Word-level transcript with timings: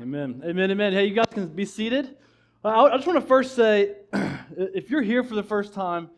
Amen. 0.00 0.40
Amen. 0.42 0.70
Amen. 0.70 0.92
Hey, 0.94 1.04
you 1.04 1.14
guys 1.14 1.26
can 1.30 1.48
be 1.48 1.66
seated. 1.66 2.16
I 2.64 2.96
just 2.96 3.06
want 3.06 3.20
to 3.20 3.26
first 3.26 3.54
say 3.54 3.96
if 4.56 4.88
you're 4.88 5.02
here 5.02 5.22
for 5.22 5.34
the 5.34 5.42
first 5.42 5.74
time, 5.74 6.08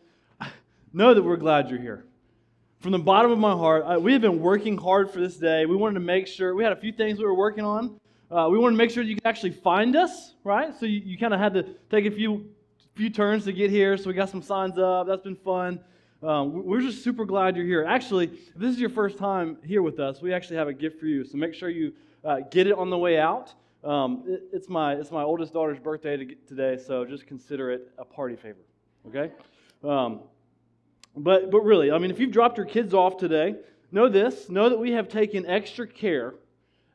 know 0.93 1.13
that 1.13 1.21
we're 1.21 1.37
glad 1.37 1.69
you're 1.69 1.81
here. 1.81 2.05
From 2.79 2.93
the 2.93 3.01
bottom 3.01 3.33
of 3.33 3.39
my 3.39 3.51
heart, 3.51 4.01
we 4.01 4.13
have 4.13 4.23
been 4.23 4.39
working 4.39 4.79
hard 4.79 5.11
for 5.11 5.19
this 5.19 5.39
day. 5.39 5.67
We 5.67 5.75
wanted 5.75 5.95
to 5.95 6.01
make 6.01 6.29
sure, 6.29 6.55
we 6.55 6.63
had 6.63 6.73
a 6.73 6.77
few 6.77 6.93
things 6.93 7.19
we 7.19 7.25
were 7.25 7.35
working 7.35 7.65
on. 7.65 7.99
Uh, 8.31 8.49
we 8.49 8.59
wanted 8.59 8.77
to 8.77 8.79
make 8.79 8.93
sure 8.93 9.03
you 9.03 9.17
could 9.17 9.27
actually 9.27 9.51
find 9.51 9.97
us, 9.97 10.35
right? 10.45 10.73
So 10.79 10.87
you, 10.87 11.01
you 11.05 11.19
kind 11.19 11.35
of 11.35 11.41
had 11.41 11.55
to 11.55 11.65
take 11.91 12.07
a 12.07 12.13
few, 12.13 12.49
few 12.95 13.11
turns 13.11 13.45
to 13.47 13.53
get 13.53 13.71
here. 13.71 13.97
So 13.97 14.07
we 14.07 14.15
got 14.15 14.31
some 14.31 14.43
signs 14.43 14.79
up. 14.79 15.09
That's 15.09 15.23
been 15.23 15.35
fun. 15.35 15.81
Um, 16.23 16.65
we're 16.65 16.81
just 16.81 17.03
super 17.03 17.25
glad 17.25 17.57
you're 17.57 17.67
here. 17.67 17.85
Actually, 17.85 18.27
if 18.27 18.55
this 18.55 18.73
is 18.73 18.79
your 18.79 18.91
first 18.91 19.19
time 19.19 19.57
here 19.65 19.83
with 19.83 19.99
us, 19.99 20.23
we 20.23 20.33
actually 20.33 20.59
have 20.59 20.69
a 20.69 20.73
gift 20.73 21.01
for 21.01 21.07
you. 21.07 21.25
So 21.25 21.37
make 21.37 21.55
sure 21.55 21.71
you 21.71 21.93
uh, 22.25 22.41
get 22.53 22.69
it 22.69 22.75
on 22.75 22.89
the 22.89 22.99
way 22.99 23.19
out. 23.19 23.53
Um, 23.85 24.23
it, 24.27 24.45
it's, 24.51 24.69
my, 24.71 24.95
it's 24.95 25.11
my 25.11 25.23
oldest 25.23 25.53
daughter's 25.53 25.79
birthday 25.79 26.17
to 26.17 26.35
today, 26.47 26.79
so 26.83 27.05
just 27.05 27.27
consider 27.27 27.71
it 27.71 27.91
a 27.99 28.05
party 28.05 28.35
favor, 28.35 28.65
okay? 29.07 29.31
Um, 29.83 30.21
but, 31.15 31.51
but 31.51 31.61
really, 31.61 31.93
I 31.93 31.99
mean, 31.99 32.11
if 32.11 32.19
you've 32.19 32.33
dropped 32.33 32.57
your 32.57 32.67
kids 32.67 32.95
off 32.95 33.19
today, 33.19 33.57
know 33.93 34.09
this 34.09 34.49
know 34.49 34.71
that 34.71 34.79
we 34.79 34.93
have 34.93 35.09
taken 35.09 35.45
extra 35.45 35.87
care, 35.87 36.35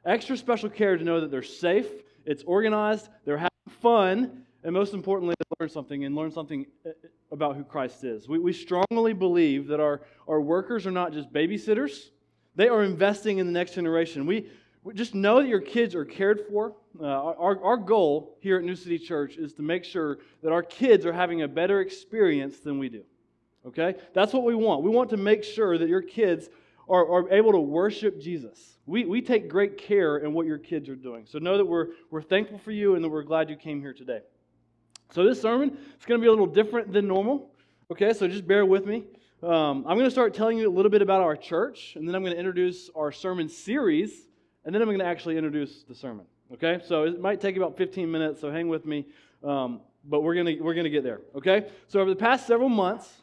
extra 0.04 0.36
special 0.36 0.70
care 0.70 0.98
to 0.98 1.04
know 1.04 1.22
that 1.22 1.30
they're 1.30 1.44
safe, 1.44 1.86
it's 2.26 2.42
organized, 2.44 3.08
they're 3.24 3.38
having 3.38 3.50
fun, 3.82 4.44
and 4.64 4.74
most 4.74 4.96
importantly, 4.96 5.36
they 5.38 5.64
learn 5.64 5.70
something 5.70 6.06
and 6.06 6.16
learn 6.16 6.32
something 6.32 6.66
uh, 6.88 6.90
about 7.32 7.56
who 7.56 7.64
Christ 7.64 8.04
is. 8.04 8.28
We, 8.28 8.40
we 8.40 8.52
strongly 8.52 9.14
believe 9.14 9.68
that 9.68 9.80
our, 9.80 10.02
our 10.28 10.42
workers 10.42 10.88
are 10.88 10.92
not 10.92 11.14
just 11.14 11.32
babysitters, 11.32 12.10
they 12.56 12.68
are 12.68 12.84
investing 12.84 13.38
in 13.38 13.46
the 13.46 13.54
next 13.54 13.76
generation. 13.76 14.26
We, 14.26 14.48
just 14.94 15.14
know 15.14 15.42
that 15.42 15.48
your 15.48 15.60
kids 15.60 15.96
are 15.96 16.06
cared 16.06 16.46
for. 16.50 16.74
Uh, 17.00 17.06
our, 17.06 17.64
our 17.64 17.78
goal 17.78 18.38
here 18.40 18.58
at 18.58 18.64
New 18.64 18.76
City 18.76 18.98
Church 18.98 19.38
is 19.38 19.54
to 19.54 19.62
make 19.62 19.84
sure 19.84 20.20
that 20.42 20.52
our 20.52 20.64
kids 20.64 21.06
are 21.06 21.14
having 21.14 21.42
a 21.42 21.48
better 21.48 21.82
experience 21.82 22.60
than 22.60 22.80
we 22.80 22.90
do. 22.90 23.04
Okay? 23.66 23.96
That's 24.14 24.34
what 24.34 24.44
we 24.44 24.56
want. 24.56 24.84
We 24.84 24.90
want 24.90 25.10
to 25.12 25.18
make 25.18 25.44
sure 25.44 25.78
that 25.78 25.88
your 25.88 26.02
kids 26.02 26.50
are, 26.90 27.08
are 27.08 27.30
able 27.32 27.52
to 27.52 27.60
worship 27.60 28.20
Jesus. 28.20 28.78
We, 28.86 29.06
we 29.06 29.22
take 29.22 29.50
great 29.50 29.78
care 29.78 30.18
in 30.18 30.34
what 30.34 30.48
your 30.48 30.58
kids 30.58 30.90
are 30.90 30.96
doing. 30.96 31.26
So 31.28 31.38
know 31.40 31.58
that 31.58 31.66
we're, 31.66 31.90
we're 32.10 32.22
thankful 32.22 32.58
for 32.58 32.72
you 32.72 32.96
and 32.96 33.04
that 33.04 33.10
we're 33.10 33.24
glad 33.24 33.50
you 33.50 33.56
came 33.56 33.82
here 33.82 33.94
today. 33.94 34.22
So 35.12 35.24
this 35.24 35.42
sermon 35.42 35.70
is 36.00 36.06
going 36.06 36.20
to 36.20 36.24
be 36.24 36.28
a 36.28 36.32
little 36.32 36.48
different 36.48 36.92
than 36.92 37.08
normal. 37.08 37.52
Okay, 37.92 38.14
so 38.14 38.28
just 38.28 38.48
bear 38.48 38.66
with 38.66 38.86
me. 38.86 39.04
Um, 39.42 39.86
I'm 39.88 39.98
going 39.98 40.06
to 40.06 40.12
start 40.12 40.34
telling 40.34 40.58
you 40.58 40.68
a 40.68 40.74
little 40.74 40.92
bit 40.92 41.02
about 41.02 41.22
our 41.22 41.36
church, 41.36 41.94
and 41.96 42.08
then 42.08 42.14
I'm 42.14 42.24
going 42.24 42.34
to 42.34 42.40
introduce 42.40 42.90
our 42.96 43.12
sermon 43.12 43.48
series 43.48 44.28
and 44.66 44.76
then 44.76 44.82
I'm 44.82 44.88
going 44.88 45.00
to 45.00 45.06
actually 45.06 45.38
introduce 45.38 45.84
the 45.84 45.96
sermon. 45.96 46.26
Okay? 46.54 46.80
So 46.86 47.04
it 47.04 47.20
might 47.20 47.42
take 47.42 47.58
about 47.58 47.78
15 47.78 48.10
minutes, 48.10 48.42
so 48.42 48.52
hang 48.52 48.68
with 48.68 48.86
me. 48.86 49.08
Um, 49.44 49.82
but 50.06 50.22
we're 50.22 50.36
to 50.36 50.62
we're 50.62 50.74
to 50.86 50.90
get 50.90 51.04
there. 51.04 51.22
Okay? 51.36 51.70
So 51.88 52.00
over 52.00 52.10
the 52.10 52.16
past 52.16 52.48
several 52.48 52.70
months, 52.70 53.22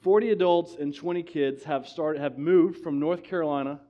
40 0.00 0.30
adults 0.30 0.76
and 0.78 0.94
20 0.94 1.22
kids 1.22 1.64
have 1.64 1.88
started 1.88 2.20
have 2.20 2.38
moved 2.38 2.82
from 2.82 2.98
North 2.98 3.22
Carolina 3.22 3.80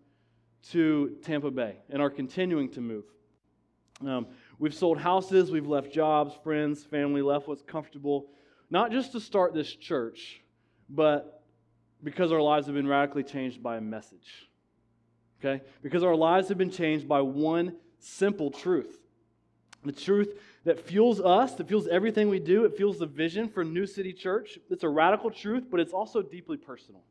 to 0.70 1.16
Tampa 1.22 1.50
Bay 1.50 1.76
and 1.88 2.02
are 2.02 2.10
continuing 2.10 2.68
to 2.70 2.80
move. 2.80 3.04
Um, 4.06 4.26
we've 4.58 4.74
sold 4.74 4.98
houses, 4.98 5.50
we've 5.50 5.66
left 5.66 5.92
jobs, 5.92 6.34
friends, 6.42 6.84
family, 6.84 7.22
left 7.22 7.48
what's 7.48 7.62
comfortable, 7.62 8.28
not 8.70 8.90
just 8.90 9.12
to 9.12 9.20
start 9.20 9.54
this 9.54 9.70
church, 9.74 10.42
but 10.88 11.42
because 12.02 12.32
our 12.32 12.40
lives 12.40 12.66
have 12.66 12.74
been 12.74 12.88
radically 12.88 13.22
changed 13.22 13.62
by 13.62 13.76
a 13.76 13.80
message 13.80 14.50
okay? 15.40 15.62
Because 15.82 16.02
our 16.02 16.14
lives 16.14 16.48
have 16.48 16.58
been 16.58 16.70
changed 16.70 17.08
by 17.08 17.20
one 17.20 17.76
simple 18.00 18.50
truth. 18.50 18.98
The 19.84 19.92
truth 19.92 20.38
that 20.64 20.80
fuels 20.80 21.20
us, 21.20 21.54
that 21.54 21.68
fuels 21.68 21.86
everything 21.86 22.28
we 22.28 22.38
do, 22.38 22.64
it 22.64 22.76
fuels 22.76 22.98
the 22.98 23.06
vision 23.06 23.48
for 23.48 23.64
New 23.64 23.86
City 23.86 24.12
Church. 24.12 24.58
It's 24.68 24.84
a 24.84 24.88
radical 24.88 25.30
truth, 25.30 25.64
but 25.70 25.80
it's 25.80 25.92
also 25.92 26.20
deeply 26.20 26.58
personal. 26.58 27.02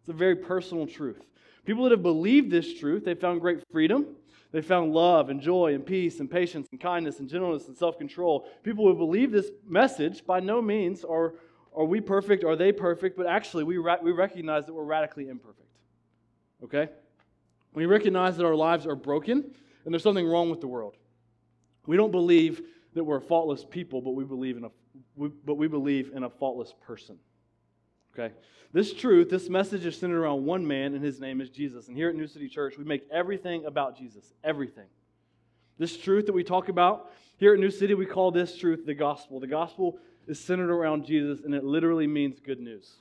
It's 0.00 0.08
a 0.08 0.14
very 0.14 0.36
personal 0.36 0.86
truth. 0.86 1.20
People 1.66 1.84
that 1.84 1.90
have 1.90 2.02
believed 2.02 2.50
this 2.50 2.74
truth, 2.74 3.04
they 3.04 3.14
found 3.14 3.40
great 3.40 3.62
freedom. 3.70 4.06
They 4.52 4.62
found 4.62 4.92
love 4.92 5.28
and 5.28 5.40
joy 5.40 5.74
and 5.74 5.84
peace 5.84 6.20
and 6.20 6.30
patience 6.30 6.68
and 6.70 6.80
kindness 6.80 7.18
and 7.18 7.28
gentleness 7.28 7.66
and 7.68 7.76
self 7.76 7.98
control. 7.98 8.48
People 8.62 8.86
who 8.86 8.94
believe 8.94 9.32
this 9.32 9.50
message, 9.66 10.24
by 10.24 10.40
no 10.40 10.62
means 10.62 11.04
are, 11.04 11.34
are 11.74 11.84
we 11.84 12.00
perfect, 12.00 12.44
are 12.44 12.56
they 12.56 12.72
perfect, 12.72 13.16
but 13.16 13.26
actually 13.26 13.64
we, 13.64 13.76
ra- 13.76 13.98
we 14.00 14.12
recognize 14.12 14.64
that 14.64 14.72
we're 14.72 14.84
radically 14.84 15.28
imperfect. 15.28 15.68
Okay? 16.64 16.88
We 17.74 17.84
recognize 17.84 18.36
that 18.38 18.46
our 18.46 18.54
lives 18.54 18.86
are 18.86 18.96
broken 18.96 19.52
and 19.86 19.94
there's 19.94 20.02
something 20.02 20.26
wrong 20.26 20.50
with 20.50 20.60
the 20.60 20.66
world. 20.66 20.96
We 21.86 21.96
don't 21.96 22.10
believe 22.10 22.60
that 22.94 23.04
we're 23.04 23.18
a 23.18 23.22
faultless 23.22 23.64
people, 23.64 24.02
but 24.02 24.10
we 24.10 24.24
believe 24.24 24.56
in 24.56 24.64
a, 24.64 24.70
we, 25.14 25.28
but 25.28 25.54
we 25.54 25.68
believe 25.68 26.10
in 26.14 26.24
a 26.24 26.28
faultless 26.28 26.74
person. 26.84 27.18
Okay? 28.12 28.34
This 28.72 28.92
truth, 28.92 29.30
this 29.30 29.48
message 29.48 29.86
is 29.86 29.96
centered 29.96 30.20
around 30.20 30.44
one 30.44 30.66
man, 30.66 30.94
and 30.94 31.04
his 31.04 31.20
name 31.20 31.40
is 31.40 31.50
Jesus. 31.50 31.86
And 31.86 31.96
here 31.96 32.08
at 32.08 32.16
New 32.16 32.26
City 32.26 32.48
Church, 32.48 32.76
we 32.76 32.84
make 32.84 33.06
everything 33.12 33.64
about 33.64 33.96
Jesus. 33.96 34.34
Everything. 34.42 34.86
This 35.78 35.96
truth 35.96 36.26
that 36.26 36.32
we 36.32 36.42
talk 36.42 36.68
about 36.68 37.12
here 37.38 37.54
at 37.54 37.60
New 37.60 37.70
City, 37.70 37.94
we 37.94 38.06
call 38.06 38.32
this 38.32 38.56
truth 38.56 38.86
the 38.86 38.94
gospel. 38.94 39.38
The 39.38 39.46
gospel 39.46 39.98
is 40.26 40.40
centered 40.40 40.70
around 40.70 41.04
Jesus, 41.04 41.44
and 41.44 41.54
it 41.54 41.62
literally 41.62 42.06
means 42.06 42.40
good 42.40 42.60
news. 42.60 42.96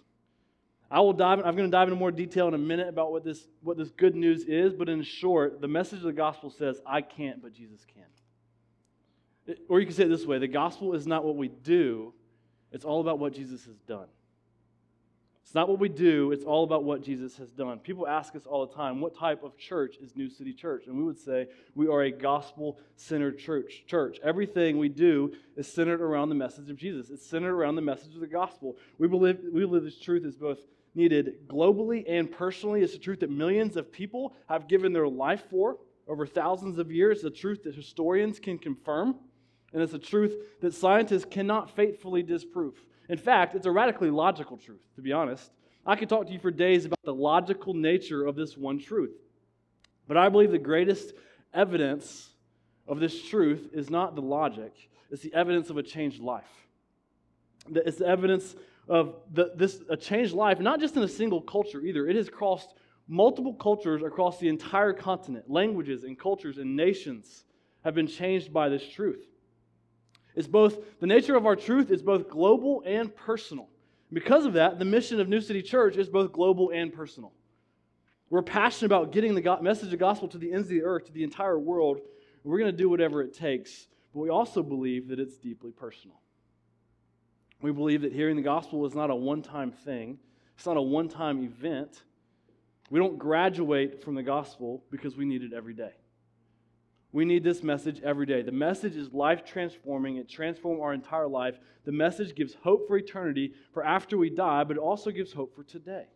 I 0.89 0.99
will 0.99 1.13
dive, 1.13 1.39
I'm 1.39 1.55
going 1.55 1.69
to 1.69 1.75
dive 1.75 1.87
into 1.87 1.99
more 1.99 2.11
detail 2.11 2.47
in 2.47 2.53
a 2.53 2.59
minute 2.59 2.87
about 2.87 3.11
what 3.11 3.23
this, 3.23 3.47
what 3.61 3.77
this 3.77 3.89
good 3.89 4.15
news 4.15 4.43
is, 4.43 4.73
but 4.73 4.87
in 4.87 5.01
short, 5.01 5.59
the 5.59 5.67
message 5.67 5.99
of 5.99 6.05
the 6.05 6.13
gospel 6.13 6.49
says, 6.49 6.79
I 6.85 7.01
can't, 7.01 7.41
but 7.41 7.53
Jesus 7.53 7.85
can. 7.85 8.03
It, 9.47 9.59
or 9.69 9.79
you 9.79 9.85
can 9.85 9.95
say 9.95 10.03
it 10.03 10.09
this 10.09 10.25
way 10.25 10.39
the 10.39 10.47
gospel 10.47 10.93
is 10.93 11.05
not 11.05 11.23
what 11.23 11.35
we 11.35 11.47
do, 11.47 12.13
it's 12.71 12.85
all 12.85 13.01
about 13.01 13.19
what 13.19 13.33
Jesus 13.33 13.65
has 13.65 13.77
done. 13.87 14.07
It's 15.43 15.53
not 15.53 15.69
what 15.69 15.79
we 15.79 15.89
do, 15.89 16.31
it's 16.31 16.43
all 16.43 16.63
about 16.63 16.83
what 16.83 17.03
Jesus 17.03 17.37
has 17.37 17.51
done. 17.51 17.77
People 17.77 18.07
ask 18.07 18.35
us 18.35 18.47
all 18.47 18.65
the 18.65 18.73
time, 18.73 18.99
what 18.99 19.15
type 19.15 19.43
of 19.43 19.55
church 19.57 19.97
is 20.01 20.15
New 20.15 20.27
City 20.27 20.51
Church? 20.53 20.87
And 20.87 20.97
we 20.97 21.03
would 21.03 21.19
say, 21.19 21.47
we 21.75 21.87
are 21.87 22.01
a 22.01 22.11
gospel 22.11 22.79
centered 22.95 23.37
church. 23.37 23.83
church. 23.85 24.17
Everything 24.23 24.79
we 24.79 24.89
do 24.89 25.33
is 25.55 25.71
centered 25.71 26.01
around 26.01 26.29
the 26.29 26.35
message 26.35 26.71
of 26.71 26.77
Jesus, 26.77 27.11
it's 27.11 27.25
centered 27.25 27.55
around 27.55 27.75
the 27.75 27.83
message 27.83 28.15
of 28.15 28.21
the 28.21 28.27
gospel. 28.27 28.75
We 28.97 29.07
believe, 29.07 29.39
we 29.53 29.61
believe 29.61 29.83
this 29.83 29.99
truth 29.99 30.25
is 30.25 30.35
both 30.35 30.57
needed 30.95 31.47
globally 31.47 32.03
and 32.07 32.31
personally. 32.31 32.81
It's 32.81 32.95
a 32.95 32.99
truth 32.99 33.19
that 33.19 33.29
millions 33.29 33.75
of 33.75 33.91
people 33.91 34.33
have 34.47 34.67
given 34.67 34.93
their 34.93 35.07
life 35.07 35.43
for 35.49 35.77
over 36.07 36.25
thousands 36.25 36.77
of 36.77 36.91
years. 36.91 37.23
A 37.23 37.29
truth 37.29 37.63
that 37.63 37.75
historians 37.75 38.39
can 38.39 38.57
confirm, 38.57 39.15
and 39.73 39.81
it's 39.81 39.93
a 39.93 39.99
truth 39.99 40.35
that 40.61 40.73
scientists 40.73 41.25
cannot 41.29 41.75
faithfully 41.75 42.23
disprove. 42.23 42.75
In 43.09 43.17
fact, 43.17 43.55
it's 43.55 43.65
a 43.65 43.71
radically 43.71 44.09
logical 44.09 44.57
truth, 44.57 44.81
to 44.95 45.01
be 45.01 45.11
honest. 45.11 45.51
I 45.85 45.95
could 45.95 46.09
talk 46.09 46.25
to 46.27 46.33
you 46.33 46.39
for 46.39 46.49
days 46.49 46.85
about 46.85 47.03
the 47.03 47.13
logical 47.13 47.73
nature 47.73 48.25
of 48.25 48.35
this 48.35 48.57
one 48.57 48.79
truth. 48.79 49.13
But 50.07 50.17
I 50.17 50.29
believe 50.29 50.51
the 50.51 50.57
greatest 50.57 51.13
evidence 51.53 52.29
of 52.87 52.99
this 52.99 53.21
truth 53.23 53.69
is 53.73 53.89
not 53.89 54.15
the 54.15 54.21
logic, 54.21 54.73
it's 55.11 55.21
the 55.21 55.33
evidence 55.33 55.69
of 55.69 55.77
a 55.77 55.83
changed 55.83 56.19
life. 56.19 56.67
It's 57.67 57.97
the 57.97 58.07
evidence 58.07 58.55
of 58.87 59.15
the, 59.33 59.51
this 59.55 59.81
a 59.89 59.97
changed 59.97 60.33
life, 60.33 60.59
not 60.59 60.79
just 60.79 60.95
in 60.95 61.03
a 61.03 61.07
single 61.07 61.41
culture 61.41 61.81
either. 61.81 62.07
It 62.07 62.15
has 62.15 62.29
crossed 62.29 62.75
multiple 63.07 63.53
cultures 63.53 64.01
across 64.03 64.39
the 64.39 64.47
entire 64.47 64.93
continent. 64.93 65.49
Languages 65.49 66.03
and 66.03 66.17
cultures 66.17 66.57
and 66.57 66.75
nations 66.75 67.45
have 67.83 67.95
been 67.95 68.07
changed 68.07 68.51
by 68.51 68.69
this 68.69 68.87
truth. 68.87 69.25
It's 70.35 70.47
both 70.47 70.99
the 70.99 71.07
nature 71.07 71.35
of 71.35 71.45
our 71.45 71.55
truth 71.55 71.91
is 71.91 72.01
both 72.01 72.29
global 72.29 72.83
and 72.85 73.15
personal. 73.15 73.69
Because 74.11 74.45
of 74.45 74.53
that, 74.53 74.79
the 74.79 74.85
mission 74.85 75.19
of 75.19 75.29
New 75.29 75.41
City 75.41 75.61
Church 75.61 75.97
is 75.97 76.09
both 76.09 76.31
global 76.31 76.71
and 76.71 76.93
personal. 76.93 77.31
We're 78.29 78.41
passionate 78.41 78.87
about 78.87 79.11
getting 79.11 79.35
the 79.35 79.59
message 79.61 79.93
of 79.93 79.99
gospel 79.99 80.27
to 80.29 80.37
the 80.37 80.51
ends 80.51 80.67
of 80.67 80.71
the 80.71 80.83
earth, 80.83 81.05
to 81.05 81.11
the 81.11 81.23
entire 81.23 81.59
world. 81.59 81.99
We're 82.43 82.59
going 82.59 82.71
to 82.71 82.77
do 82.77 82.89
whatever 82.89 83.21
it 83.21 83.33
takes, 83.33 83.87
but 84.13 84.19
we 84.19 84.29
also 84.29 84.61
believe 84.61 85.07
that 85.07 85.19
it's 85.19 85.37
deeply 85.37 85.71
personal. 85.71 86.19
We 87.61 87.71
believe 87.71 88.01
that 88.01 88.13
hearing 88.13 88.35
the 88.35 88.41
gospel 88.41 88.85
is 88.85 88.93
not 88.93 89.09
a 89.09 89.15
one 89.15 89.41
time 89.41 89.71
thing, 89.71 90.19
it's 90.55 90.65
not 90.65 90.77
a 90.77 90.81
one 90.81 91.09
time 91.09 91.43
event. 91.43 92.03
We 92.91 92.99
don't 92.99 93.17
graduate 93.17 94.03
from 94.03 94.15
the 94.15 94.23
gospel 94.23 94.83
because 94.91 95.17
we 95.17 95.25
need 95.25 95.41
it 95.41 95.53
every 95.53 95.73
day. 95.73 95.93
We 97.11 97.25
need 97.25 97.43
this 97.43 97.63
message 97.63 98.01
every 98.03 98.25
day. 98.25 98.41
The 98.41 98.51
message 98.51 98.97
is 98.97 99.13
life 99.13 99.45
transforming, 99.45 100.17
it 100.17 100.27
transforms 100.27 100.81
our 100.81 100.93
entire 100.93 101.27
life. 101.27 101.57
The 101.85 101.91
message 101.91 102.35
gives 102.35 102.55
hope 102.55 102.87
for 102.87 102.97
eternity, 102.97 103.53
for 103.73 103.85
after 103.85 104.17
we 104.17 104.29
die, 104.29 104.65
but 104.65 104.77
it 104.77 104.81
also 104.81 105.11
gives 105.11 105.31
hope 105.31 105.55
for 105.55 105.63
today. 105.63 106.07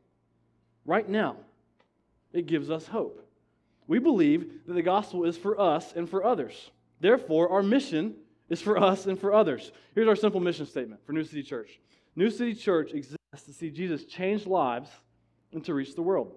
Right 0.86 1.08
now, 1.08 1.38
it 2.34 2.48
gives 2.48 2.70
us 2.70 2.88
hope. 2.88 3.26
We 3.88 4.00
believe 4.00 4.68
that 4.68 4.74
the 4.74 4.82
gospel 4.82 5.24
is 5.24 5.38
for 5.38 5.60
us 5.60 5.94
and 5.96 6.08
for 6.08 6.24
others. 6.24 6.70
Therefore, 7.00 7.50
our 7.50 7.64
mission 7.64 8.16
is 8.50 8.62
for 8.62 8.78
us 8.78 9.06
and 9.06 9.20
for 9.20 9.34
others. 9.34 9.72
Here's 9.96 10.08
our 10.08 10.16
simple 10.16 10.40
mission 10.40 10.66
statement 10.66 11.06
for 11.06 11.14
New 11.14 11.24
City 11.24 11.44
Church 11.44 11.80
New 12.16 12.30
City 12.30 12.54
Church 12.54 12.94
exists 12.94 13.18
to 13.46 13.54
see 13.54 13.70
Jesus 13.70 14.06
change 14.06 14.46
lives 14.46 14.90
and 15.54 15.64
to 15.66 15.74
reach 15.74 15.96
the 15.96 16.02
world. 16.02 16.34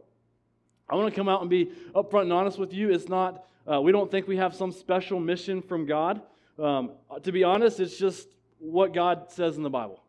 I 0.88 0.94
want 0.94 1.12
to 1.12 1.19
come 1.19 1.29
out 1.29 1.41
and 1.41 1.50
be 1.50 1.73
upfront 1.94 2.23
and 2.23 2.32
honest 2.32 2.59
with 2.59 2.73
you. 2.73 2.91
It's 2.91 3.09
not 3.09 3.44
Uh, 3.64 3.81
we 3.81 3.93
don't 3.93 4.11
think 4.11 4.26
we 4.26 4.37
have 4.37 4.55
some 4.55 4.73
special 4.73 5.20
mission 5.20 5.62
from 5.62 5.87
God. 5.87 6.20
Um, 6.59 6.91
to 7.23 7.31
be 7.31 7.44
honest, 7.44 7.79
it's 7.79 7.97
just 7.97 8.26
what 8.58 8.93
God 8.93 9.31
says 9.31 9.56
in 9.56 9.62
the 9.62 9.70
Bible. 9.70 10.03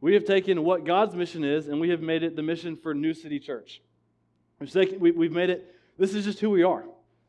We 0.00 0.14
have 0.14 0.24
taken 0.24 0.62
what 0.62 0.84
God's 0.84 1.14
mission 1.14 1.44
is 1.44 1.68
and 1.68 1.80
we 1.80 1.90
have 1.90 2.00
made 2.00 2.22
it 2.22 2.36
the 2.36 2.42
mission 2.42 2.76
for 2.76 2.94
New 2.94 3.12
City 3.12 3.40
Church. 3.40 3.82
We've, 4.60 5.32
made 5.32 5.50
it, 5.50 5.74
this 5.98 6.14
is 6.14 6.24
just 6.24 6.38
who 6.38 6.50
we 6.50 6.62
are. 6.62 6.84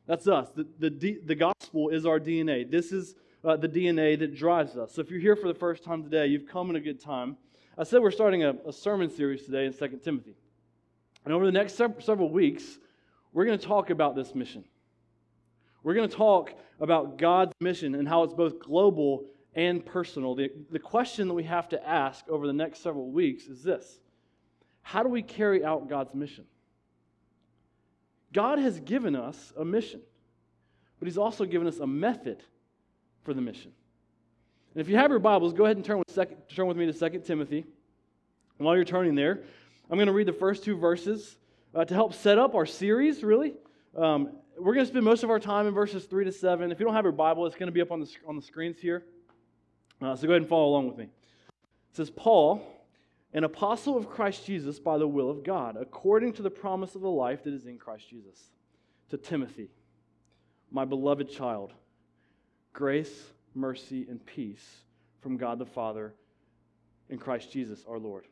That's 0.06 0.28
us. 0.28 0.50
The, 0.52 0.68
the, 0.80 1.20
the 1.26 1.36
gospel 1.36 1.90
is 1.90 2.06
our 2.06 2.20
DNA. 2.20 2.70
This 2.70 2.92
is 2.92 3.16
uh, 3.44 3.58
the 3.58 3.68
DNA 3.68 4.18
that 4.20 4.36
drives 4.36 4.78
us. 4.78 4.94
So 4.94 5.02
if 5.02 5.10
you're 5.10 5.20
here 5.20 5.36
for 5.36 5.48
the 5.48 5.54
first 5.54 5.84
time 5.84 6.04
today, 6.04 6.28
you've 6.28 6.48
come 6.48 6.70
in 6.70 6.76
a 6.76 6.80
good 6.80 7.02
time. 7.02 7.38
I 7.78 7.84
said 7.84 8.02
we're 8.02 8.12
starting 8.12 8.44
a, 8.44 8.54
a 8.68 8.74
sermon 8.74 9.10
series 9.10 9.46
today 9.46 9.66
in 9.66 9.74
2 9.74 10.00
Timothy. 10.04 10.36
And 11.26 11.34
over 11.34 11.46
the 11.46 11.52
next 11.52 11.76
several 11.76 12.30
weeks, 12.30 12.78
we're 13.34 13.46
going 13.46 13.58
to 13.58 13.66
talk 13.66 13.90
about 13.90 14.16
this 14.16 14.36
mission. 14.36 14.64
We're 15.84 15.94
going 15.94 16.10
to 16.10 16.16
talk 16.16 16.54
about 16.80 17.18
God's 17.18 17.54
mission 17.60 17.96
and 17.96 18.08
how 18.08 18.24
it's 18.24 18.34
both 18.34 18.60
global 18.60 19.26
and 19.56 19.86
personal. 19.86 20.36
The, 20.36 20.52
the 20.70 20.80
question 20.80 21.28
that 21.28 21.34
we 21.34 21.44
have 21.44 21.70
to 21.70 21.88
ask 21.88 22.28
over 22.30 22.48
the 22.48 22.54
next 22.54 22.82
several 22.84 23.10
weeks 23.10 23.46
is 23.46 23.64
this 23.64 24.00
How 24.82 25.04
do 25.04 25.10
we 25.10 25.22
carry 25.22 25.64
out 25.64 25.90
God's 25.90 26.14
mission? 26.14 26.46
God 28.34 28.60
has 28.60 28.80
given 28.80 29.16
us 29.16 29.52
a 29.58 29.66
mission, 29.66 30.02
but 31.00 31.08
He's 31.08 31.18
also 31.18 31.46
given 31.46 31.68
us 31.68 31.80
a 31.80 31.88
method 31.88 32.44
for 33.24 33.34
the 33.34 33.42
mission. 33.42 33.72
And 34.74 34.82
if 34.82 34.88
you 34.88 34.96
have 34.98 35.10
your 35.10 35.20
Bibles, 35.20 35.54
go 35.54 35.66
ahead 35.66 35.78
and 35.78 35.86
turn 35.86 35.98
with, 35.98 36.10
second, 36.12 36.38
turn 36.54 36.68
with 36.68 36.78
me 36.78 36.92
to 36.92 36.94
2 36.94 37.20
Timothy. 37.20 37.66
And 38.58 38.66
while 38.66 38.76
you're 38.76 38.86
turning 38.86 39.16
there, 39.16 39.40
I'm 39.90 39.98
going 39.98 40.08
to 40.08 40.14
read 40.14 40.28
the 40.28 40.34
first 40.34 40.64
two 40.64 40.78
verses 40.78 41.38
uh, 41.76 41.84
to 41.84 41.94
help 41.94 42.14
set 42.14 42.38
up 42.38 42.56
our 42.56 42.66
series, 42.66 43.24
really. 43.24 43.54
Um, 43.98 44.32
we're 44.58 44.74
going 44.74 44.86
to 44.86 44.92
spend 44.92 45.04
most 45.04 45.24
of 45.24 45.30
our 45.30 45.40
time 45.40 45.68
in 45.68 45.74
verses 45.74 46.06
3 46.06 46.26
to 46.26 46.32
7. 46.32 46.72
If 46.72 46.80
you 46.80 46.86
don't 46.86 46.96
have 46.96 47.04
your 47.04 47.12
Bible, 47.12 47.46
it's 47.46 47.56
going 47.56 47.68
to 47.68 47.74
be 47.74 47.82
up 47.82 47.92
on 47.92 48.00
the, 48.00 48.10
on 48.28 48.36
the 48.36 48.42
screens 48.42 48.80
here. 48.80 49.04
Uh, 50.02 50.16
so 50.16 50.28
go 50.28 50.34
ahead 50.34 50.42
and 50.42 50.50
follow 50.50 50.68
along 50.68 50.88
with 50.88 50.98
me. 50.98 51.06
It 51.06 51.96
says, 51.96 52.10
Paul, 52.10 52.62
an 53.34 53.44
apostle 53.44 53.98
of 53.98 54.10
Christ 54.10 54.46
Jesus 54.46 54.80
by 54.80 54.98
the 54.98 55.08
will 55.08 55.30
of 55.30 55.44
God, 55.44 55.78
according 55.80 56.34
to 56.34 56.42
the 56.42 56.50
promise 56.50 56.96
of 56.96 57.02
the 57.02 57.10
life 57.10 57.44
that 57.44 57.54
is 57.54 57.66
in 57.66 57.78
Christ 57.78 58.10
Jesus, 58.10 58.52
to 59.10 59.18
Timothy, 59.18 59.70
my 60.72 60.86
beloved 60.86 61.30
child, 61.30 61.74
grace, 62.74 63.32
mercy, 63.56 64.06
and 64.10 64.26
peace 64.26 64.66
from 65.22 65.38
God 65.38 65.60
the 65.60 65.66
Father 65.66 66.14
and 67.10 67.20
Christ 67.20 67.52
Jesus 67.52 67.86
our 67.88 68.00
Lord. 68.00 68.26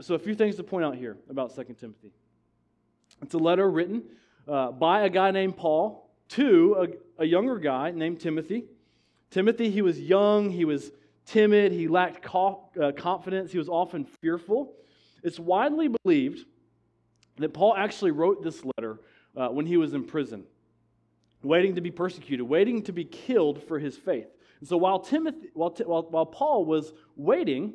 So, 0.00 0.14
a 0.14 0.18
few 0.18 0.34
things 0.34 0.56
to 0.56 0.62
point 0.62 0.84
out 0.84 0.96
here 0.96 1.16
about 1.30 1.54
2 1.54 1.64
Timothy. 1.80 2.12
It's 3.22 3.34
a 3.34 3.38
letter 3.38 3.70
written 3.70 4.02
uh, 4.46 4.72
by 4.72 5.02
a 5.02 5.10
guy 5.10 5.30
named 5.30 5.56
Paul 5.56 6.10
to 6.30 6.88
a, 7.18 7.22
a 7.22 7.26
younger 7.26 7.58
guy 7.58 7.90
named 7.92 8.20
Timothy. 8.20 8.64
Timothy, 9.30 9.70
he 9.70 9.82
was 9.82 9.98
young, 9.98 10.50
he 10.50 10.64
was 10.64 10.92
timid, 11.24 11.72
he 11.72 11.88
lacked 11.88 12.26
uh, 12.34 12.92
confidence, 12.92 13.52
he 13.52 13.58
was 13.58 13.68
often 13.68 14.04
fearful. 14.20 14.74
It's 15.22 15.38
widely 15.38 15.88
believed 15.88 16.46
that 17.38 17.52
Paul 17.52 17.74
actually 17.76 18.12
wrote 18.12 18.42
this 18.42 18.62
letter 18.76 19.00
uh, 19.36 19.48
when 19.48 19.66
he 19.66 19.76
was 19.76 19.94
in 19.94 20.04
prison, 20.04 20.44
waiting 21.46 21.74
to 21.74 21.80
be 21.80 21.90
persecuted, 21.90 22.46
waiting 22.46 22.82
to 22.82 22.92
be 22.92 23.04
killed 23.04 23.62
for 23.62 23.78
his 23.78 23.96
faith. 23.96 24.28
And 24.60 24.68
so 24.68 24.76
while, 24.76 25.00
Timothy, 25.00 25.48
while, 25.54 25.74
while, 25.84 26.02
while 26.02 26.26
Paul 26.26 26.64
was 26.64 26.92
waiting, 27.16 27.74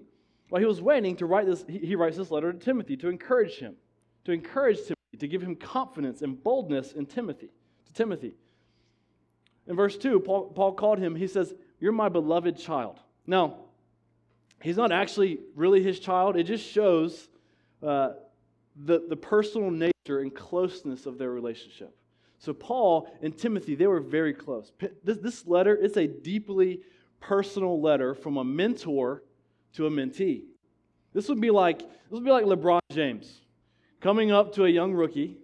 while 0.49 0.59
he 0.59 0.65
was 0.65 0.81
waiting 0.81 1.15
to 1.17 1.25
write 1.25 1.45
this, 1.45 1.63
he, 1.67 1.77
he 1.79 1.95
writes 1.95 2.17
this 2.17 2.31
letter 2.31 2.51
to 2.51 2.59
Timothy 2.59 2.97
to 2.97 3.09
encourage 3.09 3.57
him, 3.57 3.75
to 4.25 4.31
encourage 4.31 4.77
Timothy, 4.77 5.17
to 5.19 5.27
give 5.27 5.41
him 5.41 5.55
confidence 5.55 6.21
and 6.21 6.41
boldness 6.41 6.93
in 6.93 7.05
Timothy, 7.05 7.49
to 7.85 7.93
Timothy. 7.93 8.33
In 9.67 9.75
verse 9.75 9.97
2, 9.97 10.19
Paul, 10.21 10.49
Paul 10.49 10.73
called 10.73 10.99
him, 10.99 11.15
he 11.15 11.27
says, 11.27 11.53
You're 11.79 11.91
my 11.91 12.09
beloved 12.09 12.57
child. 12.57 12.99
Now, 13.27 13.57
he's 14.61 14.77
not 14.77 14.91
actually 14.91 15.39
really 15.55 15.83
his 15.83 15.99
child. 15.99 16.35
It 16.35 16.43
just 16.43 16.65
shows 16.65 17.29
uh, 17.83 18.13
the, 18.75 19.05
the 19.07 19.15
personal 19.15 19.69
nature 19.69 20.19
and 20.19 20.33
closeness 20.33 21.05
of 21.05 21.17
their 21.17 21.29
relationship. 21.29 21.95
So, 22.41 22.55
Paul 22.55 23.07
and 23.21 23.37
Timothy, 23.37 23.75
they 23.75 23.85
were 23.85 23.99
very 23.99 24.33
close. 24.33 24.71
This, 25.03 25.19
this 25.19 25.45
letter 25.45 25.75
is 25.75 25.95
a 25.95 26.07
deeply 26.07 26.81
personal 27.19 27.79
letter 27.79 28.15
from 28.15 28.37
a 28.37 28.43
mentor 28.43 29.21
to 29.73 29.85
a 29.85 29.91
mentee. 29.91 30.45
This 31.13 31.29
would 31.29 31.39
be 31.39 31.51
like, 31.51 31.77
this 31.77 31.87
would 32.09 32.25
be 32.25 32.31
like 32.31 32.45
LeBron 32.45 32.79
James 32.91 33.41
coming 33.99 34.31
up 34.31 34.55
to 34.55 34.65
a 34.65 34.69
young 34.69 34.91
rookie, 34.93 35.37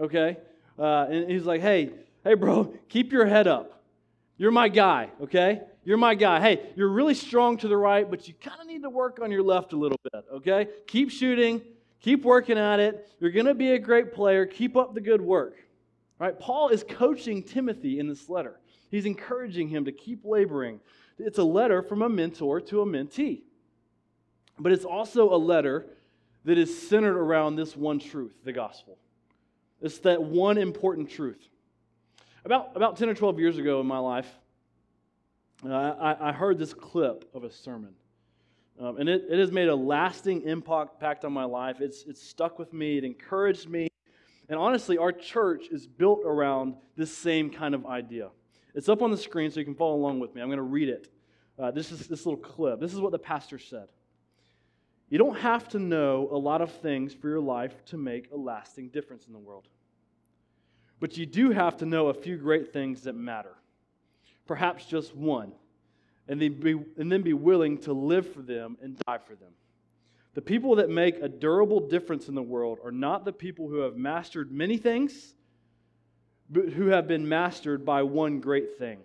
okay? 0.00 0.38
Uh, 0.78 1.06
and 1.10 1.30
he's 1.30 1.44
like, 1.44 1.60
hey, 1.60 1.90
hey, 2.24 2.32
bro, 2.32 2.72
keep 2.88 3.12
your 3.12 3.26
head 3.26 3.46
up. 3.46 3.82
You're 4.38 4.52
my 4.52 4.68
guy, 4.68 5.10
okay? 5.20 5.60
You're 5.84 5.98
my 5.98 6.14
guy. 6.14 6.40
Hey, 6.40 6.70
you're 6.76 6.88
really 6.88 7.14
strong 7.14 7.58
to 7.58 7.68
the 7.68 7.76
right, 7.76 8.10
but 8.10 8.26
you 8.26 8.32
kind 8.40 8.58
of 8.58 8.66
need 8.66 8.84
to 8.84 8.90
work 8.90 9.20
on 9.22 9.30
your 9.30 9.42
left 9.42 9.74
a 9.74 9.76
little 9.76 10.00
bit, 10.10 10.24
okay? 10.36 10.68
Keep 10.86 11.10
shooting, 11.10 11.60
keep 12.00 12.24
working 12.24 12.56
at 12.56 12.80
it. 12.80 13.06
You're 13.20 13.32
going 13.32 13.44
to 13.44 13.54
be 13.54 13.72
a 13.72 13.78
great 13.78 14.14
player. 14.14 14.46
Keep 14.46 14.78
up 14.78 14.94
the 14.94 15.02
good 15.02 15.20
work. 15.20 15.58
Right? 16.18 16.38
Paul 16.38 16.68
is 16.68 16.84
coaching 16.88 17.42
Timothy 17.42 17.98
in 17.98 18.06
this 18.06 18.28
letter. 18.28 18.60
He's 18.90 19.06
encouraging 19.06 19.68
him 19.68 19.86
to 19.86 19.92
keep 19.92 20.24
laboring. 20.24 20.80
It's 21.18 21.38
a 21.38 21.44
letter 21.44 21.82
from 21.82 22.02
a 22.02 22.08
mentor 22.08 22.60
to 22.60 22.82
a 22.82 22.86
mentee. 22.86 23.42
But 24.58 24.72
it's 24.72 24.84
also 24.84 25.34
a 25.34 25.36
letter 25.36 25.86
that 26.44 26.58
is 26.58 26.88
centered 26.88 27.16
around 27.16 27.56
this 27.56 27.76
one 27.76 27.98
truth, 27.98 28.34
the 28.44 28.52
gospel. 28.52 28.98
It's 29.80 29.98
that 30.00 30.22
one 30.22 30.58
important 30.58 31.10
truth. 31.10 31.48
About, 32.44 32.72
about 32.74 32.96
10 32.96 33.08
or 33.08 33.14
12 33.14 33.38
years 33.38 33.58
ago 33.58 33.80
in 33.80 33.86
my 33.86 33.98
life, 33.98 34.28
uh, 35.64 35.72
I, 35.72 36.28
I, 36.28 36.32
heard 36.32 36.58
this 36.58 36.74
clip 36.74 37.28
of 37.34 37.44
a 37.44 37.50
sermon. 37.50 37.94
Um, 38.80 38.98
and 38.98 39.08
it, 39.08 39.26
it 39.30 39.38
has 39.38 39.52
made 39.52 39.68
a 39.68 39.76
lasting 39.76 40.42
impact 40.42 41.24
on 41.24 41.32
my 41.32 41.44
life. 41.44 41.80
It's, 41.80 42.02
it's 42.02 42.20
stuck 42.20 42.58
with 42.58 42.72
me, 42.72 42.98
it 42.98 43.04
encouraged 43.04 43.68
me. 43.68 43.91
And 44.48 44.58
honestly, 44.58 44.98
our 44.98 45.12
church 45.12 45.68
is 45.70 45.86
built 45.86 46.22
around 46.24 46.74
this 46.96 47.16
same 47.16 47.50
kind 47.50 47.74
of 47.74 47.86
idea. 47.86 48.30
It's 48.74 48.88
up 48.88 49.02
on 49.02 49.10
the 49.10 49.16
screen 49.16 49.50
so 49.50 49.60
you 49.60 49.66
can 49.66 49.74
follow 49.74 49.94
along 49.94 50.20
with 50.20 50.34
me. 50.34 50.42
I'm 50.42 50.48
going 50.48 50.56
to 50.56 50.62
read 50.62 50.88
it. 50.88 51.08
Uh, 51.58 51.70
this 51.70 51.92
is 51.92 52.06
this 52.06 52.26
little 52.26 52.40
clip. 52.40 52.80
This 52.80 52.92
is 52.92 53.00
what 53.00 53.12
the 53.12 53.18
pastor 53.18 53.58
said. 53.58 53.88
You 55.08 55.18
don't 55.18 55.38
have 55.38 55.68
to 55.70 55.78
know 55.78 56.28
a 56.32 56.38
lot 56.38 56.62
of 56.62 56.72
things 56.72 57.12
for 57.12 57.28
your 57.28 57.40
life 57.40 57.84
to 57.86 57.98
make 57.98 58.30
a 58.32 58.36
lasting 58.36 58.88
difference 58.88 59.26
in 59.26 59.32
the 59.32 59.38
world. 59.38 59.68
But 61.00 61.16
you 61.18 61.26
do 61.26 61.50
have 61.50 61.76
to 61.78 61.86
know 61.86 62.08
a 62.08 62.14
few 62.14 62.36
great 62.36 62.72
things 62.72 63.02
that 63.02 63.14
matter 63.14 63.56
perhaps 64.46 64.84
just 64.84 65.14
one, 65.14 65.52
and 66.28 66.40
then 66.40 66.54
be, 66.54 66.72
and 66.98 67.10
then 67.10 67.22
be 67.22 67.32
willing 67.32 67.78
to 67.78 67.92
live 67.92 68.32
for 68.32 68.42
them 68.42 68.76
and 68.82 68.98
die 69.06 69.18
for 69.18 69.34
them. 69.34 69.52
The 70.34 70.42
people 70.42 70.76
that 70.76 70.88
make 70.88 71.16
a 71.20 71.28
durable 71.28 71.88
difference 71.88 72.28
in 72.28 72.34
the 72.34 72.42
world 72.42 72.78
are 72.84 72.92
not 72.92 73.24
the 73.24 73.32
people 73.32 73.68
who 73.68 73.80
have 73.80 73.96
mastered 73.96 74.50
many 74.50 74.78
things, 74.78 75.34
but 76.48 76.70
who 76.70 76.86
have 76.88 77.06
been 77.06 77.28
mastered 77.28 77.84
by 77.84 78.02
one 78.02 78.40
great 78.40 78.78
thing. 78.78 79.00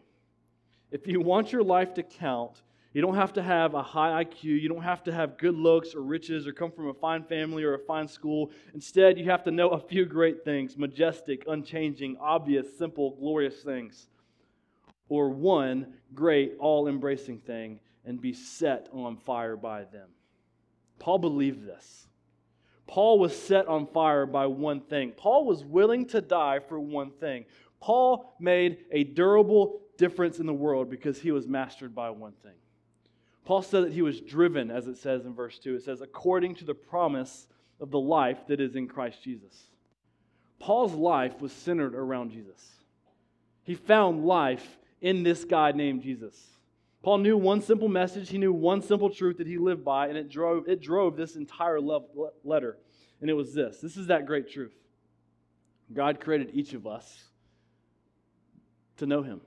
If 0.90 1.06
you 1.06 1.20
want 1.20 1.52
your 1.52 1.64
life 1.64 1.94
to 1.96 2.04
count, 2.04 2.62
you 2.94 3.02
don't 3.02 3.16
have 3.16 3.34
to 3.34 3.44
have 3.44 3.74
a 3.74 3.84
high 3.84 4.24
IQ. 4.24 4.44
You 4.44 4.70
don't 4.70 4.84
have 4.84 5.04
to 5.04 5.12
have 5.12 5.38
good 5.38 5.56
looks 5.56 5.94
or 5.94 6.02
riches 6.02 6.48
or 6.48 6.54
come 6.54 6.72
from 6.72 6.88
a 6.88 6.94
fine 6.94 7.24
family 7.24 7.64
or 7.64 7.74
a 7.74 7.80
fine 7.80 8.08
school. 8.08 8.52
Instead, 8.74 9.20
you 9.20 9.26
have 9.26 9.44
to 9.44 9.52
know 9.52 9.70
a 9.70 9.80
few 9.80 10.06
great 10.06 10.44
things 10.44 10.78
majestic, 10.78 11.44
unchanging, 11.48 12.18
obvious, 12.20 12.66
simple, 12.78 13.12
glorious 13.20 13.62
things 13.62 14.08
or 15.10 15.30
one 15.30 15.94
great, 16.14 16.56
all 16.60 16.88
embracing 16.88 17.40
thing 17.40 17.80
and 18.06 18.22
be 18.22 18.34
set 18.34 18.88
on 18.94 19.18
fire 19.18 19.56
by 19.56 19.84
them. 19.84 20.08
Paul 21.00 21.20
believed 21.20 21.66
this. 21.66 22.08
Paul 22.88 23.20
was 23.20 23.38
set 23.38 23.68
on 23.68 23.88
fire 23.88 24.26
by 24.26 24.48
one 24.48 24.80
thing. 24.80 25.12
Paul 25.12 25.46
was 25.46 25.64
willing 25.64 26.06
to 26.08 26.22
die 26.22 26.60
for 26.60 26.80
one 26.80 27.12
thing. 27.12 27.46
Paul 27.80 28.36
made 28.40 28.86
a 28.92 29.04
durable 29.04 29.82
difference 29.98 30.40
in 30.40 30.46
the 30.46 30.54
world 30.54 30.90
because 30.90 31.20
he 31.20 31.32
was 31.32 31.48
mastered 31.48 31.94
by 31.94 32.10
one 32.10 32.34
thing. 32.44 32.54
Paul 33.46 33.62
said 33.62 33.86
that 33.86 33.94
he 33.94 34.02
was 34.02 34.20
driven, 34.20 34.72
as 34.72 34.88
it 34.88 34.98
says 34.98 35.26
in 35.26 35.34
verse 35.34 35.60
2. 35.60 35.76
It 35.76 35.84
says, 35.84 36.02
according 36.02 36.56
to 36.56 36.66
the 36.66 36.74
promise 36.74 37.48
of 37.80 37.92
the 37.92 38.00
life 38.00 38.48
that 38.48 38.60
is 38.60 38.76
in 38.76 38.88
Christ 38.88 39.24
Jesus. 39.24 39.68
Paul's 40.60 40.94
life 40.94 41.40
was 41.40 41.52
centered 41.52 41.96
around 41.96 42.32
Jesus. 42.32 42.72
He 43.64 43.76
found 43.76 44.26
life 44.26 44.78
in 45.02 45.24
this 45.24 45.46
guy 45.46 45.72
named 45.72 46.02
Jesus. 46.02 46.57
Paul 47.08 47.20
knew 47.20 47.38
one 47.38 47.62
simple 47.62 47.88
message, 47.88 48.28
he 48.28 48.38
knew 48.38 48.52
one 48.52 48.82
simple 48.82 49.10
truth 49.10 49.38
that 49.38 49.48
he 49.48 49.58
lived 49.58 49.86
by, 49.86 50.10
and 50.10 50.18
it 50.18 50.28
drove, 50.28 50.68
it 50.68 50.82
drove 50.82 51.16
this 51.16 51.38
entire 51.38 51.80
letter. 51.80 52.78
And 53.22 53.30
it 53.30 53.34
was 53.34 53.54
this 53.54 53.80
this 53.80 53.96
is 53.96 54.08
that 54.08 54.26
great 54.26 54.52
truth. 54.52 54.76
God 55.94 56.20
created 56.20 56.50
each 56.52 56.74
of 56.74 56.86
us 56.86 57.30
to 58.98 59.06
know 59.06 59.24
him, 59.24 59.40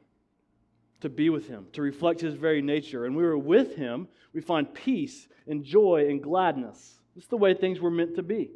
to 1.02 1.10
be 1.10 1.28
with 1.28 1.48
him, 1.48 1.66
to 1.74 1.82
reflect 1.82 2.22
his 2.22 2.32
very 2.32 2.62
nature. 2.62 3.04
And 3.04 3.14
we 3.14 3.24
were 3.24 3.36
with 3.36 3.76
him, 3.76 4.08
we 4.32 4.40
find 4.40 4.72
peace 4.72 5.28
and 5.46 5.62
joy 5.62 6.06
and 6.08 6.22
gladness. 6.22 6.98
Is 7.14 7.26
the 7.26 7.36
way 7.36 7.52
things 7.52 7.78
were 7.78 7.90
meant 7.90 8.16
to 8.16 8.22
be. 8.22 8.52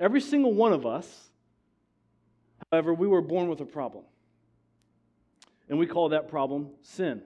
Every 0.00 0.22
single 0.22 0.54
one 0.54 0.72
of 0.72 0.86
us, 0.86 1.28
however, 2.72 2.94
we 2.94 3.08
were 3.08 3.20
born 3.20 3.50
with 3.50 3.60
a 3.60 3.66
problem. 3.66 4.04
and 5.68 5.78
we 5.78 5.86
call 5.86 6.08
that 6.08 6.28
problem 6.28 6.70
sin. 6.80 7.20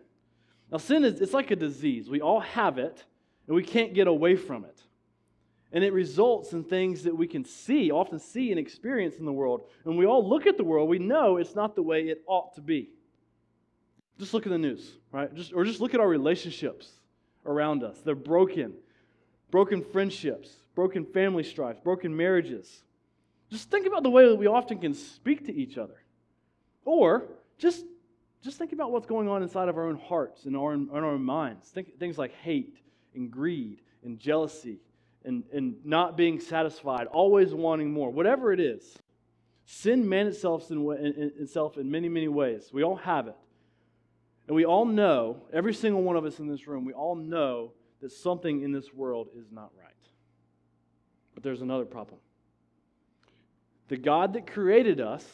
Now, 0.73 0.79
sin 0.79 1.05
is 1.05 1.21
it's 1.21 1.35
like 1.35 1.51
a 1.51 1.57
disease. 1.57 2.09
We 2.09 2.23
all 2.23 2.41
have 2.41 2.79
it, 2.79 3.05
and 3.47 3.55
we 3.55 3.63
can't 3.63 3.93
get 3.93 4.07
away 4.07 4.37
from 4.37 4.65
it. 4.65 4.81
And 5.71 5.85
it 5.85 5.93
results 5.93 6.53
in 6.53 6.65
things 6.65 7.05
that 7.05 7.17
we 7.17 7.27
can 7.27 7.45
see, 7.45 7.91
often 7.91 8.19
see 8.19 8.51
and 8.51 8.59
experience 8.59 9.17
in 9.17 9.27
the 9.27 9.33
world. 9.33 9.67
And 9.85 9.97
we 9.97 10.07
all 10.07 10.27
look 10.27 10.47
at 10.47 10.57
the 10.57 10.65
world, 10.65 10.89
we 10.89 10.99
know 10.99 11.37
it's 11.37 11.55
not 11.55 11.77
the 11.77 11.83
way 11.83 12.09
it 12.09 12.23
ought 12.27 12.55
to 12.55 12.63
be. 12.63 12.91
Just 14.19 14.35
look 14.35 14.47
at 14.47 14.51
the 14.53 14.59
news, 14.59 14.91
right? 15.11 15.35
Just, 15.35 15.53
or 15.53 15.65
just 15.65 15.81
look 15.81 15.95
at 15.95 16.01
our 16.01 16.09
relationships 16.09 16.91
around 17.47 17.83
us. 17.83 17.99
They're 18.05 18.15
broken. 18.15 18.75
Broken 19.51 19.83
friendships, 19.83 20.51
broken 20.75 21.05
family 21.05 21.43
strife, 21.43 21.83
broken 21.85 22.17
marriages. 22.17 22.83
Just 23.51 23.71
think 23.71 23.87
about 23.87 24.03
the 24.03 24.11
way 24.11 24.27
that 24.27 24.37
we 24.37 24.47
often 24.47 24.79
can 24.79 24.95
speak 24.95 25.45
to 25.47 25.55
each 25.55 25.77
other. 25.77 26.03
Or 26.87 27.25
just, 27.59 27.85
just 28.43 28.59
think 28.59 28.73
about 28.73 28.91
what's 28.91 29.07
going 29.07 29.29
on 29.29 29.43
inside 29.43 29.69
of 29.69 29.77
our 29.77 29.87
own 29.87 29.99
hearts 29.99 30.47
and 30.47 30.57
our, 30.57 30.75
in 30.75 30.91
our 30.91 31.05
own 31.05 31.23
minds. 31.23 31.69
Think 31.69 31.99
things 31.99 32.19
like 32.19 32.35
hate 32.35 32.77
and 33.15 33.31
greed 33.31 33.81
and 34.05 34.19
jealousy 34.19 34.81
and, 35.25 35.45
and 35.53 35.77
not 35.85 36.17
being 36.17 36.41
satisfied, 36.41 37.07
always 37.07 37.55
wanting 37.55 37.93
more, 37.93 38.11
whatever 38.11 38.53
it 38.53 38.59
is. 38.59 38.99
Sin 39.65 40.09
manifests 40.09 40.39
itself 40.39 40.71
in, 40.71 40.79
in, 40.79 41.33
itself 41.39 41.77
in 41.79 41.91
many, 41.91 42.09
many 42.09 42.27
ways. 42.27 42.71
We 42.73 42.83
all 42.83 42.97
have 42.97 43.29
it. 43.29 43.37
And 44.49 44.57
we 44.57 44.65
all 44.65 44.85
know, 44.85 45.45
every 45.53 45.73
single 45.73 46.03
one 46.03 46.17
of 46.17 46.25
us 46.25 46.41
in 46.41 46.49
this 46.49 46.67
room, 46.67 46.85
we 46.85 46.93
all 46.93 47.15
know 47.15 47.73
that 48.01 48.11
something 48.11 48.63
in 48.63 48.73
this 48.73 48.93
world 48.93 49.29
is 49.37 49.53
not 49.53 49.71
right. 49.79 49.93
But 51.35 51.45
there's 51.45 51.63
another 51.63 51.85
problem. 51.85 52.19
The 53.87 53.97
God 53.97 54.33
that 54.33 54.47
created 54.49 55.01
us, 55.01 55.25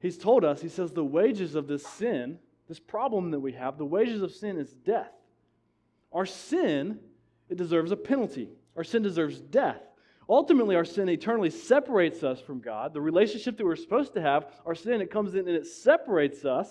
He's 0.00 0.18
told 0.18 0.44
us, 0.44 0.60
He 0.60 0.68
says, 0.68 0.92
the 0.92 1.04
wages 1.04 1.54
of 1.54 1.66
this 1.66 1.86
sin, 1.86 2.38
this 2.68 2.80
problem 2.80 3.30
that 3.30 3.40
we 3.40 3.52
have, 3.52 3.78
the 3.78 3.84
wages 3.84 4.22
of 4.22 4.32
sin 4.32 4.58
is 4.58 4.72
death. 4.72 5.12
Our 6.12 6.26
sin, 6.26 6.98
it 7.48 7.56
deserves 7.56 7.92
a 7.92 7.96
penalty. 7.96 8.48
Our 8.76 8.84
sin 8.84 9.02
deserves 9.02 9.40
death. 9.40 9.80
Ultimately, 10.28 10.76
our 10.76 10.84
sin 10.84 11.08
eternally 11.08 11.50
separates 11.50 12.22
us 12.22 12.40
from 12.40 12.60
God. 12.60 12.94
The 12.94 13.00
relationship 13.00 13.56
that 13.56 13.64
we're 13.64 13.76
supposed 13.76 14.14
to 14.14 14.20
have, 14.20 14.46
our 14.64 14.74
sin, 14.74 15.00
it 15.00 15.10
comes 15.10 15.34
in 15.34 15.40
and 15.40 15.56
it 15.56 15.66
separates 15.66 16.44
us 16.44 16.68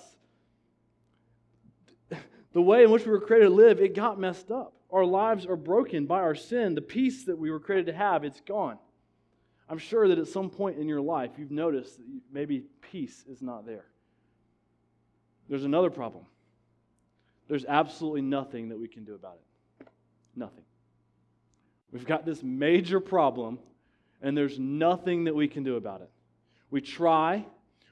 the 2.54 2.62
way 2.62 2.84
in 2.84 2.92
which 2.92 3.06
we 3.06 3.12
were 3.12 3.22
created 3.22 3.48
to 3.48 3.54
live, 3.54 3.80
it 3.80 3.94
got 3.94 4.20
messed 4.20 4.52
up. 4.52 4.74
Our 4.92 5.06
lives 5.06 5.46
are 5.46 5.56
broken 5.56 6.06
by 6.06 6.20
our 6.20 6.36
sin. 6.36 6.74
The 6.74 6.82
peace 6.82 7.26
that 7.26 7.38
we 7.38 7.52
were 7.52 7.60
created 7.60 7.86
to 7.88 7.94
have, 7.94 8.24
it's 8.24 8.42
gone. 8.42 8.80
I'm 9.70 9.78
sure 9.78 10.08
that 10.08 10.18
at 10.18 10.28
some 10.28 10.50
point 10.50 10.80
in 10.80 10.88
your 10.88 11.02
life, 11.02 11.32
you've 11.38 11.52
noticed 11.52 11.98
that 11.98 12.06
maybe 12.32 12.64
peace 12.82 13.24
is 13.30 13.42
not 13.42 13.66
there. 13.66 13.86
There's 15.48 15.64
another 15.64 15.92
problem. 15.92 16.26
There's 17.48 17.66
absolutely 17.66 18.22
nothing 18.22 18.70
that 18.70 18.80
we 18.80 18.88
can 18.88 19.04
do 19.04 19.14
about 19.14 19.36
it. 19.36 19.88
Nothing. 20.36 20.64
We've 21.92 22.06
got 22.06 22.26
this 22.26 22.42
major 22.44 23.00
problem, 23.00 23.60
and 24.22 24.38
there's 24.38 24.60
nothing 24.60 25.26
that 25.26 25.36
we 25.36 25.48
can 25.48 25.64
do 25.64 25.76
about 25.76 26.02
it. 26.02 26.10
We 26.72 26.82
try, 26.82 27.46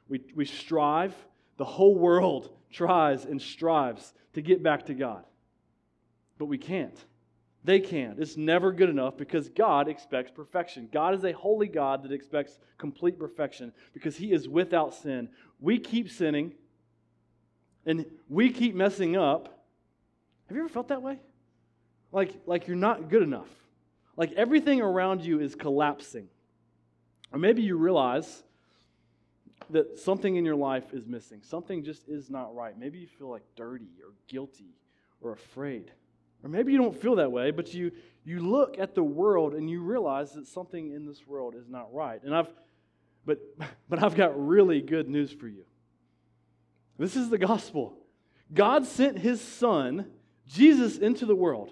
we, 0.08 0.22
we 0.36 0.46
strive, 0.46 1.16
the 1.58 1.66
whole 1.66 1.96
world 1.96 2.50
tries 2.72 3.26
and 3.26 3.42
strives 3.42 4.14
to 4.34 4.42
get 4.42 4.62
back 4.62 4.88
to 4.88 4.94
God. 4.94 5.24
But 6.38 6.46
we 6.46 6.58
can't. 6.58 6.98
They 7.68 7.82
can't. 7.82 8.18
It's 8.18 8.38
never 8.38 8.72
good 8.72 8.88
enough 8.88 9.18
because 9.18 9.50
God 9.50 9.90
expects 9.90 10.32
perfection. 10.32 10.88
God 10.90 11.14
is 11.14 11.26
a 11.26 11.34
holy 11.34 11.68
God 11.68 12.02
that 12.04 12.14
expects 12.14 12.58
complete 12.78 13.20
perfection 13.20 13.74
because 13.92 14.16
He 14.16 14.32
is 14.32 14.48
without 14.48 14.94
sin. 14.94 15.28
We 15.60 15.78
keep 15.78 16.10
sinning 16.10 16.54
and 17.86 18.06
we 18.30 18.52
keep 18.52 18.74
messing 18.74 19.18
up. 19.18 19.66
Have 20.48 20.56
you 20.56 20.64
ever 20.64 20.70
felt 20.70 20.88
that 20.88 21.02
way? 21.02 21.20
Like, 22.14 22.36
like 22.46 22.68
you're 22.68 22.78
not 22.78 23.10
good 23.10 23.22
enough. 23.22 23.50
Like 24.16 24.32
everything 24.32 24.80
around 24.80 25.26
you 25.26 25.42
is 25.42 25.54
collapsing. 25.54 26.30
Or 27.34 27.38
maybe 27.38 27.64
you 27.64 27.76
realize 27.76 28.44
that 29.72 30.00
something 30.00 30.38
in 30.38 30.46
your 30.46 30.56
life 30.56 30.94
is 30.94 31.06
missing. 31.06 31.42
Something 31.44 31.84
just 31.84 32.08
is 32.08 32.30
not 32.30 32.56
right. 32.56 32.80
Maybe 32.80 32.98
you 33.00 33.08
feel 33.08 33.30
like 33.30 33.44
dirty 33.58 33.90
or 34.02 34.14
guilty 34.30 34.78
or 35.20 35.34
afraid. 35.34 35.92
Or 36.44 36.50
maybe 36.50 36.72
you 36.72 36.78
don't 36.78 37.00
feel 37.00 37.16
that 37.16 37.32
way, 37.32 37.52
but 37.52 37.74
you, 37.74 37.92
you 38.24 38.40
look 38.40 38.78
at 38.78 38.96
the 38.96 39.04
world 39.04 39.54
and 39.54 39.70
you 39.70 39.82
realize 39.82 40.34
that 40.34 40.48
something 40.48 40.92
in 40.92 41.06
this 41.06 41.26
world 41.26 41.56
is 41.56 41.68
not 41.68 41.94
right. 41.94 42.22
And 42.24 42.36
I've 42.36 42.50
but 43.26 43.40
but 43.90 44.02
I've 44.02 44.16
got 44.16 44.48
really 44.48 44.82
good 44.82 45.08
news 45.08 45.32
for 45.32 45.48
you. 45.48 45.66
This 46.98 47.16
is 47.16 47.30
the 47.30 47.38
gospel. 47.38 47.96
God 48.54 48.86
sent 48.86 49.20
his 49.20 49.42
son, 49.42 50.08
Jesus, 50.48 50.98
into 50.98 51.26
the 51.26 51.36
world. 51.36 51.72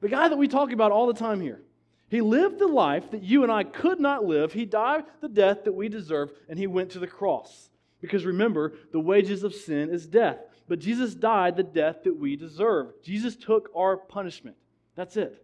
The 0.00 0.08
guy 0.08 0.28
that 0.28 0.36
we 0.36 0.46
talk 0.46 0.70
about 0.70 0.92
all 0.92 1.06
the 1.06 1.14
time 1.14 1.40
here. 1.40 1.62
He 2.10 2.20
lived 2.20 2.58
the 2.58 2.68
life 2.68 3.10
that 3.10 3.22
you 3.22 3.42
and 3.42 3.50
I 3.50 3.64
could 3.64 3.98
not 4.00 4.24
live. 4.24 4.52
He 4.52 4.64
died 4.64 5.04
the 5.20 5.28
death 5.28 5.64
that 5.64 5.74
we 5.74 5.88
deserve, 5.88 6.30
and 6.48 6.58
he 6.58 6.66
went 6.66 6.90
to 6.90 6.98
the 6.98 7.06
cross. 7.06 7.68
Because 8.00 8.24
remember, 8.24 8.74
the 8.92 9.00
wages 9.00 9.42
of 9.42 9.54
sin 9.54 9.90
is 9.90 10.06
death. 10.06 10.38
But 10.68 10.78
Jesus 10.78 11.14
died 11.14 11.56
the 11.56 11.62
death 11.62 12.04
that 12.04 12.16
we 12.16 12.36
deserve. 12.36 12.92
Jesus 13.02 13.34
took 13.34 13.70
our 13.74 13.96
punishment. 13.96 14.56
That's 14.94 15.16
it. 15.16 15.42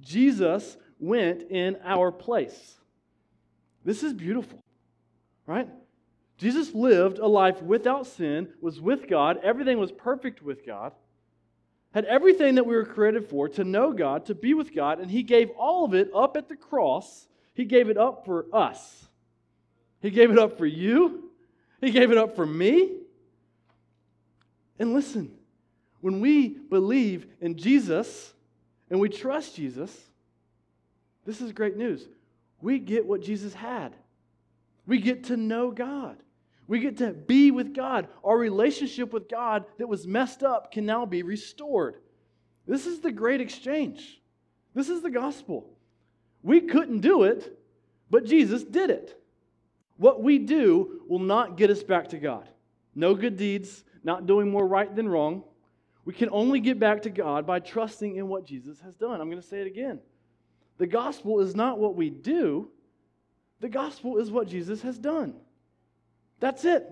Jesus 0.00 0.76
went 1.00 1.50
in 1.50 1.76
our 1.84 2.12
place. 2.12 2.76
This 3.84 4.02
is 4.02 4.12
beautiful, 4.12 4.62
right? 5.46 5.68
Jesus 6.38 6.72
lived 6.72 7.18
a 7.18 7.26
life 7.26 7.60
without 7.62 8.06
sin, 8.06 8.48
was 8.60 8.80
with 8.80 9.08
God, 9.08 9.40
everything 9.42 9.78
was 9.78 9.92
perfect 9.92 10.42
with 10.42 10.64
God 10.64 10.92
had 11.94 12.04
everything 12.06 12.56
that 12.56 12.66
we 12.66 12.74
were 12.74 12.84
created 12.84 13.28
for 13.28 13.48
to 13.48 13.62
know 13.62 13.92
God, 13.92 14.26
to 14.26 14.34
be 14.34 14.52
with 14.52 14.74
God, 14.74 14.98
and 14.98 15.08
He 15.08 15.22
gave 15.22 15.50
all 15.50 15.84
of 15.84 15.94
it 15.94 16.10
up 16.12 16.36
at 16.36 16.48
the 16.48 16.56
cross. 16.56 17.28
He 17.54 17.64
gave 17.64 17.88
it 17.88 17.96
up 17.96 18.24
for 18.24 18.46
us. 18.52 19.08
He 20.00 20.10
gave 20.10 20.32
it 20.32 20.38
up 20.38 20.58
for 20.58 20.66
you. 20.66 21.30
He 21.80 21.92
gave 21.92 22.10
it 22.10 22.18
up 22.18 22.34
for 22.34 22.44
me. 22.44 22.98
And 24.78 24.92
listen, 24.92 25.32
when 26.00 26.20
we 26.20 26.48
believe 26.48 27.26
in 27.40 27.56
Jesus 27.56 28.32
and 28.90 29.00
we 29.00 29.08
trust 29.08 29.56
Jesus, 29.56 29.90
this 31.24 31.40
is 31.40 31.52
great 31.52 31.76
news. 31.76 32.06
We 32.60 32.78
get 32.78 33.06
what 33.06 33.22
Jesus 33.22 33.54
had. 33.54 33.94
We 34.86 34.98
get 34.98 35.24
to 35.24 35.36
know 35.36 35.70
God. 35.70 36.16
We 36.66 36.80
get 36.80 36.98
to 36.98 37.12
be 37.12 37.50
with 37.50 37.74
God. 37.74 38.08
Our 38.22 38.38
relationship 38.38 39.12
with 39.12 39.28
God 39.28 39.64
that 39.78 39.86
was 39.86 40.06
messed 40.06 40.42
up 40.42 40.72
can 40.72 40.86
now 40.86 41.04
be 41.06 41.22
restored. 41.22 41.96
This 42.66 42.86
is 42.86 43.00
the 43.00 43.12
great 43.12 43.40
exchange. 43.40 44.20
This 44.74 44.88
is 44.88 45.02
the 45.02 45.10
gospel. 45.10 45.70
We 46.42 46.62
couldn't 46.62 47.00
do 47.00 47.24
it, 47.24 47.58
but 48.10 48.24
Jesus 48.24 48.64
did 48.64 48.90
it. 48.90 49.20
What 49.96 50.22
we 50.22 50.38
do 50.38 51.02
will 51.08 51.20
not 51.20 51.56
get 51.56 51.70
us 51.70 51.82
back 51.82 52.08
to 52.08 52.18
God. 52.18 52.48
No 52.94 53.14
good 53.14 53.36
deeds, 53.36 53.84
not 54.04 54.26
doing 54.26 54.50
more 54.50 54.66
right 54.66 54.94
than 54.94 55.08
wrong. 55.08 55.42
We 56.04 56.12
can 56.12 56.28
only 56.30 56.60
get 56.60 56.78
back 56.78 57.02
to 57.02 57.10
God 57.10 57.46
by 57.46 57.60
trusting 57.60 58.16
in 58.16 58.28
what 58.28 58.44
Jesus 58.44 58.78
has 58.80 58.94
done. 58.94 59.20
I'm 59.20 59.30
going 59.30 59.40
to 59.40 59.48
say 59.48 59.60
it 59.60 59.66
again. 59.66 59.98
The 60.76 60.86
gospel 60.86 61.40
is 61.40 61.54
not 61.56 61.78
what 61.78 61.96
we 61.96 62.10
do, 62.10 62.68
the 63.60 63.68
gospel 63.68 64.18
is 64.18 64.30
what 64.30 64.48
Jesus 64.48 64.82
has 64.82 64.98
done. 64.98 65.34
That's 66.40 66.64
it. 66.64 66.86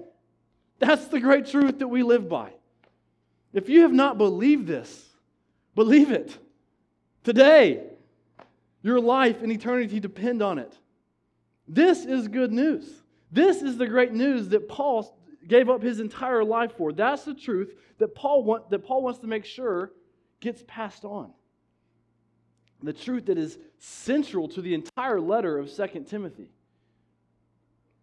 That's 0.78 1.06
the 1.06 1.20
great 1.20 1.46
truth 1.46 1.80
that 1.80 1.88
we 1.88 2.02
live 2.02 2.28
by. 2.28 2.52
If 3.52 3.68
you 3.68 3.82
have 3.82 3.92
not 3.92 4.16
believed 4.16 4.66
this, 4.66 5.10
believe 5.74 6.10
it. 6.10 6.36
Today, 7.24 7.82
your 8.82 9.00
life 9.00 9.42
and 9.42 9.52
eternity 9.52 10.00
depend 10.00 10.42
on 10.42 10.58
it. 10.58 10.72
This 11.68 12.04
is 12.04 12.28
good 12.28 12.52
news. 12.52 12.88
This 13.30 13.62
is 13.62 13.76
the 13.76 13.86
great 13.86 14.12
news 14.12 14.48
that 14.48 14.68
Paul 14.68 15.16
gave 15.48 15.68
up 15.68 15.82
his 15.82 16.00
entire 16.00 16.44
life 16.44 16.72
for. 16.76 16.92
That's 16.92 17.24
the 17.24 17.34
truth 17.34 17.74
that 17.98 18.14
Paul, 18.14 18.44
want, 18.44 18.70
that 18.70 18.80
Paul 18.80 19.02
wants 19.02 19.20
to 19.20 19.26
make 19.26 19.44
sure 19.44 19.92
gets 20.40 20.62
passed 20.66 21.04
on. 21.04 21.32
The 22.82 22.92
truth 22.92 23.26
that 23.26 23.38
is 23.38 23.58
central 23.78 24.48
to 24.48 24.60
the 24.60 24.74
entire 24.74 25.20
letter 25.20 25.58
of 25.58 25.72
2 25.72 26.04
Timothy. 26.08 26.48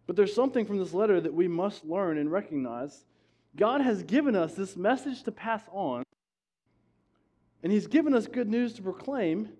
But 0.06 0.16
there's 0.16 0.34
something 0.34 0.64
from 0.64 0.78
this 0.78 0.94
letter 0.94 1.20
that 1.20 1.34
we 1.34 1.46
must 1.46 1.84
learn 1.84 2.18
and 2.18 2.32
recognize. 2.32 3.04
God 3.56 3.80
has 3.80 4.02
given 4.02 4.34
us 4.34 4.54
this 4.54 4.76
message 4.76 5.22
to 5.24 5.32
pass 5.32 5.62
on, 5.70 6.02
and 7.62 7.70
He's 7.70 7.86
given 7.86 8.14
us 8.14 8.26
good 8.26 8.48
news 8.48 8.72
to 8.74 8.82
proclaim. 8.82 9.50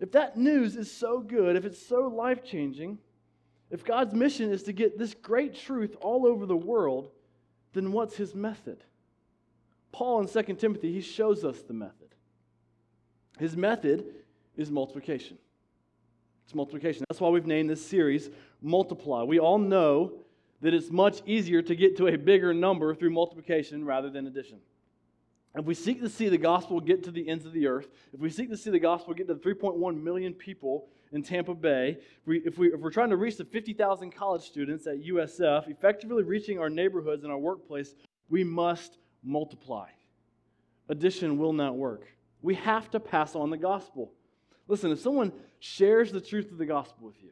If 0.00 0.12
that 0.12 0.36
news 0.36 0.76
is 0.76 0.90
so 0.92 1.20
good, 1.20 1.56
if 1.56 1.64
it's 1.64 1.86
so 1.86 2.08
life 2.08 2.44
changing, 2.44 2.98
if 3.70 3.84
God's 3.84 4.14
mission 4.14 4.52
is 4.52 4.62
to 4.64 4.72
get 4.72 4.98
this 4.98 5.14
great 5.14 5.54
truth 5.54 5.96
all 6.00 6.26
over 6.26 6.46
the 6.46 6.56
world, 6.56 7.10
then 7.72 7.92
what's 7.92 8.16
His 8.16 8.34
method? 8.34 8.84
Paul 9.92 10.20
in 10.20 10.28
2 10.28 10.54
Timothy, 10.56 10.92
he 10.92 11.00
shows 11.00 11.42
us 11.42 11.62
the 11.62 11.72
method. 11.72 12.08
His 13.38 13.56
method 13.56 14.04
is 14.56 14.70
multiplication. 14.70 15.38
It's 16.44 16.54
multiplication. 16.54 17.04
That's 17.08 17.20
why 17.20 17.30
we've 17.30 17.46
named 17.46 17.70
this 17.70 17.84
series 17.84 18.28
Multiply. 18.62 19.22
We 19.22 19.38
all 19.38 19.58
know 19.58 20.12
that 20.60 20.74
it's 20.74 20.90
much 20.90 21.22
easier 21.26 21.62
to 21.62 21.74
get 21.74 21.96
to 21.96 22.08
a 22.08 22.16
bigger 22.16 22.52
number 22.54 22.94
through 22.94 23.10
multiplication 23.10 23.84
rather 23.84 24.10
than 24.10 24.26
addition. 24.26 24.58
If 25.54 25.64
we 25.64 25.74
seek 25.74 26.02
to 26.02 26.08
see 26.08 26.28
the 26.28 26.38
gospel 26.38 26.80
get 26.80 27.02
to 27.04 27.10
the 27.10 27.28
ends 27.28 27.46
of 27.46 27.52
the 27.52 27.66
earth, 27.66 27.88
if 28.12 28.20
we 28.20 28.28
seek 28.28 28.50
to 28.50 28.56
see 28.56 28.70
the 28.70 28.78
gospel 28.78 29.14
get 29.14 29.28
to 29.28 29.34
3.1 29.34 30.02
million 30.02 30.34
people 30.34 30.88
in 31.12 31.22
Tampa 31.22 31.54
Bay, 31.54 31.98
if, 32.20 32.26
we, 32.26 32.38
if, 32.44 32.58
we, 32.58 32.72
if 32.72 32.80
we're 32.80 32.90
trying 32.90 33.10
to 33.10 33.16
reach 33.16 33.36
the 33.36 33.44
50,000 33.44 34.10
college 34.10 34.42
students 34.42 34.86
at 34.86 35.02
USF, 35.02 35.68
effectively 35.68 36.22
reaching 36.22 36.58
our 36.58 36.70
neighborhoods 36.70 37.22
and 37.22 37.32
our 37.32 37.38
workplace, 37.38 37.94
we 38.28 38.44
must 38.44 38.98
multiply. 39.22 39.88
Addition 40.88 41.38
will 41.38 41.52
not 41.52 41.76
work. 41.76 42.06
We 42.42 42.54
have 42.56 42.90
to 42.90 43.00
pass 43.00 43.34
on 43.34 43.50
the 43.50 43.56
gospel. 43.56 44.12
Listen, 44.68 44.90
if 44.90 45.00
someone 45.00 45.32
shares 45.58 46.12
the 46.12 46.20
truth 46.20 46.50
of 46.50 46.58
the 46.58 46.66
gospel 46.66 47.06
with 47.06 47.22
you 47.22 47.30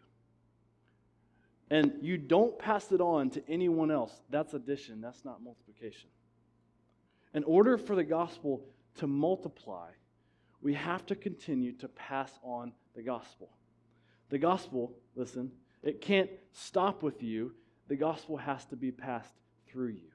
and 1.71 1.93
you 2.01 2.17
don't 2.17 2.59
pass 2.59 2.93
it 2.93 3.01
on 3.01 3.31
to 3.31 3.43
anyone 3.49 3.91
else, 3.91 4.13
that's 4.31 4.55
addition, 4.55 5.01
that's 5.01 5.25
not 5.25 5.43
multiplication. 5.43 6.11
In 7.33 7.43
order 7.45 7.77
for 7.77 7.97
the 7.97 8.05
gospel 8.05 8.65
to 8.97 9.07
multiply, 9.07 9.91
we 10.63 10.75
have 10.75 11.05
to 11.07 11.15
continue 11.15 11.73
to 11.73 11.89
pass 11.89 12.33
on 12.43 12.73
the 12.95 13.03
gospel. 13.03 13.51
The 14.31 14.39
gospel, 14.39 14.93
listen, 15.15 15.51
it 15.83 16.01
can't 16.01 16.31
stop 16.53 17.03
with 17.03 17.23
you. 17.23 17.55
The 17.89 17.97
gospel 17.97 18.37
has 18.37 18.65
to 18.67 18.77
be 18.77 18.91
passed 18.91 19.35
through 19.69 19.89
you. 19.89 20.11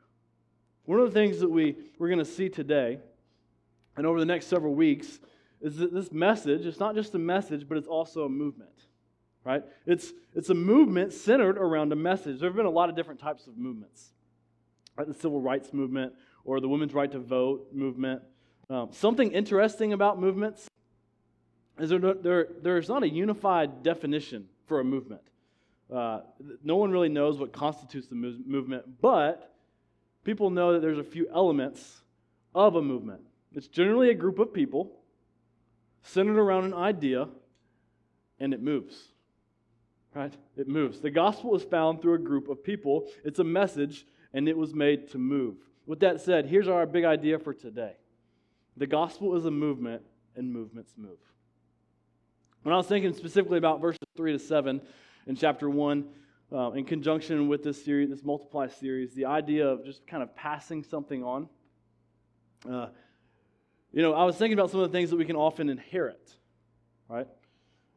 One 0.85 0.99
of 0.99 1.05
the 1.05 1.19
things 1.19 1.39
that 1.39 1.49
we, 1.49 1.75
we're 1.99 2.07
going 2.07 2.19
to 2.19 2.25
see 2.25 2.49
today 2.49 2.99
and 3.95 4.07
over 4.07 4.19
the 4.19 4.25
next 4.25 4.47
several 4.47 4.73
weeks 4.73 5.19
is 5.61 5.77
that 5.77 5.93
this 5.93 6.11
message, 6.11 6.65
it's 6.65 6.79
not 6.79 6.95
just 6.95 7.13
a 7.15 7.19
message, 7.19 7.67
but 7.67 7.77
it's 7.77 7.87
also 7.87 8.23
a 8.23 8.29
movement, 8.29 8.87
right? 9.43 9.63
It's, 9.85 10.13
it's 10.33 10.49
a 10.49 10.55
movement 10.55 11.13
centered 11.13 11.57
around 11.57 11.91
a 11.91 11.97
message. 11.97 12.39
There 12.39 12.49
have 12.49 12.55
been 12.55 12.65
a 12.65 12.71
lot 12.71 12.89
of 12.89 12.95
different 12.95 13.19
types 13.19 13.45
of 13.45 13.57
movements, 13.57 14.11
right? 14.95 15.07
The 15.07 15.13
civil 15.13 15.41
rights 15.41 15.73
movement 15.73 16.13
or 16.45 16.59
the 16.61 16.69
women's 16.69 16.93
right 16.93 17.11
to 17.11 17.19
vote 17.19 17.67
movement. 17.73 18.21
Um, 18.69 18.89
something 18.91 19.31
interesting 19.31 19.93
about 19.93 20.19
movements 20.19 20.68
is 21.79 21.89
there, 21.89 21.99
there, 21.99 22.47
there's 22.61 22.89
not 22.89 23.03
a 23.03 23.09
unified 23.09 23.83
definition 23.83 24.47
for 24.67 24.79
a 24.79 24.83
movement. 24.83 25.21
Uh, 25.93 26.21
no 26.63 26.75
one 26.75 26.91
really 26.91 27.09
knows 27.09 27.39
what 27.39 27.51
constitutes 27.51 28.07
the 28.07 28.15
movement, 28.15 29.01
but 29.01 29.55
people 30.23 30.49
know 30.49 30.73
that 30.73 30.81
there's 30.81 30.99
a 30.99 31.03
few 31.03 31.27
elements 31.33 32.01
of 32.53 32.75
a 32.75 32.81
movement. 32.81 33.21
It's 33.55 33.67
generally 33.67 34.09
a 34.09 34.13
group 34.13 34.37
of 34.37 34.53
people 34.53 34.91
centered 36.03 36.37
around 36.37 36.65
an 36.65 36.73
idea, 36.73 37.27
and 38.39 38.53
it 38.53 38.61
moves. 38.61 38.95
Right? 40.13 40.33
It 40.57 40.67
moves. 40.67 40.99
The 40.99 41.11
gospel 41.11 41.55
is 41.55 41.63
found 41.63 42.01
through 42.01 42.15
a 42.15 42.19
group 42.19 42.49
of 42.49 42.63
people. 42.63 43.07
It's 43.23 43.39
a 43.39 43.43
message, 43.43 44.05
and 44.33 44.47
it 44.47 44.57
was 44.57 44.73
made 44.73 45.09
to 45.11 45.17
move. 45.17 45.55
With 45.85 45.99
that 46.01 46.21
said, 46.21 46.45
here's 46.45 46.67
our 46.67 46.85
big 46.85 47.05
idea 47.05 47.39
for 47.39 47.53
today 47.53 47.93
the 48.77 48.87
gospel 48.87 49.35
is 49.35 49.45
a 49.45 49.51
movement, 49.51 50.03
and 50.35 50.53
movements 50.53 50.93
move. 50.97 51.17
When 52.63 52.73
I 52.73 52.77
was 52.77 52.87
thinking 52.87 53.13
specifically 53.13 53.57
about 53.57 53.79
verses 53.79 53.99
3 54.17 54.33
to 54.33 54.39
7 54.39 54.81
in 55.27 55.35
chapter 55.35 55.69
1, 55.69 56.05
uh, 56.51 56.71
in 56.71 56.83
conjunction 56.83 57.47
with 57.47 57.63
this 57.63 57.83
series, 57.83 58.09
this 58.09 58.23
multiply 58.23 58.67
series, 58.67 59.13
the 59.13 59.25
idea 59.25 59.65
of 59.65 59.85
just 59.85 60.05
kind 60.05 60.21
of 60.21 60.35
passing 60.35 60.83
something 60.83 61.23
on. 61.23 61.47
Uh, 62.69 62.87
you 63.93 64.01
know, 64.01 64.13
I 64.13 64.25
was 64.25 64.35
thinking 64.35 64.59
about 64.59 64.71
some 64.71 64.81
of 64.81 64.91
the 64.91 64.97
things 64.97 65.09
that 65.09 65.15
we 65.15 65.23
can 65.23 65.37
often 65.37 65.69
inherit, 65.69 66.33
right? 67.07 67.27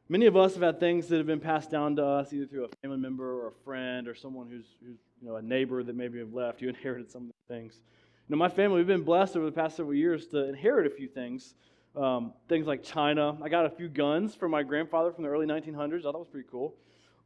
Many 0.09 0.27
of 0.27 0.37
us 0.37 0.55
have 0.55 0.63
had 0.63 0.79
things 0.79 1.09
that 1.09 1.17
have 1.17 1.27
been 1.27 1.41
passed 1.41 1.71
down 1.71 1.97
to 1.97 2.05
us 2.05 2.33
either 2.33 2.47
through 2.47 2.67
a 2.67 2.69
family 2.83 2.99
member 2.99 3.43
or 3.43 3.49
a 3.49 3.65
friend 3.65 4.07
or 4.07 4.15
someone 4.15 4.49
who's, 4.49 4.67
who's 4.81 4.99
you 5.21 5.29
know, 5.29 5.37
a 5.37 5.43
neighbor 5.43 5.83
that 5.83 5.97
maybe 5.97 6.21
have 6.21 6.33
left. 6.33 6.63
You 6.63 6.69
inherited 6.69 7.11
some 7.11 7.23
of 7.23 7.29
the 7.29 7.55
things. 7.55 7.81
You 8.29 8.37
know, 8.37 8.39
my 8.39 8.49
family, 8.49 8.77
we've 8.77 8.87
been 8.87 9.03
blessed 9.03 9.37
over 9.37 9.47
the 9.47 9.53
past 9.53 9.77
several 9.77 9.95
years 9.95 10.29
to 10.29 10.49
inherit 10.49 10.87
a 10.87 10.91
few 10.91 11.09
things. 11.09 11.55
Um, 11.95 12.33
things 12.49 12.67
like 12.67 12.83
China. 12.83 13.37
I 13.43 13.49
got 13.49 13.67
a 13.67 13.71
few 13.71 13.89
guns 13.89 14.35
from 14.35 14.51
my 14.51 14.63
grandfather 14.63 15.13
from 15.13 15.25
the 15.25 15.31
early 15.31 15.47
1900s. 15.47 16.01
I 16.01 16.03
thought 16.05 16.19
was 16.19 16.29
pretty 16.29 16.49
cool. 16.51 16.75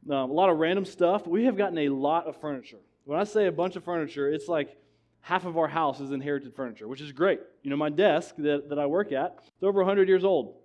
Um, 0.09 0.29
a 0.29 0.33
lot 0.33 0.49
of 0.49 0.57
random 0.57 0.83
stuff. 0.83 1.25
We 1.25 1.45
have 1.45 1.57
gotten 1.57 1.77
a 1.77 1.89
lot 1.89 2.27
of 2.27 2.39
furniture. 2.39 2.79
When 3.05 3.17
I 3.17 3.23
say 3.23 3.47
a 3.47 3.51
bunch 3.51 3.77
of 3.77 3.83
furniture, 3.85 4.29
it's 4.29 4.47
like 4.47 4.77
half 5.21 5.45
of 5.45 5.57
our 5.57 5.67
house 5.67 5.99
is 6.01 6.11
inherited 6.11 6.53
furniture, 6.53 6.87
which 6.87 7.01
is 7.01 7.11
great. 7.11 7.39
You 7.63 7.69
know, 7.69 7.77
my 7.77 7.89
desk 7.89 8.35
that, 8.39 8.69
that 8.69 8.79
I 8.79 8.85
work 8.85 9.11
at, 9.11 9.37
it's 9.39 9.63
over 9.63 9.79
100 9.79 10.07
years 10.09 10.25
old. 10.25 10.55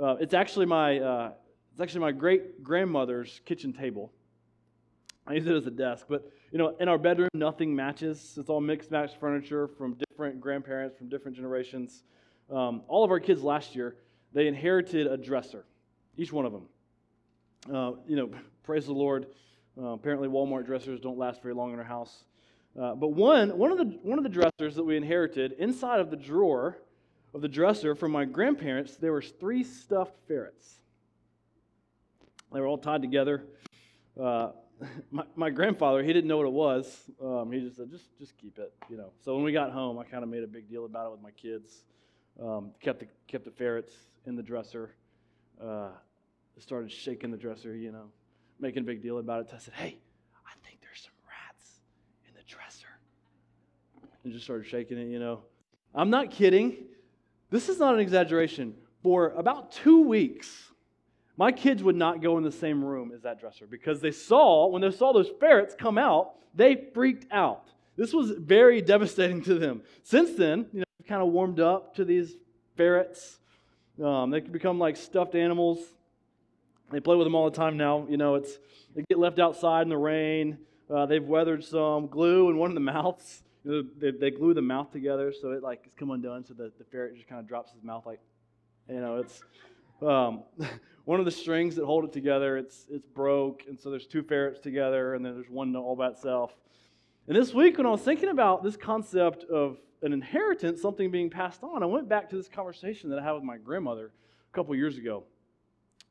Uh, 0.00 0.16
it's 0.16 0.34
actually 0.34 0.66
my 0.66 0.98
uh, 0.98 1.32
it's 1.72 1.80
actually 1.80 2.00
my 2.00 2.12
great 2.12 2.62
grandmother's 2.62 3.40
kitchen 3.44 3.72
table. 3.72 4.12
I 5.26 5.34
use 5.34 5.46
it 5.46 5.54
as 5.54 5.66
a 5.66 5.70
desk, 5.70 6.06
but 6.08 6.30
you 6.52 6.58
know, 6.58 6.76
in 6.80 6.88
our 6.88 6.98
bedroom, 6.98 7.28
nothing 7.34 7.74
matches. 7.74 8.34
It's 8.38 8.48
all 8.48 8.60
mixed 8.60 8.90
match 8.90 9.12
furniture 9.18 9.68
from 9.68 9.96
different 10.08 10.40
grandparents 10.40 10.96
from 10.96 11.08
different 11.08 11.36
generations. 11.36 12.04
Um, 12.50 12.82
all 12.88 13.04
of 13.04 13.10
our 13.10 13.20
kids 13.20 13.42
last 13.42 13.74
year, 13.74 13.96
they 14.32 14.46
inherited 14.46 15.06
a 15.06 15.16
dresser, 15.16 15.64
each 16.16 16.32
one 16.32 16.46
of 16.46 16.52
them. 16.52 16.68
Uh, 17.72 17.92
you 18.06 18.16
know, 18.16 18.30
praise 18.62 18.86
the 18.86 18.92
Lord. 18.92 19.26
Uh, 19.78 19.88
apparently, 19.88 20.28
Walmart 20.28 20.66
dressers 20.66 21.00
don't 21.00 21.18
last 21.18 21.42
very 21.42 21.54
long 21.54 21.72
in 21.72 21.78
our 21.78 21.84
house. 21.84 22.24
Uh, 22.80 22.94
but 22.94 23.08
one, 23.08 23.56
one, 23.56 23.72
of 23.72 23.78
the, 23.78 23.84
one 24.02 24.18
of 24.18 24.22
the 24.22 24.30
dressers 24.30 24.74
that 24.74 24.84
we 24.84 24.96
inherited, 24.96 25.52
inside 25.58 26.00
of 26.00 26.10
the 26.10 26.16
drawer 26.16 26.78
of 27.34 27.40
the 27.40 27.48
dresser 27.48 27.94
from 27.94 28.12
my 28.12 28.24
grandparents, 28.24 28.96
there 28.96 29.12
was 29.12 29.30
three 29.40 29.64
stuffed 29.64 30.16
ferrets. 30.28 30.76
They 32.52 32.60
were 32.60 32.66
all 32.66 32.78
tied 32.78 33.02
together. 33.02 33.44
Uh, 34.20 34.50
my, 35.10 35.24
my 35.34 35.50
grandfather, 35.50 36.02
he 36.02 36.12
didn't 36.12 36.28
know 36.28 36.36
what 36.36 36.46
it 36.46 36.52
was. 36.52 37.10
Um, 37.22 37.50
he 37.50 37.60
just 37.60 37.76
said, 37.76 37.90
just, 37.90 38.16
just 38.18 38.36
keep 38.36 38.58
it, 38.58 38.72
you 38.90 38.96
know. 38.96 39.10
So 39.24 39.34
when 39.34 39.44
we 39.44 39.52
got 39.52 39.72
home, 39.72 39.98
I 39.98 40.04
kind 40.04 40.22
of 40.22 40.28
made 40.28 40.42
a 40.42 40.46
big 40.46 40.68
deal 40.68 40.84
about 40.84 41.06
it 41.06 41.12
with 41.12 41.22
my 41.22 41.30
kids. 41.30 41.82
Um, 42.42 42.72
kept, 42.80 43.00
the, 43.00 43.06
kept 43.26 43.44
the 43.44 43.50
ferrets 43.50 43.92
in 44.26 44.36
the 44.36 44.42
dresser. 44.42 44.94
Uh, 45.62 45.88
started 46.58 46.90
shaking 46.90 47.30
the 47.30 47.36
dresser, 47.36 47.74
you 47.74 47.92
know, 47.92 48.06
making 48.58 48.82
a 48.82 48.86
big 48.86 49.02
deal 49.02 49.18
about 49.18 49.40
it. 49.40 49.50
I 49.54 49.58
said, 49.58 49.74
hey, 49.74 49.98
I 50.46 50.66
think 50.66 50.80
there's 50.80 51.02
some 51.02 51.12
rats 51.28 51.80
in 52.26 52.34
the 52.34 52.42
dresser. 52.46 52.86
and 54.24 54.32
just 54.32 54.44
started 54.44 54.66
shaking 54.66 54.98
it, 54.98 55.08
you 55.08 55.18
know. 55.18 55.42
I'm 55.94 56.10
not 56.10 56.30
kidding. 56.30 56.76
This 57.50 57.68
is 57.68 57.78
not 57.78 57.94
an 57.94 58.00
exaggeration. 58.00 58.74
For 59.02 59.30
about 59.30 59.72
two 59.72 60.02
weeks, 60.02 60.72
my 61.36 61.52
kids 61.52 61.82
would 61.82 61.96
not 61.96 62.22
go 62.22 62.38
in 62.38 62.44
the 62.44 62.52
same 62.52 62.82
room 62.82 63.12
as 63.14 63.22
that 63.22 63.38
dresser 63.38 63.66
because 63.66 64.00
they 64.00 64.10
saw, 64.10 64.66
when 64.66 64.82
they 64.82 64.90
saw 64.90 65.12
those 65.12 65.30
ferrets 65.38 65.74
come 65.78 65.98
out, 65.98 66.34
they 66.54 66.86
freaked 66.94 67.26
out. 67.30 67.68
This 67.96 68.12
was 68.12 68.30
very 68.30 68.80
devastating 68.80 69.42
to 69.42 69.58
them. 69.58 69.82
Since 70.02 70.32
then, 70.32 70.66
you 70.72 70.80
know, 70.80 70.85
kind 71.06 71.22
of 71.22 71.28
warmed 71.28 71.60
up 71.60 71.94
to 71.96 72.04
these 72.04 72.36
ferrets. 72.76 73.38
Um, 74.02 74.30
they 74.30 74.40
can 74.40 74.52
become 74.52 74.78
like 74.78 74.96
stuffed 74.96 75.34
animals. 75.34 75.78
They 76.90 77.00
play 77.00 77.16
with 77.16 77.26
them 77.26 77.34
all 77.34 77.50
the 77.50 77.56
time 77.56 77.76
now. 77.76 78.06
You 78.08 78.16
know, 78.16 78.34
it's 78.36 78.58
they 78.94 79.02
get 79.08 79.18
left 79.18 79.38
outside 79.38 79.82
in 79.82 79.88
the 79.88 79.96
rain. 79.96 80.58
Uh, 80.88 81.06
they've 81.06 81.24
weathered 81.24 81.64
some 81.64 82.06
glue 82.06 82.50
in 82.50 82.56
one 82.58 82.70
of 82.70 82.74
the 82.74 82.80
mouths 82.92 83.42
they, 83.66 84.10
they 84.12 84.30
glue 84.30 84.54
the 84.54 84.62
mouth 84.62 84.90
together 84.92 85.32
so 85.32 85.50
it 85.50 85.62
like 85.62 85.82
is 85.86 85.94
come 85.94 86.10
undone 86.10 86.44
so 86.44 86.54
that 86.54 86.78
the 86.78 86.84
ferret 86.84 87.14
just 87.14 87.28
kind 87.28 87.40
of 87.40 87.48
drops 87.48 87.72
his 87.72 87.82
mouth 87.82 88.06
like 88.06 88.20
you 88.88 89.00
know 89.00 89.16
it's 89.16 89.42
um, 90.02 90.42
one 91.04 91.18
of 91.18 91.26
the 91.26 91.32
strings 91.32 91.74
that 91.76 91.84
hold 91.84 92.04
it 92.04 92.12
together 92.12 92.56
it's 92.56 92.86
it's 92.90 93.06
broke 93.06 93.64
and 93.68 93.78
so 93.78 93.90
there's 93.90 94.06
two 94.06 94.22
ferrets 94.22 94.60
together 94.60 95.14
and 95.14 95.24
then 95.24 95.34
there's 95.34 95.50
one 95.50 95.74
all 95.74 95.96
by 95.96 96.08
itself 96.08 96.52
and 97.26 97.36
this 97.36 97.52
week 97.52 97.76
when 97.78 97.86
i 97.86 97.90
was 97.90 98.02
thinking 98.02 98.28
about 98.28 98.62
this 98.62 98.76
concept 98.76 99.44
of 99.44 99.78
an 100.02 100.12
inheritance 100.12 100.80
something 100.80 101.10
being 101.10 101.30
passed 101.30 101.62
on 101.62 101.82
i 101.82 101.86
went 101.86 102.08
back 102.08 102.28
to 102.28 102.36
this 102.36 102.48
conversation 102.48 103.10
that 103.10 103.18
i 103.18 103.22
had 103.22 103.32
with 103.32 103.44
my 103.44 103.56
grandmother 103.56 104.12
a 104.52 104.54
couple 104.54 104.74
years 104.74 104.98
ago 104.98 105.24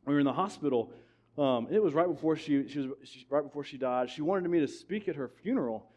we 0.06 0.14
were 0.14 0.20
in 0.20 0.26
the 0.26 0.34
hospital 0.34 0.92
um, 1.38 1.68
it 1.70 1.84
was 1.84 1.94
right 1.94 2.08
before 2.08 2.38
she, 2.38 2.66
she 2.70 2.80
was 2.80 2.92
she, 3.04 3.26
right 3.30 3.44
before 3.44 3.64
she 3.64 3.78
died 3.78 4.10
she 4.10 4.22
wanted 4.22 4.50
me 4.50 4.60
to 4.60 4.68
speak 4.68 5.08
at 5.08 5.16
her 5.16 5.30
funeral 5.44 5.92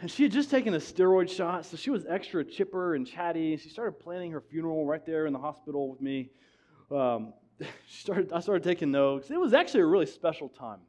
and 0.00 0.10
she 0.10 0.22
had 0.22 0.32
just 0.32 0.50
taken 0.50 0.74
a 0.74 0.78
steroid 0.78 1.28
shot, 1.28 1.66
so 1.66 1.76
she 1.76 1.90
was 1.90 2.06
extra 2.06 2.44
chipper 2.44 2.94
and 2.94 3.06
chatty. 3.06 3.56
She 3.56 3.68
started 3.68 3.92
planning 3.92 4.32
her 4.32 4.40
funeral 4.40 4.86
right 4.86 5.04
there 5.04 5.26
in 5.26 5.32
the 5.32 5.38
hospital 5.38 5.90
with 5.90 6.00
me. 6.00 6.30
Um, 6.90 7.32
she 7.60 8.00
started, 8.00 8.32
I 8.32 8.40
started 8.40 8.64
taking 8.64 8.90
notes. 8.90 9.30
It 9.30 9.38
was 9.38 9.52
actually 9.52 9.80
a 9.80 9.86
really 9.86 10.06
special 10.06 10.48
time. 10.48 10.80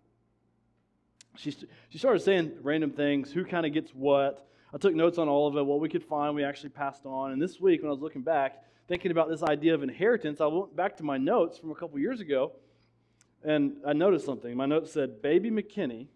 She, 1.38 1.54
she 1.90 1.98
started 1.98 2.22
saying 2.22 2.54
random 2.62 2.92
things, 2.92 3.32
who 3.32 3.44
kind 3.44 3.66
of 3.66 3.74
gets 3.74 3.92
what. 3.92 4.48
I 4.76 4.78
took 4.78 4.94
notes 4.94 5.18
on 5.18 5.30
all 5.30 5.48
of 5.48 5.56
it, 5.56 5.66
what 5.66 5.80
we 5.80 5.88
could 5.88 6.04
find, 6.04 6.36
we 6.36 6.44
actually 6.44 6.70
passed 6.70 7.06
on. 7.06 7.32
And 7.32 7.42
this 7.42 7.62
week, 7.62 7.82
when 7.82 7.88
I 7.88 7.94
was 7.94 8.02
looking 8.02 8.22
back, 8.22 8.62
thinking 8.90 9.10
about 9.10 9.30
this 9.30 9.42
idea 9.42 9.74
of 9.74 9.82
inheritance, 9.82 10.42
I 10.42 10.48
went 10.48 10.76
back 10.76 10.98
to 10.98 11.04
my 11.04 11.18
notes 11.18 11.58
from 11.58 11.72
a 11.72 11.76
couple 11.76 11.98
years 11.98 12.20
ago, 12.20 12.52
and 13.44 13.78
I 13.88 13.94
noticed 13.94 14.26
something. 14.26 14.56
My 14.56 14.66
notes 14.66 14.92
said, 14.92 15.22
Baby 15.22 15.50
McKinney 15.50 16.08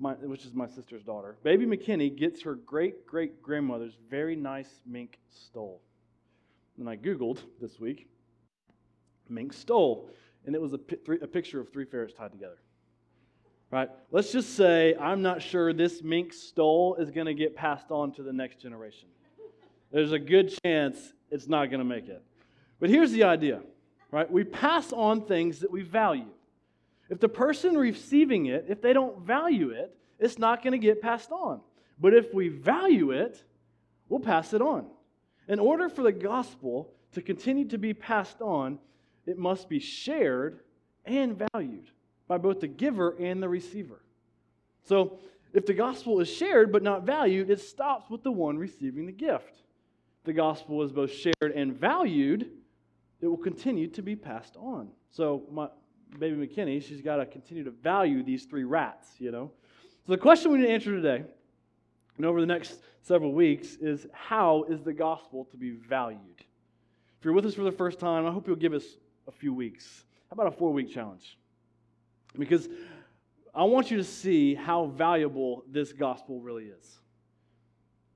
my, 0.00 0.14
which 0.14 0.46
is 0.46 0.54
my 0.54 0.66
sister's 0.66 1.02
daughter, 1.02 1.36
Baby 1.42 1.66
McKinney 1.66 2.16
gets 2.16 2.42
her 2.42 2.54
great 2.54 3.06
great 3.06 3.42
grandmother's 3.42 3.96
very 4.08 4.34
nice 4.34 4.80
mink 4.86 5.18
stole. 5.28 5.82
And 6.78 6.88
I 6.88 6.96
Googled 6.96 7.38
this 7.60 7.78
week 7.78 8.08
mink 9.28 9.52
stole, 9.52 10.10
and 10.46 10.56
it 10.56 10.60
was 10.60 10.72
a, 10.72 10.80
a 11.22 11.26
picture 11.26 11.60
of 11.60 11.70
three 11.70 11.84
ferrets 11.84 12.14
tied 12.14 12.32
together. 12.32 12.58
Right? 13.70 13.88
Let's 14.10 14.32
just 14.32 14.56
say 14.56 14.96
I'm 14.96 15.22
not 15.22 15.42
sure 15.42 15.72
this 15.72 16.02
mink 16.02 16.32
stole 16.32 16.96
is 16.96 17.10
going 17.10 17.26
to 17.26 17.34
get 17.34 17.54
passed 17.54 17.90
on 17.90 18.12
to 18.14 18.22
the 18.22 18.32
next 18.32 18.60
generation. 18.60 19.08
There's 19.92 20.12
a 20.12 20.18
good 20.18 20.52
chance 20.64 21.12
it's 21.30 21.46
not 21.46 21.66
going 21.66 21.78
to 21.78 21.84
make 21.84 22.08
it. 22.08 22.22
But 22.80 22.90
here's 22.90 23.12
the 23.12 23.24
idea, 23.24 23.60
right? 24.10 24.30
We 24.30 24.42
pass 24.42 24.92
on 24.92 25.26
things 25.26 25.60
that 25.60 25.70
we 25.70 25.82
value. 25.82 26.26
If 27.08 27.20
the 27.20 27.28
person 27.28 27.76
receiving 27.76 28.46
it, 28.46 28.66
if 28.68 28.80
they 28.80 28.92
don't 28.92 29.20
value 29.20 29.70
it, 29.70 29.96
it's 30.18 30.38
not 30.38 30.62
going 30.62 30.72
to 30.72 30.78
get 30.78 31.00
passed 31.00 31.30
on. 31.30 31.60
But 32.00 32.14
if 32.14 32.32
we 32.34 32.48
value 32.48 33.12
it, 33.12 33.42
we'll 34.08 34.20
pass 34.20 34.52
it 34.52 34.62
on. 34.62 34.86
In 35.48 35.58
order 35.58 35.88
for 35.88 36.02
the 36.02 36.12
gospel 36.12 36.92
to 37.12 37.22
continue 37.22 37.66
to 37.68 37.78
be 37.78 37.94
passed 37.94 38.40
on, 38.40 38.78
it 39.26 39.38
must 39.38 39.68
be 39.68 39.78
shared 39.78 40.60
and 41.04 41.40
valued 41.52 41.90
by 42.30 42.38
both 42.38 42.60
the 42.60 42.68
giver 42.68 43.16
and 43.18 43.42
the 43.42 43.48
receiver. 43.48 44.00
So, 44.84 45.18
if 45.52 45.66
the 45.66 45.74
gospel 45.74 46.20
is 46.20 46.28
shared 46.32 46.70
but 46.70 46.80
not 46.80 47.02
valued, 47.02 47.50
it 47.50 47.58
stops 47.58 48.08
with 48.08 48.22
the 48.22 48.30
one 48.30 48.56
receiving 48.56 49.04
the 49.04 49.12
gift. 49.12 49.64
If 50.20 50.26
the 50.26 50.32
gospel 50.32 50.80
is 50.84 50.92
both 50.92 51.10
shared 51.10 51.52
and 51.56 51.74
valued, 51.74 52.48
it 53.20 53.26
will 53.26 53.36
continue 53.36 53.88
to 53.88 54.00
be 54.00 54.14
passed 54.14 54.56
on. 54.56 54.90
So, 55.10 55.42
my 55.50 55.70
baby 56.20 56.46
McKinney, 56.46 56.80
she's 56.80 57.00
got 57.00 57.16
to 57.16 57.26
continue 57.26 57.64
to 57.64 57.72
value 57.72 58.22
these 58.22 58.44
three 58.44 58.62
rats, 58.62 59.08
you 59.18 59.32
know. 59.32 59.50
So, 60.06 60.12
the 60.12 60.18
question 60.18 60.52
we 60.52 60.58
need 60.58 60.66
to 60.66 60.72
answer 60.72 60.94
today 60.94 61.24
and 62.16 62.24
over 62.24 62.40
the 62.40 62.46
next 62.46 62.78
several 63.02 63.32
weeks 63.32 63.74
is 63.80 64.06
how 64.12 64.66
is 64.68 64.84
the 64.84 64.92
gospel 64.92 65.46
to 65.46 65.56
be 65.56 65.72
valued? 65.72 66.44
If 67.18 67.24
you're 67.24 67.34
with 67.34 67.44
us 67.44 67.54
for 67.54 67.64
the 67.64 67.72
first 67.72 67.98
time, 67.98 68.24
I 68.24 68.30
hope 68.30 68.46
you'll 68.46 68.54
give 68.54 68.72
us 68.72 68.84
a 69.26 69.32
few 69.32 69.52
weeks. 69.52 70.04
How 70.28 70.34
about 70.34 70.46
a 70.46 70.56
four 70.56 70.72
week 70.72 70.94
challenge? 70.94 71.39
Because 72.40 72.68
I 73.54 73.64
want 73.64 73.90
you 73.90 73.96
to 73.96 74.04
see 74.04 74.54
how 74.54 74.86
valuable 74.86 75.64
this 75.70 75.92
gospel 75.92 76.40
really 76.40 76.64
is. 76.66 76.98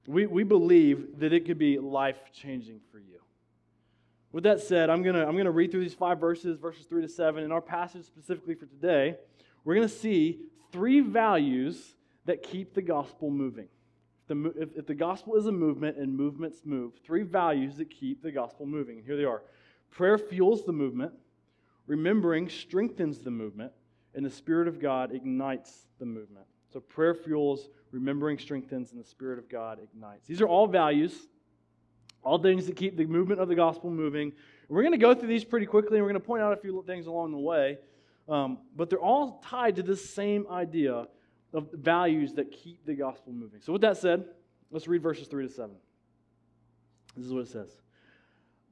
We, 0.06 0.26
we 0.26 0.44
believe 0.44 1.18
that 1.20 1.32
it 1.32 1.46
could 1.46 1.58
be 1.58 1.78
life 1.78 2.18
changing 2.32 2.80
for 2.90 2.98
you. 2.98 3.20
With 4.32 4.44
that 4.44 4.60
said, 4.60 4.90
I'm 4.90 5.02
going 5.02 5.14
to 5.14 5.24
I'm 5.24 5.34
going 5.34 5.44
to 5.44 5.52
read 5.52 5.70
through 5.70 5.82
these 5.82 5.94
five 5.94 6.18
verses, 6.18 6.58
verses 6.58 6.86
3 6.86 7.02
to 7.02 7.08
7. 7.08 7.44
In 7.44 7.52
our 7.52 7.60
passage 7.60 8.04
specifically 8.04 8.54
for 8.54 8.66
today, 8.66 9.16
we're 9.64 9.76
going 9.76 9.88
to 9.88 9.94
see 9.94 10.40
three 10.72 11.00
values 11.00 11.94
that 12.24 12.42
keep 12.42 12.74
the 12.74 12.82
gospel 12.82 13.30
moving. 13.30 13.68
The, 14.26 14.52
if, 14.56 14.70
if 14.76 14.86
the 14.86 14.94
gospel 14.94 15.36
is 15.36 15.46
a 15.46 15.52
movement 15.52 15.98
and 15.98 16.16
movements 16.16 16.62
move, 16.64 16.94
three 17.04 17.22
values 17.22 17.76
that 17.76 17.90
keep 17.90 18.22
the 18.22 18.32
gospel 18.32 18.66
moving. 18.66 18.96
And 18.96 19.06
here 19.06 19.16
they 19.16 19.24
are 19.24 19.42
prayer 19.90 20.18
fuels 20.18 20.64
the 20.64 20.72
movement, 20.72 21.12
remembering 21.86 22.48
strengthens 22.48 23.20
the 23.20 23.30
movement, 23.30 23.72
and 24.14 24.24
the 24.24 24.30
Spirit 24.30 24.68
of 24.68 24.80
God 24.80 25.12
ignites 25.14 25.86
the 25.98 26.06
movement. 26.06 26.46
So 26.72 26.80
prayer 26.80 27.14
fuels, 27.14 27.68
remembering 27.90 28.38
strengthens, 28.38 28.92
and 28.92 29.00
the 29.00 29.06
Spirit 29.06 29.38
of 29.38 29.48
God 29.48 29.78
ignites. 29.82 30.26
These 30.26 30.40
are 30.40 30.48
all 30.48 30.66
values, 30.66 31.14
all 32.22 32.38
things 32.38 32.66
that 32.66 32.76
keep 32.76 32.96
the 32.96 33.06
movement 33.06 33.40
of 33.40 33.48
the 33.48 33.54
gospel 33.54 33.90
moving. 33.90 34.32
We're 34.68 34.82
going 34.82 34.92
to 34.92 34.98
go 34.98 35.14
through 35.14 35.28
these 35.28 35.44
pretty 35.44 35.66
quickly, 35.66 35.98
and 35.98 36.04
we're 36.04 36.10
going 36.10 36.20
to 36.20 36.26
point 36.26 36.42
out 36.42 36.52
a 36.52 36.56
few 36.56 36.82
things 36.86 37.06
along 37.06 37.32
the 37.32 37.38
way. 37.38 37.78
Um, 38.28 38.58
but 38.74 38.88
they're 38.88 38.98
all 38.98 39.42
tied 39.44 39.76
to 39.76 39.82
this 39.82 40.08
same 40.08 40.46
idea 40.50 41.06
of 41.52 41.68
values 41.72 42.32
that 42.34 42.50
keep 42.50 42.84
the 42.86 42.94
gospel 42.94 43.32
moving. 43.32 43.60
So, 43.60 43.72
with 43.72 43.82
that 43.82 43.98
said, 43.98 44.24
let's 44.70 44.88
read 44.88 45.02
verses 45.02 45.28
3 45.28 45.46
to 45.46 45.52
7. 45.52 45.76
This 47.16 47.26
is 47.26 47.32
what 47.32 47.42
it 47.42 47.48
says 47.48 47.70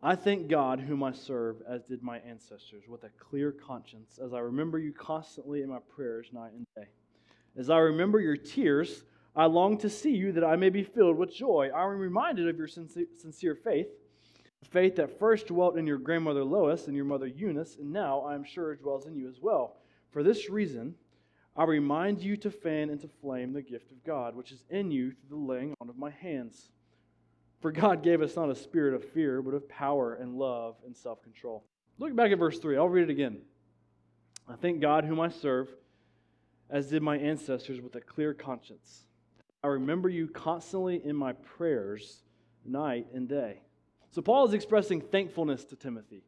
I 0.05 0.17
thank 0.17 0.49
God, 0.49 0.81
whom 0.81 1.05
I 1.05 1.12
serve, 1.12 1.62
as 1.69 1.85
did 1.85 2.03
my 2.03 2.19
ancestors, 2.19 2.83
with 2.88 3.05
a 3.05 3.11
clear 3.21 3.53
conscience, 3.53 4.19
as 4.19 4.33
I 4.33 4.41
remember 4.41 4.81
you 4.81 4.93
constantly 4.93 5.62
in 5.62 5.69
my 5.69 5.79
prayers 5.95 6.27
night 6.33 6.53
and 6.55 6.67
day. 6.75 6.88
As 7.57 7.71
I 7.71 7.79
remember 7.79 8.19
your 8.19 8.37
tears, 8.37 9.05
I 9.37 9.45
long 9.45 9.79
to 9.79 9.88
see 9.88 10.11
you 10.11 10.33
that 10.33 10.43
I 10.43 10.57
may 10.57 10.71
be 10.71 10.83
filled 10.83 11.19
with 11.19 11.33
joy. 11.33 11.71
I 11.73 11.85
am 11.85 11.99
reminded 12.01 12.49
of 12.49 12.59
your 12.59 12.67
sincere 12.67 13.55
faith, 13.55 13.87
faith 14.71 14.97
that 14.97 15.21
first 15.21 15.47
dwelt 15.47 15.79
in 15.79 15.87
your 15.87 15.99
grandmother 15.99 16.43
Lois 16.43 16.88
and 16.88 16.97
your 16.97 17.05
mother 17.05 17.29
Eunice, 17.29 17.77
and 17.77 17.93
now 17.93 18.23
I 18.23 18.35
am 18.35 18.43
sure 18.43 18.73
it 18.73 18.83
dwells 18.83 19.07
in 19.07 19.15
you 19.15 19.29
as 19.29 19.41
well. 19.41 19.77
For 20.11 20.25
this 20.25 20.51
reason, 20.51 20.97
I 21.57 21.62
remind 21.62 22.21
you 22.21 22.37
to 22.38 22.51
fan 22.51 22.91
into 22.91 23.07
flame 23.07 23.53
the 23.53 23.62
gift 23.62 23.93
of 23.93 24.03
God, 24.03 24.35
which 24.35 24.51
is 24.51 24.65
in 24.69 24.91
you 24.91 25.12
through 25.12 25.29
the 25.29 25.37
laying 25.37 25.75
on 25.81 25.88
of 25.88 25.97
my 25.97 26.11
hands. 26.11 26.71
For 27.62 27.70
God 27.70 28.03
gave 28.03 28.20
us 28.20 28.35
not 28.35 28.51
a 28.51 28.57
spirit 28.57 28.92
of 28.92 29.05
fear, 29.05 29.40
but 29.40 29.55
of 29.55 29.68
power 29.68 30.14
and 30.14 30.35
love 30.35 30.75
and 30.85 30.96
self 30.96 31.22
control. 31.22 31.64
Look 31.98 32.14
back 32.14 32.33
at 32.33 32.38
verse 32.38 32.59
3. 32.59 32.77
I'll 32.77 32.88
read 32.88 33.05
it 33.05 33.11
again. 33.11 33.38
I 34.48 34.57
thank 34.57 34.81
God, 34.81 35.05
whom 35.05 35.20
I 35.20 35.29
serve, 35.29 35.68
as 36.68 36.88
did 36.88 37.03
my 37.03 37.16
ancestors, 37.16 37.81
with 37.81 37.94
a 37.94 38.01
clear 38.01 38.35
conscience. 38.35 39.05
I 39.62 39.68
remember 39.68 40.09
you 40.09 40.27
constantly 40.27 41.01
in 41.05 41.14
my 41.14 41.35
prayers, 41.35 42.25
night 42.64 43.07
and 43.14 43.29
day. 43.29 43.62
So 44.11 44.20
Paul 44.22 44.48
is 44.48 44.55
expressing 44.55 45.01
thankfulness 45.01 45.64
to 45.66 45.77
Timothy. 45.77 46.25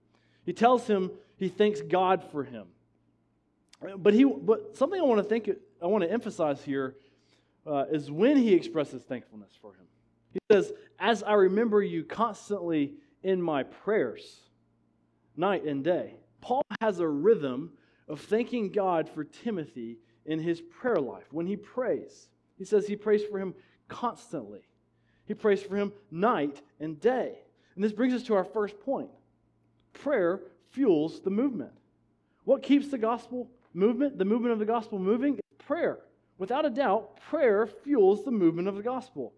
He 0.47 0.53
tells 0.53 0.87
him 0.87 1.11
he 1.37 1.49
thanks 1.49 1.81
God 1.81 2.23
for 2.31 2.45
him. 2.45 2.69
But 3.99 4.15
he, 4.15 4.25
but 4.25 4.77
something 4.77 5.01
I 5.01 5.05
want 5.05 5.19
to 5.19 5.29
think, 5.29 5.51
I 5.83 5.87
want 5.87 6.05
to 6.05 6.11
emphasize 6.11 6.63
here 6.63 6.95
uh, 7.67 7.87
is 7.91 8.09
when 8.09 8.37
he 8.37 8.55
expresses 8.55 9.03
thankfulness 9.03 9.51
for 9.61 9.73
him. 9.73 9.87
He 10.35 10.41
says, 10.53 10.73
"As 10.99 11.23
I 11.23 11.33
remember 11.33 11.83
you 11.83 12.05
constantly 12.05 12.97
in 13.23 13.41
my 13.41 13.63
prayers, 13.63 14.51
night 15.37 15.65
and 15.65 15.83
day." 15.83 16.19
Paul 16.41 16.63
has 16.83 17.01
a 17.01 17.09
rhythm 17.09 17.73
of 18.09 18.21
thanking 18.21 18.71
God 18.71 19.09
for 19.09 19.25
Timothy 19.25 19.99
in 20.27 20.39
his 20.39 20.61
prayer 20.61 21.01
life. 21.01 21.33
When 21.33 21.47
he 21.47 21.57
prays, 21.57 22.29
he 22.59 22.65
says 22.65 22.87
he 22.87 22.97
prays 22.97 23.25
for 23.25 23.39
him 23.39 23.55
constantly. 23.89 24.69
He 25.25 25.33
prays 25.33 25.63
for 25.63 25.77
him 25.77 25.93
night 26.11 26.61
and 26.81 27.01
day. 27.01 27.39
And 27.75 27.83
this 27.83 27.93
brings 27.93 28.13
us 28.13 28.25
to 28.25 28.35
our 28.35 28.45
first 28.45 28.79
point. 28.81 29.11
Prayer 29.95 30.43
fuels 30.71 31.21
the 31.21 31.31
movement. 31.31 31.73
What 32.45 32.63
keeps 32.63 32.89
the 32.89 32.99
gospel 32.99 33.51
movement, 33.73 34.19
the 34.19 34.25
movement 34.25 34.53
of 34.53 34.59
the 34.59 34.67
gospel 34.67 34.99
moving, 34.99 35.41
prayer. 35.59 36.01
Without 36.37 36.67
a 36.67 36.71
doubt, 36.71 37.21
prayer 37.31 37.67
fuels 37.67 38.25
the 38.25 38.31
movement 38.31 38.69
of 38.69 38.77
the 38.77 38.83
gospel. 38.83 39.33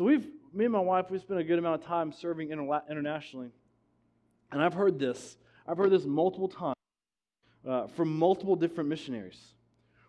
So 0.00 0.06
we've, 0.06 0.26
me 0.54 0.64
and 0.64 0.72
my 0.72 0.80
wife, 0.80 1.10
we've 1.10 1.20
spent 1.20 1.40
a 1.40 1.44
good 1.44 1.58
amount 1.58 1.82
of 1.82 1.86
time 1.86 2.10
serving 2.10 2.50
internationally, 2.50 3.50
and 4.50 4.62
I've 4.62 4.72
heard 4.72 4.98
this. 4.98 5.36
I've 5.68 5.76
heard 5.76 5.90
this 5.90 6.06
multiple 6.06 6.48
times 6.48 6.76
uh, 7.68 7.86
from 7.88 8.18
multiple 8.18 8.56
different 8.56 8.88
missionaries. 8.88 9.38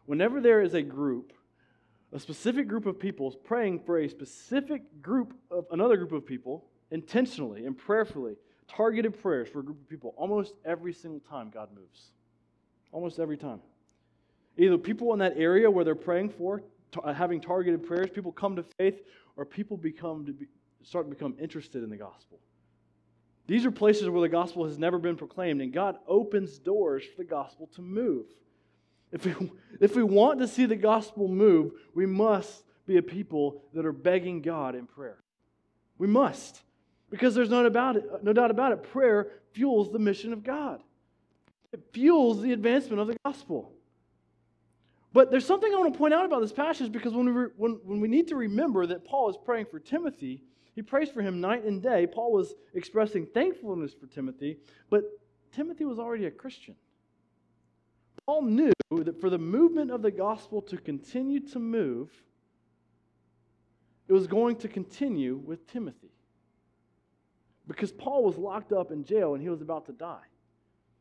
Whenever 0.06 0.40
there 0.40 0.62
is 0.62 0.76
a 0.76 0.82
group, 0.82 1.34
a 2.14 2.22
specific 2.22 2.70
group 2.70 2.86
of 2.86 3.02
people 3.02 3.32
praying 3.32 3.82
for 3.82 4.00
a 4.00 4.08
specific 4.08 5.02
group 5.02 5.34
of 5.52 5.66
another 5.72 5.98
group 5.98 6.14
of 6.14 6.26
people, 6.26 6.64
intentionally 6.90 7.66
and 7.66 7.78
prayerfully, 7.78 8.36
targeted 8.70 9.22
prayers 9.22 9.50
for 9.50 9.60
a 9.60 9.64
group 9.64 9.82
of 9.82 9.90
people, 9.90 10.14
almost 10.16 10.54
every 10.64 10.94
single 10.94 11.20
time 11.20 11.52
God 11.54 11.68
moves. 11.76 12.12
Almost 12.94 13.20
every 13.20 13.36
time. 13.36 13.60
Either 14.56 14.78
people 14.78 15.12
in 15.12 15.20
that 15.20 15.34
area 15.36 15.70
where 15.70 15.84
they're 15.84 15.96
praying 15.96 16.30
for, 16.30 16.64
Uh, 17.02 17.14
having 17.14 17.40
targeted 17.40 17.84
prayers, 17.84 18.10
people 18.10 18.32
come 18.32 18.56
to 18.56 18.64
faith, 18.78 19.02
or 19.38 19.46
people 19.46 19.78
become 19.78 20.26
to 20.26 20.34
be, 20.34 20.48
start 20.84 21.06
to 21.06 21.10
become 21.10 21.36
interested 21.40 21.84
in 21.84 21.90
the 21.90 21.98
gospel. 21.98 22.40
These 23.48 23.66
are 23.66 23.72
places 23.72 24.10
where 24.10 24.22
the 24.22 24.30
gospel 24.30 24.66
has 24.66 24.78
never 24.78 25.00
been 25.00 25.16
proclaimed, 25.16 25.62
and 25.62 25.74
God 25.74 25.98
opens 26.08 26.60
doors 26.60 27.04
for 27.04 27.18
the 27.18 27.30
gospel 27.30 27.70
to 27.76 27.82
move. 27.82 28.26
If 29.12 29.26
we, 29.26 29.36
if 29.80 29.96
we 29.96 30.04
want 30.04 30.40
to 30.40 30.48
see 30.48 30.66
the 30.66 30.76
gospel 30.76 31.28
move, 31.28 31.74
we 31.94 32.06
must 32.06 32.64
be 32.86 32.98
a 32.98 33.02
people 33.02 33.64
that 33.74 33.86
are 33.86 33.94
begging 33.94 34.42
God 34.42 34.76
in 34.76 34.88
prayer. 34.88 35.24
We 35.98 36.08
must. 36.08 36.62
Because 37.10 37.36
there's 37.36 37.50
no, 37.50 37.66
about 37.66 37.98
it, 37.98 38.06
no 38.24 38.34
doubt 38.34 38.52
about 38.52 38.72
it, 38.72 38.84
prayer 38.84 39.28
fuels 39.52 39.92
the 39.92 40.00
mission 40.00 40.34
of 40.34 40.44
God. 40.44 40.82
It 41.74 41.82
fuels 41.94 42.42
the 42.42 42.54
advancement 42.54 43.02
of 43.02 43.08
the 43.08 43.18
gospel. 43.26 43.74
But 45.14 45.30
there's 45.30 45.46
something 45.46 45.74
I 45.74 45.78
want 45.78 45.94
to 45.94 45.98
point 45.98 46.14
out 46.14 46.26
about 46.26 46.42
this 46.42 46.54
passage 46.54 46.92
because 46.92 47.14
when 47.14 47.26
we, 47.26 47.32
re, 47.32 47.48
when, 47.58 47.80
when 47.84 48.00
we 48.00 48.08
need 48.08 48.28
to 48.30 48.36
remember 48.36 48.86
that 48.86 49.04
Paul 49.04 49.30
is 49.30 49.38
praying 49.44 49.66
for 49.70 49.80
Timothy, 49.80 50.42
he 50.74 50.82
prays 50.82 51.10
for 51.10 51.22
him 51.22 51.42
night 51.42 51.66
and 51.66 51.82
day. 51.82 52.08
Paul 52.08 52.32
was 52.32 52.56
expressing 52.74 53.26
thankfulness 53.26 53.94
for 53.94 54.08
Timothy, 54.08 54.58
but 54.90 55.04
Timothy 55.52 55.84
was 55.84 56.00
already 56.00 56.26
a 56.26 56.32
Christian. 56.32 56.76
Paul 58.26 58.44
knew 58.44 58.72
that 58.92 59.20
for 59.20 59.30
the 59.30 59.38
movement 59.38 59.92
of 59.92 60.02
the 60.02 60.12
gospel 60.12 60.62
to 60.64 60.78
continue 60.78 61.42
to 61.48 61.60
move, 61.60 62.10
it 64.08 64.14
was 64.14 64.28
going 64.28 64.56
to 64.58 64.68
continue 64.68 65.36
with 65.36 65.68
Timothy. 65.68 66.12
Because 67.68 67.92
Paul 67.92 68.24
was 68.24 68.38
locked 68.38 68.72
up 68.72 68.92
in 68.92 69.04
jail 69.04 69.34
and 69.34 69.44
he 69.44 69.50
was 69.50 69.62
about 69.62 69.86
to 69.88 69.94
die. 69.94 70.24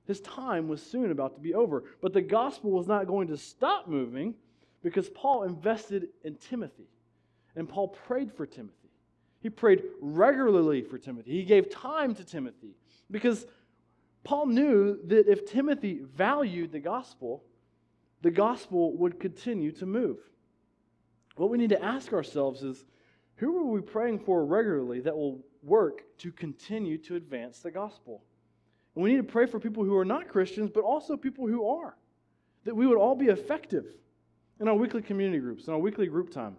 His 0.07 0.21
time 0.21 0.69
was 0.69 0.83
soon 0.83 1.11
about 1.11 1.35
to 1.35 1.41
be 1.41 1.55
over. 1.55 1.85
But 2.01 2.13
the 2.13 2.21
gospel 2.21 2.71
was 2.71 2.87
not 2.87 3.07
going 3.07 3.29
to 3.29 3.37
stop 3.37 3.89
moving 3.89 4.35
because 4.83 5.09
Paul 5.11 5.45
invested 5.45 6.09
in 6.25 6.37
Timothy. 6.37 6.89
And 7.57 7.69
Paul 7.69 7.89
prayed 7.89 8.33
for 8.33 8.47
Timothy. 8.47 8.77
He 9.41 9.51
prayed 9.51 9.83
regularly 10.01 10.83
for 10.83 10.99
Timothy. 10.99 11.33
He 11.33 11.45
gave 11.45 11.71
time 11.71 12.15
to 12.15 12.25
Timothy 12.25 12.75
because 13.11 13.47
Paul 14.25 14.47
knew 14.47 14.99
that 15.07 15.29
if 15.29 15.47
Timothy 15.47 16.01
valued 16.15 16.73
the 16.73 16.81
gospel, 16.81 17.43
the 18.23 18.31
gospel 18.31 18.97
would 18.99 19.19
continue 19.19 19.73
to 19.73 19.87
move. 19.87 20.19
What 21.37 21.49
we 21.49 21.59
need 21.59 21.71
to 21.71 21.83
ask 21.83 22.13
ourselves 22.13 22.63
is 22.63 22.85
who 23.37 23.57
are 23.59 23.65
we 23.65 23.81
praying 23.81 24.19
for 24.21 24.45
regularly 24.45 25.01
that 25.01 25.17
will 25.17 25.41
work 25.63 26.03
to 26.19 26.31
continue 26.31 26.99
to 26.99 27.17
advance 27.17 27.61
the 27.61 27.71
gospel? 27.71 28.23
And 28.95 29.05
we 29.05 29.11
need 29.11 29.19
to 29.19 29.23
pray 29.23 29.47
for 29.47 29.61
people 29.61 29.85
who 29.85 29.97
are 29.97 30.05
not 30.05 30.29
Christians, 30.29 30.71
but 30.73 30.83
also 30.85 31.17
people 31.17 31.47
who 31.47 31.69
are, 31.69 31.97
that 32.65 32.75
we 32.75 32.87
would 32.87 32.99
all 32.99 33.15
be 33.15 33.27
effective 33.27 33.87
in 34.59 34.69
our 34.69 34.75
weekly 34.75 35.03
community 35.03 35.39
groups, 35.39 35.67
in 35.67 35.73
our 35.73 35.79
weekly 35.79 36.07
group 36.07 36.31
time. 36.31 36.57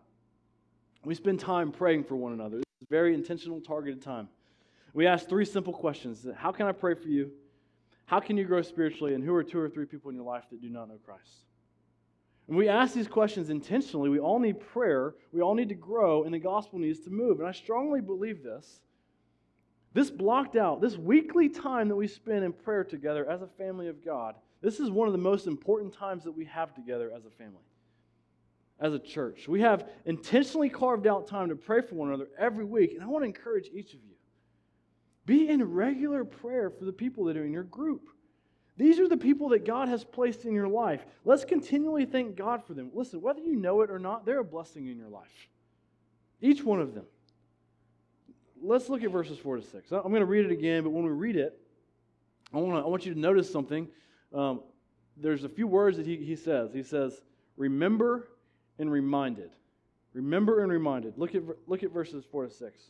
We 1.04 1.16
spend 1.16 1.40
time 1.40 1.72
praying 1.72 2.04
for 2.06 2.16
one 2.16 2.34
another. 2.34 2.58
This 2.58 2.82
is 2.82 2.88
very 2.90 3.14
intentional, 3.14 3.60
targeted 3.60 4.02
time. 4.02 4.30
We 4.94 5.08
ask 5.08 5.28
three 5.28 5.46
simple 5.46 5.74
questions 5.74 6.28
How 6.36 6.52
can 6.52 6.68
I 6.68 6.72
pray 6.72 6.96
for 6.96 7.08
you? 7.08 7.32
How 8.06 8.20
can 8.20 8.38
you 8.38 8.44
grow 8.44 8.62
spiritually? 8.62 9.14
And 9.14 9.24
who 9.24 9.34
are 9.34 9.44
two 9.44 9.60
or 9.60 9.70
three 9.70 9.86
people 9.86 10.10
in 10.10 10.16
your 10.16 10.26
life 10.26 10.44
that 10.52 10.62
do 10.62 10.70
not 10.70 10.90
know 10.90 11.00
Christ? 11.04 11.46
And 12.48 12.58
we 12.58 12.68
ask 12.68 12.94
these 12.94 13.08
questions 13.08 13.50
intentionally. 13.50 14.10
We 14.10 14.20
all 14.20 14.40
need 14.40 14.60
prayer. 14.60 15.16
We 15.32 15.42
all 15.42 15.56
need 15.56 15.70
to 15.70 15.76
grow, 15.76 16.24
and 16.24 16.34
the 16.34 16.40
gospel 16.40 16.80
needs 16.80 17.00
to 17.02 17.10
move. 17.10 17.40
And 17.40 17.48
I 17.48 17.54
strongly 17.54 18.02
believe 18.02 18.44
this. 18.44 18.82
This 19.94 20.10
blocked 20.10 20.56
out, 20.56 20.80
this 20.80 20.98
weekly 20.98 21.50
time 21.50 21.90
that 21.90 21.96
we 21.96 22.08
spend 22.08 22.44
in 22.44 22.54
prayer 22.54 22.84
together 22.84 23.30
as 23.30 23.42
a 23.42 23.48
family 23.48 23.88
of 23.88 24.04
God, 24.04 24.36
this 24.62 24.80
is 24.80 24.90
one 24.90 25.08
of 25.08 25.12
the 25.12 25.18
most 25.18 25.48
important 25.48 25.94
times 25.94 26.24
that 26.24 26.32
we 26.32 26.46
have 26.46 26.74
together 26.74 27.12
as 27.16 27.26
a 27.26 27.30
family, 27.32 27.64
as 28.80 28.94
a 28.94 29.00
church. 29.00 29.48
We 29.48 29.62
have 29.62 29.90
intentionally 30.06 30.70
carved 30.70 31.08
out 31.08 31.28
time 31.28 31.50
to 31.50 31.56
pray 31.56 31.82
for 31.82 31.96
one 31.96 32.10
another 32.10 32.30
every 32.38 32.64
week. 32.64 32.94
And 32.94 33.04
I 33.04 33.08
want 33.08 33.24
to 33.24 33.28
encourage 33.28 33.70
each 33.74 33.94
of 33.94 34.00
you 34.04 34.16
be 35.26 35.50
in 35.50 35.64
regular 35.64 36.26
prayer 36.26 36.70
for 36.70 36.86
the 36.86 36.94
people 36.94 37.26
that 37.26 37.38
are 37.38 37.46
in 37.46 37.54
your 37.54 37.64
group. 37.64 38.10
These 38.78 39.00
are 39.00 39.08
the 39.08 39.18
people 39.18 39.50
that 39.50 39.66
God 39.66 39.88
has 39.90 40.04
placed 40.04 40.46
in 40.46 40.54
your 40.54 40.68
life. 40.68 41.06
Let's 41.24 41.46
continually 41.46 42.06
thank 42.06 42.36
God 42.36 42.66
for 42.66 42.74
them. 42.74 42.90
Listen, 42.94 43.22
whether 43.22 43.42
you 43.42 43.56
know 43.56 43.82
it 43.82 43.92
or 43.92 44.00
not, 44.00 44.26
they're 44.26 44.40
a 44.40 44.44
blessing 44.44 44.88
in 44.88 44.98
your 44.98 45.10
life. 45.10 45.48
Each 46.42 46.64
one 46.64 46.82
of 46.82 46.96
them. 46.96 47.06
Let's 48.64 48.90
look 48.90 49.04
at 49.04 49.12
verses 49.12 49.40
4 49.40 49.58
to 49.58 49.64
6. 49.64 49.92
I'm 49.92 50.04
going 50.04 50.20
to 50.20 50.26
read 50.26 50.46
it 50.46 50.52
again, 50.52 50.84
but 50.84 50.92
when 50.92 51.04
we 51.04 51.12
read 51.12 51.36
it, 51.36 51.60
I 52.54 52.58
want, 52.58 52.82
to, 52.82 52.86
I 52.86 52.90
want 52.90 53.06
you 53.06 53.14
to 53.14 53.20
notice 53.20 53.52
something. 53.52 53.88
Um, 54.34 54.62
there's 55.18 55.44
a 55.44 55.50
few 55.50 55.66
words 55.68 55.98
that 55.98 56.06
he, 56.06 56.18
he 56.18 56.36
says. 56.36 56.72
He 56.74 56.84
says, 56.84 57.22
remember 57.58 58.28
and 58.78 58.92
reminded. 58.92 59.50
Remember 60.14 60.62
and 60.62 60.72
reminded. 60.72 61.18
Look 61.18 61.34
at, 61.34 61.42
look 61.68 61.82
at 61.84 61.92
verses 61.92 62.24
4 62.32 62.46
to 62.46 62.52
6. 62.52 62.82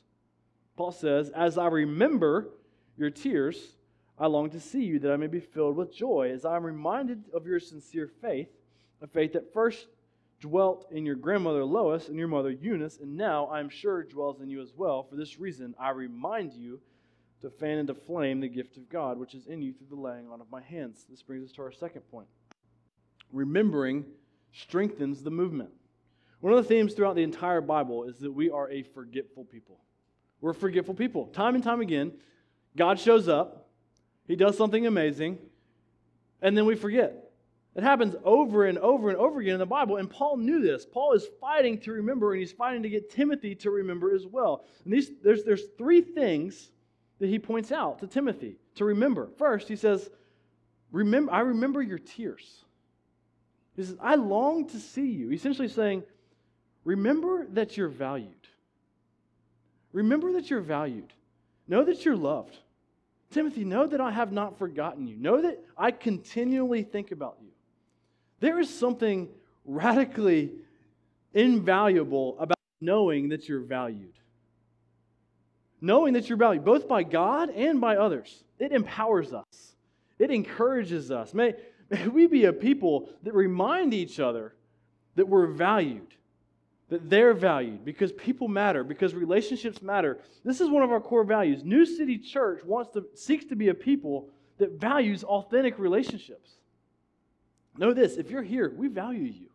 Paul 0.76 0.92
says, 0.92 1.30
As 1.30 1.58
I 1.58 1.68
remember 1.68 2.50
your 2.98 3.10
tears, 3.10 3.76
I 4.18 4.28
long 4.28 4.50
to 4.50 4.60
see 4.60 4.84
you 4.84 5.00
that 5.00 5.12
I 5.12 5.18
may 5.18 5.28
be 5.28 5.40
filled 5.40 5.78
with 5.78 5.96
joy, 5.96 6.32
as 6.34 6.44
I 6.44 6.56
am 6.56 6.64
reminded 6.64 7.24
of 7.34 7.46
your 7.46 7.60
sincere 7.60 8.10
faith, 8.22 8.50
a 9.02 9.08
faith 9.08 9.34
that 9.34 9.54
first 9.54 9.88
dwelt 10.42 10.88
in 10.92 11.06
your 11.06 11.16
grandmother 11.16 11.64
Lois 11.64 12.10
and 12.10 12.18
your 12.18 12.28
mother 12.28 12.52
Eunice, 12.52 12.98
and 12.98 13.16
now 13.16 13.46
I 13.46 13.60
am 13.60 13.70
sure 13.70 14.04
dwells 14.04 14.42
in 14.42 14.50
you 14.50 14.62
as 14.62 14.74
well. 14.76 15.04
For 15.04 15.16
this 15.16 15.40
reason, 15.40 15.74
I 15.80 15.92
remind 15.92 16.54
you 16.54 16.82
to 17.42 17.50
fan 17.50 17.78
into 17.78 17.94
flame 17.94 18.42
the 18.42 18.50
gift 18.50 18.76
of 18.76 18.90
God, 18.90 19.18
which 19.18 19.34
is 19.34 19.48
in 19.48 19.62
you 19.62 19.72
through 19.72 19.88
the 19.96 20.02
laying 20.02 20.30
on 20.30 20.42
of 20.42 20.52
my 20.52 20.62
hands. 20.62 21.06
This 21.10 21.22
brings 21.22 21.46
us 21.46 21.52
to 21.54 21.62
our 21.62 21.72
second 21.72 22.02
point. 22.12 22.28
Remembering 23.32 24.06
strengthens 24.52 25.24
the 25.24 25.32
movement. 25.32 25.70
One 26.42 26.54
of 26.54 26.58
the 26.58 26.68
themes 26.68 26.94
throughout 26.94 27.16
the 27.16 27.24
entire 27.24 27.62
Bible 27.62 28.04
is 28.04 28.18
that 28.20 28.32
we 28.32 28.50
are 28.50 28.70
a 28.70 28.82
forgetful 28.82 29.46
people. 29.46 29.80
We're 30.42 30.54
forgetful 30.54 30.96
people. 30.96 31.28
Time 31.28 31.54
and 31.54 31.64
time 31.64 31.82
again, 31.82 32.14
God 32.76 33.00
shows 33.00 33.28
up, 33.30 33.70
He 34.28 34.36
does 34.36 34.58
something 34.58 34.88
amazing, 34.88 35.38
and 36.42 36.58
then 36.58 36.66
we 36.66 36.76
forget. 36.76 37.21
It 37.74 37.84
happens 37.84 38.16
over 38.26 38.66
and 38.66 38.78
over 38.80 39.10
and 39.10 39.18
over 39.18 39.40
again 39.40 39.54
in 39.54 39.60
the 39.60 39.66
Bible, 39.66 39.96
and 39.98 40.10
Paul 40.10 40.38
knew 40.38 40.62
this. 40.62 40.86
Paul 40.86 41.14
is 41.14 41.26
fighting 41.40 41.78
to 41.80 41.94
remember, 41.94 42.34
and 42.34 42.40
he's 42.42 42.52
fighting 42.52 42.84
to 42.84 42.90
get 42.90 43.10
Timothy 43.10 43.56
to 43.56 43.72
remember 43.72 44.14
as 44.14 44.26
well. 44.26 44.66
And 44.84 44.94
these, 44.94 45.10
there's, 45.24 45.44
there's 45.46 45.64
three 45.78 46.02
things 46.02 46.70
that 47.20 47.30
he 47.30 47.40
points 47.40 47.72
out 47.72 48.00
to 48.00 48.08
Timothy 48.08 48.58
to 48.76 48.86
remember. 48.86 49.30
First, 49.38 49.70
he 49.70 49.78
says, 49.78 50.10
remember, 50.92 51.32
I 51.32 51.42
remember 51.42 51.82
your 51.82 52.00
tears. 52.00 52.66
He 53.78 53.84
says, 53.84 53.96
I 54.02 54.16
long 54.16 54.68
to 54.70 54.78
see 54.78 55.08
you. 55.08 55.32
Essentially 55.32 55.70
saying, 55.70 56.04
remember 56.84 57.48
that 57.52 57.78
you're 57.78 57.88
valued. 57.88 58.36
Remember 59.94 60.34
that 60.34 60.50
you're 60.50 60.60
valued. 60.62 61.14
Know 61.70 61.86
that 61.86 62.04
you're 62.04 62.18
loved. 62.18 62.58
Timothy, 63.30 63.64
know 63.64 63.88
that 63.88 64.02
I 64.02 64.12
have 64.12 64.34
not 64.34 64.58
forgotten 64.58 65.08
you. 65.08 65.16
Know 65.16 65.42
that 65.42 65.64
I 65.78 65.92
continually 65.92 66.84
think 66.84 67.12
about 67.12 67.38
you. 67.42 67.51
There 68.42 68.60
is 68.60 68.70
something 68.70 69.30
radically 69.64 70.52
invaluable 71.34 72.36
about 72.40 72.58
knowing 72.82 73.30
that 73.30 73.48
you're 73.48 73.62
valued. 73.62 74.14
Knowing 75.80 76.14
that 76.14 76.28
you're 76.28 76.38
valued, 76.38 76.66
both 76.66 76.88
by 76.88 77.04
God 77.04 77.50
and 77.52 77.80
by 77.80 77.96
others. 77.96 78.44
It 78.60 78.74
empowers 78.74 79.32
us, 79.34 79.76
it 80.20 80.30
encourages 80.30 81.10
us. 81.10 81.34
May, 81.34 81.54
may 81.90 82.08
we 82.10 82.28
be 82.28 82.46
a 82.46 82.54
people 82.54 83.10
that 83.24 83.34
remind 83.34 83.94
each 83.94 84.20
other 84.20 84.54
that 85.16 85.28
we're 85.28 85.48
valued 85.48 86.14
that 86.92 87.10
they're 87.10 87.34
valued 87.34 87.86
because 87.86 88.12
people 88.12 88.50
matter, 88.50 88.84
because 88.84 89.16
relationships 89.16 89.82
matter. 89.82 90.20
This 90.44 90.60
is 90.60 90.70
one 90.70 90.84
of 90.84 90.92
our 90.92 91.00
core 91.00 91.24
values. 91.24 91.64
New 91.64 91.86
City 91.86 92.18
Church 92.18 92.66
wants 92.66 92.92
to 92.92 93.06
seeks 93.16 93.46
to 93.46 93.56
be 93.56 93.70
a 93.70 93.74
people 93.74 94.28
that 94.58 94.74
values 94.74 95.24
authentic 95.24 95.80
relationships. 95.80 96.58
Know 97.78 97.94
this, 97.94 98.18
if 98.18 98.30
you're 98.30 98.44
here, 98.44 98.74
we 98.76 98.88
value 98.88 99.24
you. 99.24 99.50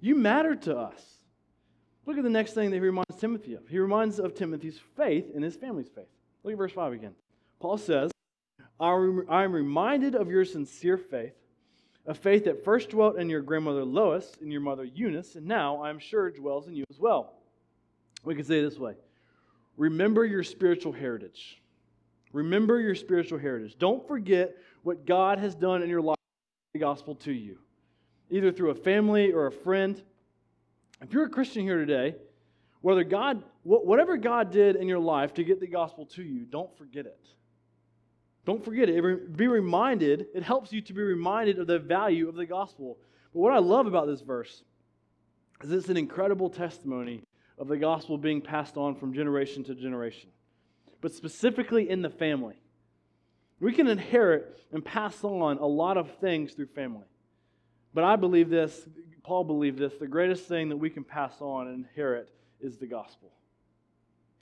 You 0.00 0.14
matter 0.14 0.56
to 0.56 0.76
us. 0.76 1.02
Look 2.06 2.16
at 2.16 2.24
the 2.24 2.30
next 2.30 2.54
thing 2.54 2.70
that 2.70 2.76
he 2.76 2.80
reminds 2.80 3.16
Timothy 3.18 3.54
of. 3.54 3.68
He 3.68 3.78
reminds 3.78 4.18
of 4.18 4.34
Timothy's 4.34 4.80
faith 4.96 5.30
and 5.34 5.44
his 5.44 5.56
family's 5.56 5.88
faith. 5.88 6.08
Look 6.42 6.52
at 6.52 6.58
verse 6.58 6.72
5 6.72 6.92
again. 6.94 7.14
Paul 7.60 7.76
says, 7.76 8.10
I 8.80 8.94
am 9.44 9.52
reminded 9.52 10.14
of 10.14 10.30
your 10.30 10.46
sincere 10.46 10.96
faith 10.96 11.34
a 12.06 12.14
faith 12.14 12.44
that 12.44 12.64
first 12.64 12.90
dwelt 12.90 13.18
in 13.18 13.28
your 13.28 13.42
grandmother 13.42 13.84
Lois 13.84 14.36
and 14.40 14.50
your 14.50 14.60
mother 14.60 14.84
Eunice, 14.84 15.36
and 15.36 15.46
now 15.46 15.82
I 15.82 15.90
am 15.90 15.98
sure 15.98 16.30
dwells 16.30 16.66
in 16.66 16.74
you 16.74 16.84
as 16.90 16.98
well. 16.98 17.34
We 18.24 18.34
can 18.34 18.44
say 18.44 18.58
it 18.58 18.62
this 18.62 18.78
way 18.78 18.94
Remember 19.76 20.24
your 20.24 20.42
spiritual 20.42 20.92
heritage. 20.92 21.62
Remember 22.32 22.80
your 22.80 22.94
spiritual 22.94 23.38
heritage. 23.38 23.76
Don't 23.78 24.06
forget 24.06 24.56
what 24.82 25.04
God 25.04 25.38
has 25.38 25.54
done 25.54 25.82
in 25.82 25.88
your 25.88 26.00
life, 26.00 26.16
the 26.72 26.78
gospel 26.78 27.16
to 27.16 27.32
you, 27.32 27.58
either 28.30 28.52
through 28.52 28.70
a 28.70 28.74
family 28.76 29.32
or 29.32 29.46
a 29.46 29.52
friend. 29.52 30.00
If 31.02 31.12
you're 31.12 31.24
a 31.24 31.28
Christian 31.28 31.64
here 31.64 31.78
today, 31.78 32.14
whether 32.80 33.02
God, 33.02 33.42
whatever 33.64 34.16
God 34.16 34.52
did 34.52 34.76
in 34.76 34.86
your 34.86 35.00
life 35.00 35.34
to 35.34 35.44
get 35.44 35.58
the 35.58 35.66
gospel 35.66 36.06
to 36.06 36.22
you, 36.22 36.44
don't 36.44 36.76
forget 36.78 37.06
it. 37.06 37.26
Don't 38.46 38.64
forget 38.64 38.88
it. 38.88 39.36
Be 39.36 39.48
reminded. 39.48 40.26
It 40.32 40.44
helps 40.44 40.72
you 40.72 40.80
to 40.82 40.92
be 40.92 41.02
reminded 41.02 41.58
of 41.58 41.66
the 41.66 41.80
value 41.80 42.28
of 42.28 42.36
the 42.36 42.46
gospel. 42.46 42.98
But 43.34 43.40
what 43.40 43.52
I 43.52 43.58
love 43.58 43.86
about 43.86 44.06
this 44.06 44.20
verse 44.20 44.62
is 45.62 45.72
it's 45.72 45.88
an 45.88 45.96
incredible 45.96 46.50
testimony 46.50 47.22
of 47.58 47.66
the 47.66 47.76
gospel 47.76 48.16
being 48.16 48.40
passed 48.40 48.76
on 48.76 48.94
from 48.94 49.12
generation 49.12 49.64
to 49.64 49.74
generation, 49.74 50.30
but 51.00 51.12
specifically 51.12 51.90
in 51.90 52.00
the 52.00 52.10
family. 52.10 52.59
We 53.60 53.72
can 53.72 53.86
inherit 53.86 54.58
and 54.72 54.84
pass 54.84 55.22
on 55.22 55.58
a 55.58 55.66
lot 55.66 55.96
of 55.96 56.10
things 56.18 56.52
through 56.52 56.68
family. 56.68 57.06
But 57.92 58.04
I 58.04 58.16
believe 58.16 58.48
this, 58.48 58.88
Paul 59.22 59.44
believed 59.44 59.78
this, 59.78 59.92
the 60.00 60.06
greatest 60.06 60.46
thing 60.46 60.70
that 60.70 60.76
we 60.76 60.90
can 60.90 61.04
pass 61.04 61.40
on 61.40 61.68
and 61.68 61.84
inherit 61.84 62.30
is 62.60 62.78
the 62.78 62.86
gospel. 62.86 63.30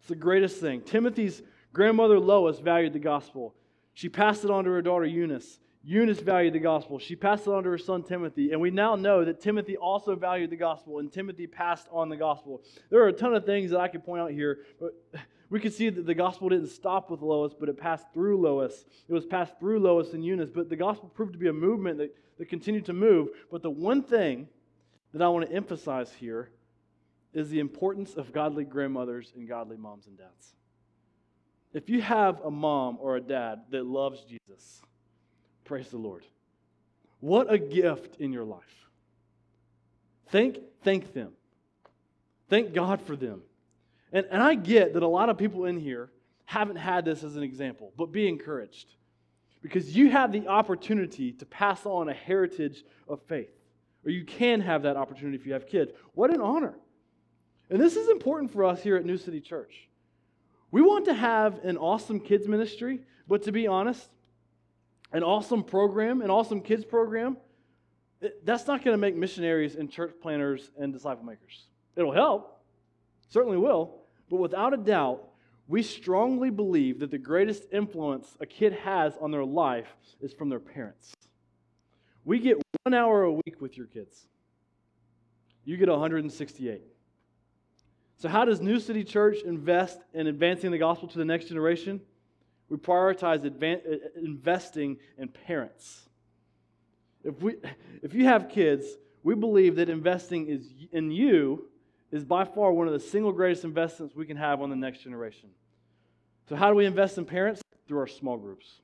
It's 0.01 0.09
the 0.09 0.15
greatest 0.15 0.61
thing. 0.61 0.83
Timothy's 0.83 1.43
grandmother 1.73 2.19
Lois 2.19 2.61
valued 2.61 2.93
the 2.93 2.99
gospel. 2.99 3.55
She 3.95 4.09
passed 4.09 4.45
it 4.45 4.51
on 4.51 4.65
to 4.65 4.71
her 4.71 4.83
daughter 4.83 5.07
Eunice. 5.07 5.59
Eunice 5.83 6.21
valued 6.21 6.53
the 6.53 6.59
gospel. 6.61 6.99
She 6.99 7.17
passed 7.17 7.47
it 7.47 7.51
on 7.51 7.63
to 7.65 7.71
her 7.71 7.79
son 7.79 8.03
Timothy. 8.03 8.53
And 8.53 8.61
we 8.61 8.71
now 8.71 8.95
know 8.95 9.25
that 9.25 9.41
Timothy 9.41 9.77
also 9.77 10.15
valued 10.15 10.51
the 10.51 10.57
gospel, 10.57 10.99
and 10.99 11.11
Timothy 11.13 11.47
passed 11.47 11.89
on 11.91 12.09
the 12.09 12.17
gospel. 12.17 12.63
There 12.91 13.01
are 13.03 13.09
a 13.09 13.13
ton 13.13 13.35
of 13.35 13.47
things 13.47 13.71
that 13.71 13.81
I 13.81 13.89
could 13.89 14.05
point 14.05 14.21
out 14.21 14.31
here, 14.31 14.59
but 14.79 14.93
we 15.51 15.61
could 15.61 15.73
see 15.73 15.89
that 15.89 16.07
the 16.07 16.15
gospel 16.15 16.51
didn't 16.51 16.69
stop 16.69 17.11
with 17.11 17.23
Lois, 17.23 17.55
but 17.59 17.69
it 17.69 17.79
passed 17.79 18.07
through 18.13 18.41
Lois. 18.41 18.85
It 19.09 19.13
was 19.13 19.25
passed 19.25 19.59
through 19.59 19.81
Lois 19.81 20.13
and 20.13 20.25
Eunice, 20.25 20.51
but 20.51 20.69
the 20.69 20.77
gospel 20.77 21.09
proved 21.09 21.33
to 21.33 21.39
be 21.39 21.49
a 21.49 21.53
movement 21.53 21.99
that, 21.99 22.15
that 22.37 22.49
continued 22.49 22.85
to 22.87 22.93
move. 22.93 23.29
But 23.51 23.63
the 23.63 23.71
one 23.71 24.03
thing 24.03 24.49
that 25.13 25.23
I 25.23 25.29
want 25.29 25.49
to 25.49 25.55
emphasize 25.55 26.13
here 26.13 26.51
is 27.33 27.49
the 27.49 27.61
importance 27.61 28.15
of 28.15 28.33
godly 28.33 28.65
grandmothers 28.65 29.33
and 29.35 29.49
godly 29.49 29.77
moms 29.77 30.07
and 30.07 30.19
dads. 30.19 30.55
If 31.73 31.89
you 31.89 32.01
have 32.03 32.41
a 32.41 32.51
mom 32.51 32.99
or 33.01 33.17
a 33.17 33.21
dad 33.21 33.63
that 33.71 33.87
loves 33.87 34.25
Jesus, 34.25 34.83
praise 35.65 35.89
the 35.89 35.99
Lord. 35.99 36.25
What 37.21 37.53
a 37.53 37.59
gift 37.59 38.17
in 38.21 38.33
your 38.33 38.45
life. 38.45 38.63
Thank, 40.31 40.59
thank 40.83 41.13
them. 41.15 41.33
Thank 42.49 42.75
God 42.75 43.03
for 43.03 43.17
them. 43.17 43.43
And, 44.13 44.27
and 44.31 44.43
I 44.43 44.55
get 44.55 44.95
that 44.95 45.03
a 45.03 45.09
lot 45.09 45.29
of 45.29 45.39
people 45.39 45.65
in 45.67 45.79
here 45.79 46.11
haven't 46.45 46.77
had 46.77 47.05
this 47.05 47.23
as 47.23 47.37
an 47.37 47.43
example, 47.43 47.93
but 47.97 48.11
be 48.11 48.27
encouraged 48.29 48.95
because 49.63 49.95
you 49.97 50.11
have 50.11 50.33
the 50.33 50.47
opportunity 50.49 51.33
to 51.33 51.47
pass 51.47 51.85
on 51.85 52.09
a 52.09 52.15
heritage 52.15 52.85
of 53.09 53.21
faith. 53.23 53.51
or 54.05 54.11
you 54.11 54.25
can 54.25 54.61
have 54.61 54.83
that 54.83 54.97
opportunity 54.97 55.37
if 55.37 55.47
you 55.47 55.53
have 55.53 55.67
kids. 55.67 55.93
What 56.15 56.33
an 56.33 56.41
honor. 56.41 56.75
And 57.71 57.81
this 57.81 57.97
is 57.97 58.09
important 58.09 58.53
for 58.53 58.65
us 58.65 58.83
here 58.83 58.97
at 58.97 59.05
New 59.05 59.19
City 59.19 59.41
Church. 59.41 59.89
We 60.71 60.81
want 60.81 61.07
to 61.07 61.15
have 61.15 61.65
an 61.65 61.77
awesome 61.77 62.21
kids 62.21 62.47
ministry, 62.47 63.01
but 63.27 63.43
to 63.43 63.53
be 63.53 63.67
honest, 63.67 64.09
an 65.13 65.23
awesome 65.23 65.65
program, 65.65 66.23
an 66.23 66.31
awesome 66.31 66.61
kids 66.61 66.85
program, 66.85 67.37
that's 68.45 68.67
not 68.67 68.85
going 68.85 68.95
to 68.95 68.99
make 68.99 69.17
missionaries 69.17 69.77
and 69.77 69.91
church 69.91 70.13
planters 70.21 70.71
and 70.79 70.93
disciple 70.93 71.25
makers. 71.25 71.67
It'll 71.97 72.13
help, 72.13 72.61
certainly 73.29 73.57
will, 73.57 73.98
but 74.29 74.37
without 74.37 74.75
a 74.75 74.77
doubt, 74.77 75.25
we 75.67 75.83
strongly 75.83 76.51
believe 76.51 76.99
that 77.01 77.11
the 77.11 77.19
greatest 77.19 77.65
influence 77.73 78.37
a 78.41 78.47
kid 78.47 78.73
has 78.73 79.15
on 79.21 79.31
their 79.31 79.45
life 79.45 79.89
is 80.21 80.33
from 80.33 80.49
their 80.49 80.61
parents. 80.61 81.13
We 82.25 82.39
get 82.39 82.57
one 82.85 82.95
hour 82.95 83.23
a 83.23 83.33
week 83.33 83.61
with 83.61 83.77
your 83.77 83.87
kids, 83.87 84.27
you 85.65 85.77
get 85.77 85.89
168. 85.89 86.83
So, 88.17 88.29
how 88.29 88.45
does 88.45 88.61
New 88.61 88.81
City 88.81 89.05
Church 89.05 89.43
invest 89.43 90.01
in 90.13 90.27
advancing 90.27 90.73
the 90.73 90.79
gospel 90.79 91.07
to 91.09 91.19
the 91.19 91.25
next 91.25 91.47
generation? 91.47 92.01
We 92.69 92.77
prioritize 92.77 93.49
advan- 93.49 93.87
uh, 93.87 93.95
uh, 93.95 94.21
investing 94.25 94.99
in 95.17 95.29
parents. 95.29 96.09
If, 97.23 97.41
we, 97.41 97.57
if 98.03 98.15
you 98.15 98.25
have 98.25 98.49
kids, 98.49 98.87
we 99.23 99.35
believe 99.35 99.77
that 99.77 99.89
investing 99.89 100.49
is 100.49 100.69
in 100.93 101.11
you 101.11 101.69
is 102.11 102.25
by 102.25 102.45
far 102.45 102.73
one 102.73 102.87
of 102.87 102.93
the 102.93 103.01
single 103.01 103.33
greatest 103.33 103.65
investments 103.65 104.15
we 104.15 104.27
can 104.27 104.37
have 104.37 104.61
on 104.63 104.71
the 104.71 104.77
next 104.77 105.01
generation. 105.01 105.51
So, 106.49 106.57
how 106.57 106.71
do 106.71 106.75
we 106.75 106.87
invest 106.87 107.19
in 107.19 107.25
parents? 107.25 107.63
Through 107.87 107.99
our 107.99 108.07
small 108.07 108.37
groups. 108.37 108.81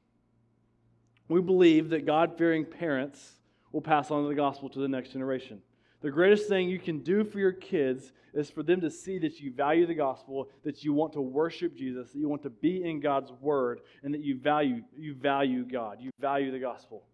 We 1.29 1.41
believe 1.41 1.91
that 1.91 2.07
God 2.07 2.37
fearing 2.37 2.65
parents 2.65 3.33
will 3.73 3.83
pass 3.83 4.11
on 4.11 4.27
the 4.29 4.35
gospel 4.35 4.69
to 4.71 4.79
the 4.79 4.89
next 4.89 5.11
generation. 5.11 5.61
The 6.01 6.11
greatest 6.11 6.49
thing 6.49 6.69
you 6.69 6.79
can 6.79 6.99
do 6.99 7.25
for 7.25 7.39
your 7.39 7.53
kids 7.53 8.13
is 8.35 8.51
for 8.51 8.63
them 8.63 8.81
to 8.83 8.91
see 8.91 9.19
that 9.19 9.41
you 9.41 9.53
value 9.53 9.87
the 9.87 9.95
gospel, 9.95 10.49
that 10.63 10.85
you 10.85 10.93
want 10.93 11.15
to 11.15 11.21
worship 11.21 11.75
Jesus, 11.75 12.13
that 12.13 12.19
you 12.19 12.29
want 12.29 12.43
to 12.43 12.51
be 12.51 12.85
in 12.85 13.01
God's 13.01 13.33
word, 13.41 13.81
and 14.03 14.13
that 14.13 14.23
you 14.23 14.39
value, 14.39 14.83
you 14.97 15.15
value 15.15 15.65
God, 15.65 15.99
you 16.01 16.11
value 16.21 16.51
the 16.51 16.59
gospel. 16.59 17.05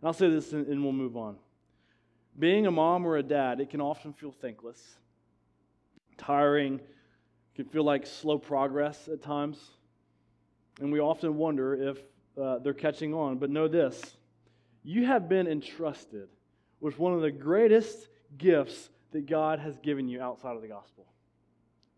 And 0.00 0.08
I'll 0.08 0.14
say 0.14 0.30
this 0.30 0.52
and, 0.52 0.66
and 0.66 0.82
we'll 0.82 0.92
move 0.92 1.16
on. 1.16 1.36
Being 2.38 2.66
a 2.66 2.70
mom 2.70 3.06
or 3.06 3.16
a 3.16 3.22
dad, 3.22 3.60
it 3.60 3.70
can 3.70 3.80
often 3.80 4.12
feel 4.12 4.32
thankless, 4.32 4.96
tiring, 6.16 6.80
can 7.54 7.66
feel 7.66 7.84
like 7.84 8.06
slow 8.06 8.38
progress 8.38 9.08
at 9.08 9.22
times. 9.22 9.58
And 10.80 10.92
we 10.92 11.00
often 11.00 11.36
wonder 11.36 11.74
if 11.74 11.98
uh, 12.40 12.58
they're 12.58 12.74
catching 12.74 13.14
on. 13.14 13.38
But 13.38 13.50
know 13.50 13.68
this 13.68 14.16
you 14.82 15.06
have 15.06 15.28
been 15.28 15.46
entrusted 15.46 16.28
with 16.80 16.98
one 16.98 17.14
of 17.14 17.22
the 17.22 17.30
greatest 17.30 18.08
gifts 18.36 18.90
that 19.12 19.26
God 19.26 19.58
has 19.60 19.78
given 19.78 20.08
you 20.08 20.20
outside 20.20 20.56
of 20.56 20.62
the 20.62 20.68
gospel. 20.68 21.06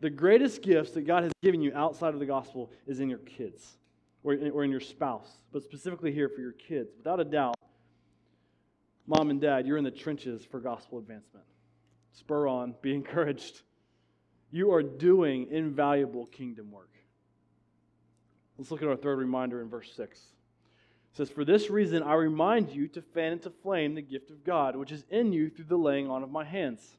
The 0.00 0.10
greatest 0.10 0.62
gifts 0.62 0.90
that 0.92 1.06
God 1.06 1.22
has 1.24 1.32
given 1.42 1.62
you 1.62 1.72
outside 1.74 2.12
of 2.12 2.20
the 2.20 2.26
gospel 2.26 2.70
is 2.86 3.00
in 3.00 3.08
your 3.08 3.18
kids 3.20 3.78
or 4.22 4.34
in, 4.34 4.50
or 4.50 4.62
in 4.62 4.70
your 4.70 4.80
spouse, 4.80 5.40
but 5.52 5.62
specifically 5.62 6.12
here 6.12 6.28
for 6.28 6.40
your 6.40 6.52
kids. 6.52 6.90
Without 6.98 7.18
a 7.18 7.24
doubt, 7.24 7.54
mom 9.06 9.30
and 9.30 9.40
dad, 9.40 9.66
you're 9.66 9.78
in 9.78 9.84
the 9.84 9.90
trenches 9.90 10.44
for 10.44 10.60
gospel 10.60 10.98
advancement. 10.98 11.46
Spur 12.12 12.46
on, 12.46 12.74
be 12.82 12.94
encouraged. 12.94 13.62
You 14.50 14.72
are 14.72 14.82
doing 14.82 15.48
invaluable 15.50 16.26
kingdom 16.26 16.70
work. 16.70 16.90
Let's 18.58 18.70
look 18.70 18.82
at 18.82 18.88
our 18.88 18.96
third 18.96 19.18
reminder 19.18 19.60
in 19.60 19.68
verse 19.68 19.92
6. 19.94 20.18
It 20.18 21.16
says, 21.16 21.30
For 21.30 21.44
this 21.44 21.68
reason 21.68 22.02
I 22.02 22.14
remind 22.14 22.70
you 22.70 22.88
to 22.88 23.02
fan 23.02 23.32
into 23.32 23.50
flame 23.50 23.94
the 23.94 24.02
gift 24.02 24.30
of 24.30 24.44
God, 24.44 24.76
which 24.76 24.92
is 24.92 25.04
in 25.10 25.32
you 25.32 25.50
through 25.50 25.66
the 25.66 25.76
laying 25.76 26.10
on 26.10 26.22
of 26.22 26.30
my 26.30 26.44
hands. 26.44 26.96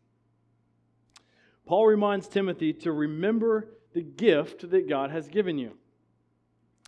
Paul 1.66 1.88
reminds 1.88 2.28
Timothy 2.28 2.74
to 2.74 2.92
remember 2.92 3.70
the 3.94 4.02
gift 4.02 4.70
that 4.70 4.88
God 4.88 5.12
has 5.12 5.28
given 5.28 5.58
you. 5.58 5.74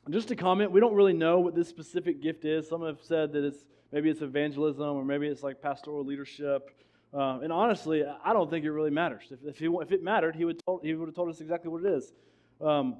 Just 0.09 0.31
a 0.31 0.35
comment, 0.35 0.71
we 0.71 0.79
don't 0.79 0.95
really 0.95 1.13
know 1.13 1.39
what 1.39 1.53
this 1.53 1.67
specific 1.67 2.21
gift 2.21 2.45
is. 2.45 2.67
Some 2.67 2.83
have 2.83 3.01
said 3.01 3.33
that 3.33 3.43
it's 3.43 3.67
maybe 3.91 4.09
it's 4.09 4.21
evangelism 4.21 4.87
or 4.87 5.03
maybe 5.03 5.27
it's 5.27 5.43
like 5.43 5.61
pastoral 5.61 6.03
leadership. 6.03 6.71
Uh, 7.13 7.39
and 7.41 7.51
honestly, 7.51 8.03
I 8.23 8.33
don't 8.33 8.49
think 8.49 8.65
it 8.65 8.71
really 8.71 8.91
matters. 8.91 9.23
If, 9.31 9.39
if, 9.43 9.59
he, 9.59 9.65
if 9.65 9.91
it 9.91 10.03
mattered, 10.03 10.35
he 10.35 10.45
would, 10.45 10.63
told, 10.65 10.83
he 10.83 10.93
would 10.93 11.07
have 11.07 11.15
told 11.15 11.29
us 11.29 11.41
exactly 11.41 11.69
what 11.69 11.83
it 11.83 11.91
is. 11.91 12.13
Um, 12.61 12.97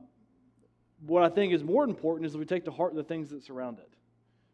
what 1.05 1.23
I 1.23 1.29
think 1.29 1.53
is 1.53 1.63
more 1.63 1.83
important 1.83 2.25
is 2.25 2.33
that 2.33 2.39
we 2.39 2.45
take 2.45 2.65
to 2.65 2.71
heart 2.71 2.95
the 2.95 3.03
things 3.03 3.29
that 3.29 3.43
surround 3.43 3.79
it. 3.79 3.89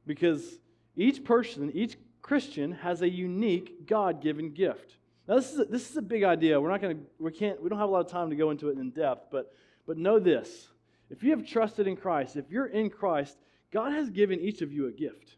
Because 0.06 0.60
each 0.96 1.24
person, 1.24 1.72
each 1.74 1.98
Christian 2.22 2.74
has 2.74 3.02
a 3.02 3.10
unique 3.10 3.88
God 3.88 4.22
given 4.22 4.52
gift. 4.52 4.98
Now, 5.28 5.36
this 5.36 5.54
is 5.54 5.60
a, 5.60 5.66
this 5.66 5.90
is 5.90 5.98
a 5.98 6.02
big 6.02 6.24
idea. 6.24 6.60
We're 6.60 6.70
not 6.70 6.82
going 6.82 6.98
to, 6.98 7.04
we 7.18 7.32
can't, 7.32 7.62
we 7.62 7.70
don't 7.70 7.80
have 7.80 7.90
a 7.90 7.92
lot 7.92 8.06
of 8.06 8.12
time 8.12 8.30
to 8.30 8.36
go 8.36 8.52
into 8.52 8.70
it 8.70 8.78
in 8.78 8.92
depth, 8.92 9.28
but, 9.32 9.54
but 9.88 9.98
know 9.98 10.20
this. 10.20 10.68
If 11.10 11.24
you 11.24 11.32
have 11.32 11.46
trusted 11.46 11.88
in 11.88 11.96
Christ, 11.96 12.36
if 12.36 12.52
you're 12.52 12.68
in 12.68 12.90
Christ, 12.90 13.38
God 13.72 13.94
has 13.94 14.10
given 14.10 14.40
each 14.40 14.62
of 14.62 14.72
you 14.72 14.88
a 14.88 14.92
gift. 14.92 15.36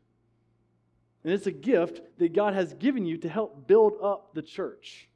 And 1.28 1.34
it's 1.34 1.46
a 1.46 1.52
gift 1.52 2.00
that 2.20 2.32
God 2.32 2.54
has 2.54 2.74
given 2.76 3.06
you 3.06 3.18
to 3.18 3.28
help 3.28 3.68
build 3.68 3.96
up 4.02 4.34
the 4.34 4.42
church, 4.42 5.10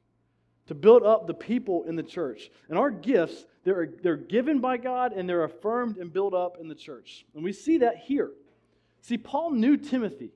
to 0.66 0.74
build 0.74 1.02
up 1.04 1.26
the 1.26 1.32
people 1.32 1.84
in 1.84 1.96
the 1.96 2.02
church. 2.02 2.50
And 2.68 2.78
our 2.78 2.90
gifts, 2.90 3.46
they're, 3.64 3.88
they're 4.02 4.18
given 4.18 4.60
by 4.60 4.76
God 4.76 5.14
and 5.14 5.26
they're 5.26 5.44
affirmed 5.44 5.96
and 5.96 6.12
built 6.12 6.34
up 6.34 6.58
in 6.60 6.68
the 6.68 6.74
church. 6.74 7.24
And 7.34 7.42
we 7.42 7.54
see 7.54 7.78
that 7.78 7.96
here. 7.96 8.30
See, 9.00 9.16
Paul 9.16 9.52
knew 9.52 9.78
Timothy. 9.78 10.32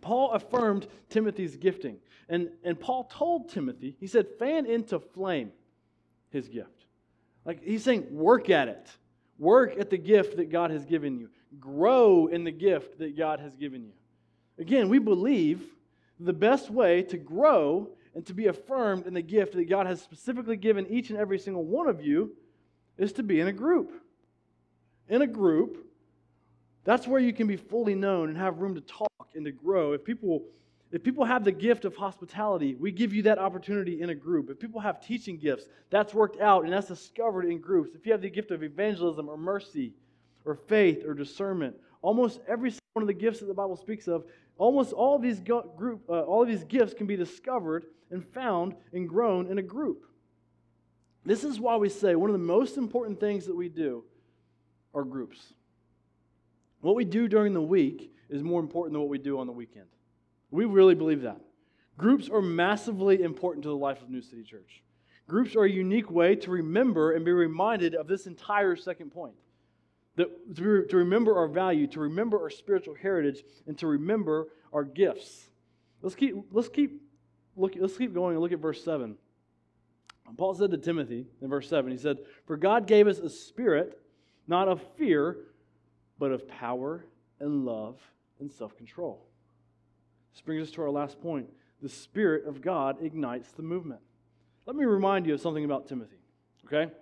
Paul 0.00 0.32
affirmed 0.32 0.88
Timothy's 1.08 1.56
gifting. 1.56 1.98
And, 2.28 2.48
and 2.64 2.80
Paul 2.80 3.04
told 3.04 3.50
Timothy, 3.50 3.94
he 4.00 4.08
said, 4.08 4.26
fan 4.40 4.66
into 4.66 4.98
flame 4.98 5.52
his 6.30 6.48
gift. 6.48 6.84
Like 7.44 7.62
he's 7.62 7.84
saying, 7.84 8.08
work 8.10 8.50
at 8.50 8.66
it. 8.66 8.88
Work 9.38 9.78
at 9.78 9.88
the 9.88 9.98
gift 9.98 10.36
that 10.38 10.50
God 10.50 10.72
has 10.72 10.84
given 10.84 11.16
you. 11.16 11.28
Grow 11.60 12.26
in 12.26 12.42
the 12.42 12.50
gift 12.50 12.98
that 12.98 13.16
God 13.16 13.38
has 13.38 13.54
given 13.54 13.84
you. 13.84 13.92
Again, 14.58 14.88
we 14.88 14.98
believe 14.98 15.62
the 16.18 16.32
best 16.32 16.70
way 16.70 17.02
to 17.04 17.16
grow 17.16 17.88
and 18.14 18.26
to 18.26 18.34
be 18.34 18.46
affirmed 18.46 19.06
in 19.06 19.14
the 19.14 19.22
gift 19.22 19.54
that 19.54 19.68
God 19.68 19.86
has 19.86 20.02
specifically 20.02 20.56
given 20.56 20.86
each 20.88 21.10
and 21.10 21.18
every 21.18 21.38
single 21.38 21.64
one 21.64 21.88
of 21.88 22.04
you 22.04 22.32
is 22.96 23.12
to 23.12 23.22
be 23.22 23.40
in 23.40 23.46
a 23.46 23.52
group. 23.52 23.92
In 25.08 25.22
a 25.22 25.26
group, 25.26 25.86
that's 26.84 27.06
where 27.06 27.20
you 27.20 27.32
can 27.32 27.46
be 27.46 27.56
fully 27.56 27.94
known 27.94 28.28
and 28.28 28.36
have 28.36 28.58
room 28.58 28.74
to 28.74 28.80
talk 28.80 29.28
and 29.34 29.44
to 29.44 29.52
grow. 29.52 29.92
If 29.92 30.04
people 30.04 30.42
if 30.90 31.04
people 31.04 31.26
have 31.26 31.44
the 31.44 31.52
gift 31.52 31.84
of 31.84 31.94
hospitality, 31.96 32.74
we 32.74 32.90
give 32.90 33.12
you 33.12 33.22
that 33.24 33.38
opportunity 33.38 34.00
in 34.00 34.08
a 34.08 34.14
group. 34.14 34.48
If 34.48 34.58
people 34.58 34.80
have 34.80 35.04
teaching 35.04 35.36
gifts, 35.36 35.66
that's 35.90 36.14
worked 36.14 36.40
out 36.40 36.64
and 36.64 36.72
that's 36.72 36.88
discovered 36.88 37.44
in 37.44 37.60
groups. 37.60 37.90
If 37.94 38.06
you 38.06 38.12
have 38.12 38.22
the 38.22 38.30
gift 38.30 38.50
of 38.52 38.62
evangelism 38.62 39.28
or 39.28 39.36
mercy 39.36 39.92
or 40.46 40.54
faith 40.54 41.04
or 41.04 41.12
discernment, 41.12 41.76
almost 42.02 42.40
every 42.46 42.72
one 42.92 43.02
of 43.02 43.06
the 43.06 43.14
gifts 43.14 43.40
that 43.40 43.46
the 43.46 43.54
Bible 43.54 43.76
speaks 43.76 44.08
of, 44.08 44.24
almost 44.56 44.92
all 44.92 45.16
of 45.16 45.22
these 45.22 45.40
group, 45.40 46.02
uh, 46.08 46.22
all 46.22 46.42
of 46.42 46.48
these 46.48 46.64
gifts 46.64 46.94
can 46.94 47.06
be 47.06 47.16
discovered 47.16 47.86
and 48.10 48.24
found 48.24 48.74
and 48.92 49.08
grown 49.08 49.46
in 49.46 49.58
a 49.58 49.62
group. 49.62 50.04
This 51.24 51.44
is 51.44 51.60
why 51.60 51.76
we 51.76 51.88
say 51.88 52.14
one 52.14 52.30
of 52.30 52.34
the 52.34 52.38
most 52.38 52.76
important 52.76 53.20
things 53.20 53.46
that 53.46 53.56
we 53.56 53.68
do 53.68 54.04
are 54.94 55.04
groups. 55.04 55.52
What 56.80 56.94
we 56.94 57.04
do 57.04 57.28
during 57.28 57.52
the 57.52 57.60
week 57.60 58.12
is 58.30 58.42
more 58.42 58.60
important 58.60 58.92
than 58.92 59.00
what 59.00 59.10
we 59.10 59.18
do 59.18 59.38
on 59.38 59.46
the 59.46 59.52
weekend. 59.52 59.86
We 60.50 60.64
really 60.64 60.94
believe 60.94 61.22
that. 61.22 61.40
Groups 61.96 62.28
are 62.28 62.40
massively 62.40 63.22
important 63.22 63.64
to 63.64 63.68
the 63.68 63.76
life 63.76 64.00
of 64.02 64.08
New 64.08 64.22
City 64.22 64.44
Church. 64.44 64.82
Groups 65.26 65.56
are 65.56 65.64
a 65.64 65.70
unique 65.70 66.10
way 66.10 66.36
to 66.36 66.50
remember 66.50 67.12
and 67.12 67.24
be 67.24 67.32
reminded 67.32 67.94
of 67.94 68.06
this 68.06 68.26
entire 68.26 68.76
second 68.76 69.10
point. 69.10 69.34
That, 70.18 70.56
to, 70.56 70.84
to 70.84 70.96
remember 70.96 71.38
our 71.38 71.46
value, 71.46 71.86
to 71.88 72.00
remember 72.00 72.42
our 72.42 72.50
spiritual 72.50 72.94
heritage, 72.94 73.44
and 73.68 73.78
to 73.78 73.86
remember 73.86 74.48
our 74.72 74.82
gifts. 74.82 75.48
Let's 76.02 76.16
keep, 76.16 76.34
let's 76.50 76.68
keep, 76.68 77.00
look, 77.56 77.74
let's 77.78 77.96
keep 77.96 78.12
going 78.12 78.34
and 78.34 78.42
look 78.42 78.50
at 78.50 78.58
verse 78.58 78.82
7. 78.82 79.16
Paul 80.36 80.54
said 80.54 80.72
to 80.72 80.76
Timothy 80.76 81.26
in 81.40 81.48
verse 81.48 81.68
7, 81.68 81.90
he 81.90 81.96
said, 81.96 82.18
For 82.46 82.56
God 82.56 82.88
gave 82.88 83.06
us 83.06 83.18
a 83.18 83.30
spirit, 83.30 84.00
not 84.48 84.66
of 84.66 84.82
fear, 84.96 85.36
but 86.18 86.32
of 86.32 86.48
power 86.48 87.04
and 87.38 87.64
love 87.64 88.00
and 88.40 88.50
self 88.50 88.76
control. 88.76 89.24
This 90.32 90.40
brings 90.40 90.68
us 90.68 90.74
to 90.74 90.82
our 90.82 90.90
last 90.90 91.20
point. 91.22 91.48
The 91.80 91.88
Spirit 91.88 92.44
of 92.44 92.60
God 92.60 92.96
ignites 93.00 93.52
the 93.52 93.62
movement. 93.62 94.00
Let 94.66 94.74
me 94.74 94.84
remind 94.84 95.26
you 95.26 95.34
of 95.34 95.40
something 95.40 95.64
about 95.64 95.86
Timothy, 95.86 96.18
okay? 96.66 96.92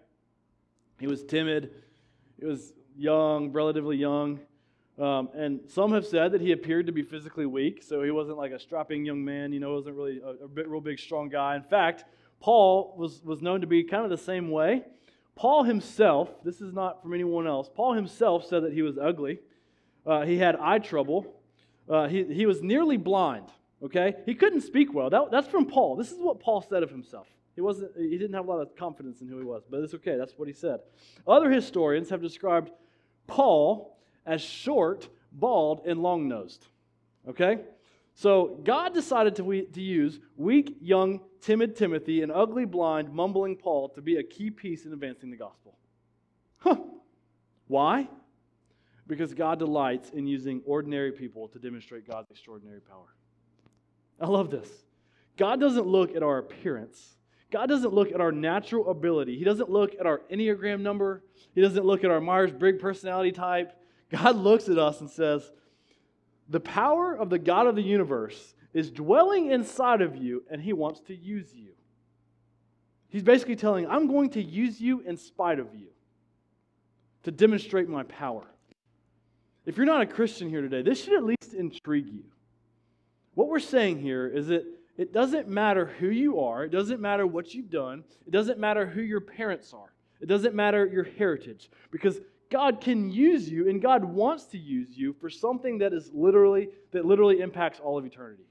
He 1.01 1.07
was 1.07 1.25
timid, 1.25 1.71
he 2.39 2.45
was 2.45 2.75
young, 2.97 3.53
relatively 3.53 3.97
young. 3.97 4.41
Um, 4.99 5.29
and 5.35 5.61
some 5.69 5.93
have 5.93 6.07
said 6.07 6.33
that 6.33 6.41
he 6.41 6.53
appeared 6.53 6.87
to 6.87 6.93
be 6.93 7.03
physically 7.03 7.45
weak, 7.45 7.83
so 7.83 8.03
he 8.03 8.11
wasn't 8.11 8.39
like 8.39 8.53
a 8.53 8.59
strapping 8.59 9.05
young 9.05 9.23
man, 9.25 9.53
you 9.53 9.61
know, 9.61 9.75
wasn't 9.75 9.97
really 9.97 10.21
a, 10.25 10.45
a 10.45 10.49
bit, 10.49 10.67
real 10.69 10.81
big, 10.81 10.99
strong 10.99 11.29
guy. 11.29 11.55
In 11.55 11.63
fact, 11.63 12.05
Paul 12.41 12.95
was, 12.97 13.23
was 13.23 13.43
known 13.43 13.61
to 13.61 13.67
be 13.67 13.85
kind 13.85 14.05
of 14.05 14.11
the 14.11 14.17
same 14.17 14.51
way. 14.51 14.85
Paul 15.35 15.65
himself, 15.65 16.31
this 16.45 16.63
is 16.63 16.73
not 16.73 17.03
from 17.03 17.13
anyone 17.13 17.47
else, 17.47 17.69
Paul 17.75 17.93
himself 17.93 18.47
said 18.47 18.63
that 18.63 18.73
he 18.73 18.81
was 18.81 18.97
ugly. 18.97 19.39
Uh, 20.07 20.23
he 20.23 20.39
had 20.39 20.57
eye 20.57 20.79
trouble. 20.79 21.27
Uh, 21.89 22.09
he, 22.09 22.25
he 22.25 22.47
was 22.47 22.63
nearly 22.63 22.97
blind. 22.97 23.49
Okay? 23.83 24.15
He 24.25 24.35
couldn't 24.35 24.63
speak 24.63 24.95
well. 24.95 25.11
That, 25.11 25.31
that's 25.31 25.49
from 25.49 25.67
Paul. 25.67 25.97
This 25.97 26.11
is 26.11 26.19
what 26.19 26.41
Paul 26.41 26.63
said 26.63 26.83
of 26.83 26.91
himself. 26.91 27.27
He, 27.55 27.61
wasn't, 27.61 27.91
he 27.99 28.17
didn't 28.19 28.35
have 28.35 28.47
a 28.47 28.51
lot 28.51 28.61
of 28.61 28.77
confidence 28.77 29.21
in 29.21 29.29
who 29.29 29.39
he 29.39 29.45
was, 29.45 29.63
but 29.69 29.81
it's 29.81 29.95
okay. 29.95 30.17
That's 30.17 30.35
what 30.37 30.49
he 30.49 30.55
said. 30.55 30.81
Other 31.27 31.51
historians 31.51 32.11
have 32.11 32.23
described 32.23 32.71
Paul 33.27 33.97
as 34.25 34.41
short, 34.41 35.09
bald, 35.33 35.83
and 35.87 36.03
long 36.03 36.29
nosed. 36.29 36.67
Okay? 37.29 37.61
So 38.15 38.59
God 38.65 38.95
decided 38.95 39.37
to, 39.37 39.45
we, 39.45 39.63
to 39.67 39.81
use 39.81 40.19
weak, 40.37 40.77
young, 40.81 41.21
timid 41.41 41.77
Timothy 41.77 42.23
and 42.23 42.33
ugly, 42.33 42.65
blind, 42.65 43.13
mumbling 43.13 43.57
Paul 43.57 43.91
to 43.91 44.01
be 44.01 44.17
a 44.17 44.23
key 44.23 44.51
piece 44.51 44.87
in 44.87 44.93
advancing 44.93 45.31
the 45.31 45.37
gospel. 45.37 45.77
Huh. 46.59 46.77
Why? 47.69 48.09
Because 49.07 49.35
God 49.35 49.59
delights 49.59 50.11
in 50.11 50.27
using 50.27 50.63
ordinary 50.65 51.13
people 51.13 51.49
to 51.49 51.59
demonstrate 51.59 52.09
God's 52.09 52.31
extraordinary 52.31 52.81
power. 52.81 53.15
I 54.21 54.27
love 54.27 54.51
this. 54.51 54.69
God 55.37 55.61
doesn't 55.61 55.87
look 55.87 56.17
at 56.17 56.23
our 56.23 56.39
appearance. 56.39 57.17
God 57.57 57.71
doesn't 57.71 57.95
look 57.95 58.13
at 58.13 58.21
our 58.21 58.33
natural 58.33 58.91
ability. 58.91 59.39
He 59.39 59.43
doesn't 59.43 59.71
look 59.71 59.95
at 59.99 60.05
our 60.05 60.21
Enneagram 60.31 60.81
number. 60.81 61.23
He 61.55 61.63
doesn't 61.63 61.87
look 61.87 62.05
at 62.05 62.11
our 62.11 62.21
Myers 62.21 62.53
Briggs 62.53 62.83
personality 62.83 63.33
type. 63.33 63.73
God 64.11 64.37
looks 64.49 64.69
at 64.69 64.77
us 64.77 65.01
and 65.01 65.09
says, 65.09 65.51
The 66.51 66.61
power 66.61 67.15
of 67.15 67.31
the 67.31 67.39
God 67.39 67.67
of 67.67 67.75
the 67.75 67.83
universe 67.83 68.55
is 68.75 68.91
dwelling 68.91 69.51
inside 69.53 70.03
of 70.03 70.17
you, 70.17 70.45
and 70.51 70.61
He 70.61 70.75
wants 70.75 71.01
to 71.07 71.17
use 71.17 71.55
you. 71.55 71.71
He's 73.09 73.23
basically 73.23 73.57
telling, 73.57 73.87
I'm 73.87 74.07
going 74.07 74.29
to 74.33 74.43
use 74.43 74.79
you 74.79 75.01
in 75.01 75.17
spite 75.17 75.59
of 75.59 75.75
you 75.75 75.87
to 77.23 77.31
demonstrate 77.31 77.89
my 77.89 78.03
power. 78.03 78.45
If 79.65 79.79
you're 79.79 79.87
not 79.87 80.03
a 80.03 80.07
Christian 80.07 80.51
here 80.51 80.61
today, 80.61 80.83
this 80.83 81.03
should 81.03 81.15
at 81.15 81.25
least 81.25 81.55
intrigue 81.55 82.09
you. 82.09 82.25
What 83.33 83.49
we're 83.49 83.61
saying 83.61 84.03
here 84.03 84.27
is 84.29 84.49
that 84.49 84.67
it 84.97 85.13
doesn't 85.13 85.49
matter 85.49 85.87
who 85.87 86.09
you 86.09 86.41
are, 86.41 86.65
it 86.65 86.71
doesn't 86.71 87.01
matter 87.01 87.27
what 87.27 87.55
you've 87.55 87.71
done, 87.71 88.05
it 88.27 88.31
doesn't 88.31 88.59
matter 88.59 88.87
who 88.87 89.03
your 89.03 89.21
parents 89.21 89.73
are, 89.73 89.93
it 90.21 90.27
doesn't 90.27 90.55
matter 90.55 90.87
your 90.87 91.05
heritage, 91.05 91.71
because 91.91 92.19
God 92.51 92.81
can 92.81 93.11
use 93.11 93.49
you 93.49 93.69
and 93.69 93.83
God 93.83 94.05
wants 94.05 94.45
to 94.47 94.59
use 94.59 94.97
you 94.97 95.13
for 95.21 95.29
something 95.29 95.79
that 95.79 95.93
is 95.93 96.11
literally 96.15 96.69
that 96.93 97.05
literally 97.05 97.41
impacts 97.41 97.81
all 97.81 97.99
of 97.99 98.07
eternity. 98.07 98.45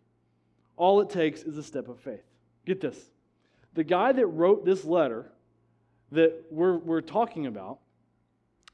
All 0.78 1.00
it 1.02 1.10
takes 1.10 1.43
is 1.43 1.58
a 1.58 1.64
step 1.64 1.88
of 1.88 2.00
faith. 2.00 2.26
Get 2.66 2.82
this. 2.82 3.00
The 3.74 3.84
guy 3.84 4.12
that 4.12 4.26
wrote 4.28 4.66
this 4.66 4.84
letter 4.84 5.32
that 6.12 6.43
we're, 6.52 6.78
we're 6.78 7.02
talking 7.02 7.46
about, 7.46 7.80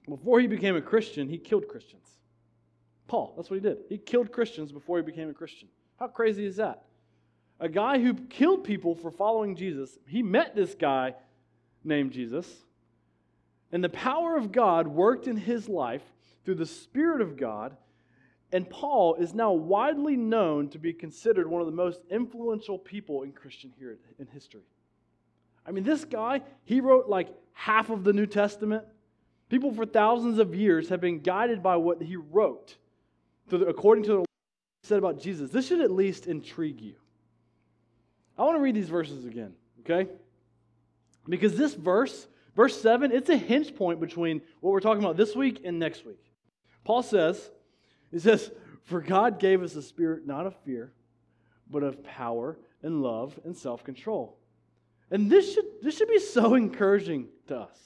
before 0.07 0.39
he 0.39 0.47
became 0.47 0.76
a 0.76 0.82
Christian, 0.82 1.30
he 1.30 1.38
killed 1.38 1.67
Christians. 1.67 2.07
Paul, 3.07 3.34
that's 3.36 3.49
what 3.49 3.55
he 3.55 3.61
did. 3.61 3.80
He 3.89 3.97
killed 3.97 4.32
Christians 4.32 4.72
before 4.72 4.97
he 4.97 5.03
became 5.03 5.30
a 5.30 5.34
Christian. 5.34 5.67
How 5.99 6.07
crazy 6.07 6.45
is 6.45 6.55
that? 6.57 6.84
A 7.62 7.70
guy 7.70 7.99
who 7.99 8.16
killed 8.16 8.64
people 8.64 8.95
for 8.95 9.12
following 9.12 9.55
Jesus, 9.55 9.97
he 10.07 10.24
met 10.24 10.55
this 10.55 10.74
guy 10.74 11.14
named 11.84 12.12
Jesus, 12.12 12.47
and 13.72 13.84
the 13.84 13.89
power 13.89 14.36
of 14.36 14.51
God 14.51 14.88
worked 14.88 15.28
in 15.28 15.38
his 15.38 15.70
life 15.70 16.01
through 16.43 16.55
the 16.55 16.66
Spirit 16.66 17.22
of 17.22 17.38
God. 17.38 17.78
And 18.51 18.70
Paul 18.70 19.16
is 19.16 19.34
now 19.34 19.53
widely 19.53 20.18
known 20.18 20.70
to 20.70 20.80
be 20.80 20.91
considered 20.91 21.47
one 21.47 21.62
of 21.62 21.68
the 21.68 21.72
most 21.72 22.01
influential 22.09 22.78
people 22.78 23.22
in 23.22 23.32
Christian 23.32 23.72
here 23.80 23.97
in 24.20 24.28
history. 24.28 24.66
I 25.66 25.72
mean, 25.72 25.84
this 25.84 26.03
guy, 26.03 26.41
he 26.66 26.82
wrote 26.82 27.07
like 27.07 27.30
half 27.53 27.89
of 27.91 28.03
the 28.03 28.12
New 28.12 28.26
Testament. 28.26 28.84
People 29.49 29.72
for 29.72 29.86
thousands 29.86 30.39
of 30.39 30.55
years 30.55 30.89
have 30.89 30.99
been 30.99 31.20
guided 31.20 31.62
by 31.62 31.76
what 31.76 32.01
he 32.01 32.16
wrote, 32.16 32.76
according 33.51 34.03
to 34.05 34.20
what 34.22 34.30
he 34.82 34.88
said 34.88 34.97
about 34.97 35.22
Jesus, 35.22 35.51
this 35.51 35.68
should 35.68 35.82
at 35.82 35.91
least 35.91 36.26
intrigue 36.26 36.82
you. 36.82 36.95
I 38.41 38.43
want 38.45 38.57
to 38.57 38.61
read 38.61 38.73
these 38.73 38.89
verses 38.89 39.25
again, 39.25 39.53
okay? 39.81 40.09
Because 41.29 41.55
this 41.55 41.75
verse, 41.75 42.25
verse 42.55 42.81
7, 42.81 43.11
it's 43.11 43.29
a 43.29 43.37
hinge 43.37 43.75
point 43.75 43.99
between 43.99 44.41
what 44.61 44.71
we're 44.71 44.79
talking 44.79 45.03
about 45.03 45.15
this 45.15 45.35
week 45.35 45.61
and 45.63 45.77
next 45.77 46.07
week. 46.07 46.25
Paul 46.83 47.03
says, 47.03 47.51
he 48.09 48.17
says, 48.17 48.49
For 48.85 48.99
God 48.99 49.37
gave 49.37 49.61
us 49.61 49.75
a 49.75 49.83
spirit 49.83 50.25
not 50.25 50.47
of 50.47 50.55
fear, 50.65 50.91
but 51.69 51.83
of 51.83 52.03
power 52.03 52.57
and 52.81 53.03
love 53.03 53.39
and 53.45 53.55
self 53.55 53.83
control. 53.83 54.39
And 55.11 55.29
this 55.29 55.53
should, 55.53 55.65
this 55.83 55.97
should 55.97 56.09
be 56.09 56.17
so 56.17 56.55
encouraging 56.55 57.27
to 57.47 57.57
us. 57.57 57.77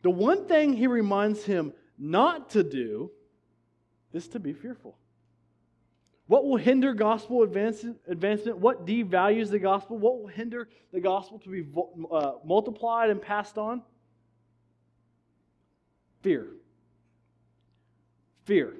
The 0.00 0.08
one 0.08 0.46
thing 0.46 0.72
he 0.72 0.86
reminds 0.86 1.44
him 1.44 1.74
not 1.98 2.48
to 2.50 2.62
do 2.62 3.10
is 4.14 4.28
to 4.28 4.40
be 4.40 4.54
fearful. 4.54 4.96
What 6.30 6.46
will 6.46 6.58
hinder 6.58 6.94
gospel 6.94 7.42
advancement? 7.42 8.58
What 8.58 8.86
devalues 8.86 9.50
the 9.50 9.58
gospel? 9.58 9.98
What 9.98 10.20
will 10.20 10.28
hinder 10.28 10.68
the 10.92 11.00
gospel 11.00 11.40
to 11.40 11.48
be 11.48 11.66
uh, 12.08 12.34
multiplied 12.44 13.10
and 13.10 13.20
passed 13.20 13.58
on? 13.58 13.82
Fear. 16.22 16.46
Fear. 18.44 18.74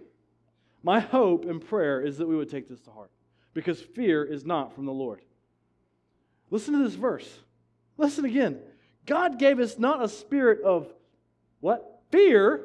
My 0.85 1.01
hope 1.01 1.45
and 1.45 1.61
prayer 1.61 2.01
is 2.01 2.19
that 2.19 2.29
we 2.29 2.37
would 2.37 2.51
take 2.51 2.69
this 2.69 2.83
to 2.83 2.93
heart 2.93 3.11
because 3.53 3.81
fear 3.81 4.23
is 4.25 4.45
not 4.45 4.73
from 4.77 4.87
the 4.87 4.93
Lord. 4.93 5.21
Listen 6.51 6.75
to 6.75 6.85
this 6.85 6.95
verse. 6.95 7.41
Listen 7.97 8.27
again. 8.27 8.61
God 9.07 9.41
gave 9.41 9.59
us 9.59 9.77
not 9.77 10.05
a 10.05 10.09
spirit 10.09 10.63
of 10.63 10.87
what? 11.59 12.03
Fear, 12.13 12.61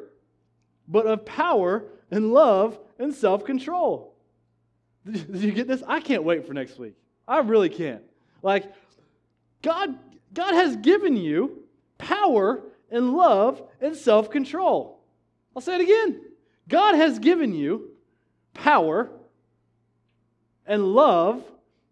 but 0.87 1.07
of 1.07 1.25
power 1.25 1.85
and 2.11 2.31
love 2.31 2.77
and 2.99 3.15
self 3.15 3.45
control. 3.45 4.14
Did 5.09 5.41
you 5.41 5.51
get 5.51 5.67
this? 5.67 5.83
I 5.87 5.99
can't 5.99 6.23
wait 6.23 6.47
for 6.47 6.53
next 6.53 6.79
week. 6.79 6.95
I 7.27 7.39
really 7.39 7.69
can't. 7.69 8.03
Like, 8.41 8.71
God, 9.61 9.97
God 10.33 10.53
has 10.53 10.75
given 10.77 11.15
you 11.15 11.63
power 11.97 12.61
and 12.91 13.13
love 13.13 13.61
and 13.81 13.95
self 13.95 14.29
control. 14.29 14.99
I'll 15.55 15.61
say 15.61 15.75
it 15.75 15.81
again. 15.81 16.21
God 16.67 16.95
has 16.95 17.19
given 17.19 17.53
you 17.53 17.91
power 18.53 19.09
and 20.65 20.83
love 20.93 21.43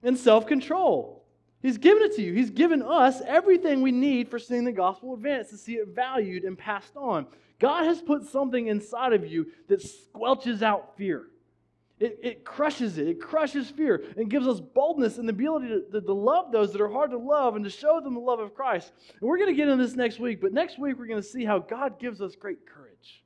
and 0.01 0.18
self 0.18 0.47
control. 0.47 1.24
He's 1.61 1.78
given 1.78 2.03
it 2.03 2.16
to 2.18 2.22
you. 2.22 2.34
He's 2.34 2.49
given 2.49 2.82
us 2.82 3.22
everything 3.26 3.82
we 3.82 3.91
need 3.91 4.30
for 4.30 4.38
seeing 4.38 4.66
the 4.66 4.72
gospel 4.72 5.14
advance, 5.14 5.49
to 5.49 5.57
see 5.57 5.76
it 5.76 5.88
valued 5.88 6.43
and 6.43 6.57
passed 6.57 6.97
on. 6.97 7.26
God 7.59 7.86
has 7.86 8.01
put 8.01 8.26
something 8.28 8.68
inside 8.68 9.14
of 9.14 9.26
you 9.26 9.47
that 9.70 9.82
squelches 9.82 10.61
out 10.61 10.97
fear. 10.97 11.28
It, 12.04 12.20
it 12.22 12.43
crushes 12.43 12.97
it. 12.97 13.08
It 13.08 13.22
crushes 13.22 13.70
fear 13.70 14.04
and 14.18 14.30
gives 14.30 14.45
us 14.45 14.60
boldness 14.60 15.20
and 15.20 15.26
the 15.26 15.32
ability 15.32 15.70
to, 15.70 15.82
to, 15.93 16.01
to, 16.01 16.14
love 16.14 16.51
those 16.51 16.74
that 16.74 16.82
are 16.82 16.91
hard 16.91 17.12
to 17.12 17.18
love 17.18 17.56
and 17.56 17.64
to 17.64 17.72
show 17.72 18.01
them 18.01 18.14
the 18.14 18.20
love 18.20 18.41
of 18.41 18.54
Christ. 18.54 18.91
And 19.10 19.22
we're 19.22 19.38
going 19.38 19.49
to 19.49 19.56
get 19.56 19.70
into 19.70 19.82
this 19.82 19.95
next 19.95 20.20
week, 20.20 20.41
but 20.41 20.51
next 20.51 20.78
week 20.78 20.99
we're 20.99 21.08
going 21.08 21.22
to 21.22 21.28
see 21.28 21.45
how 21.45 21.60
God 21.60 21.99
gives 21.99 22.22
us 22.22 22.36
great 22.36 22.66
courage. 22.66 23.24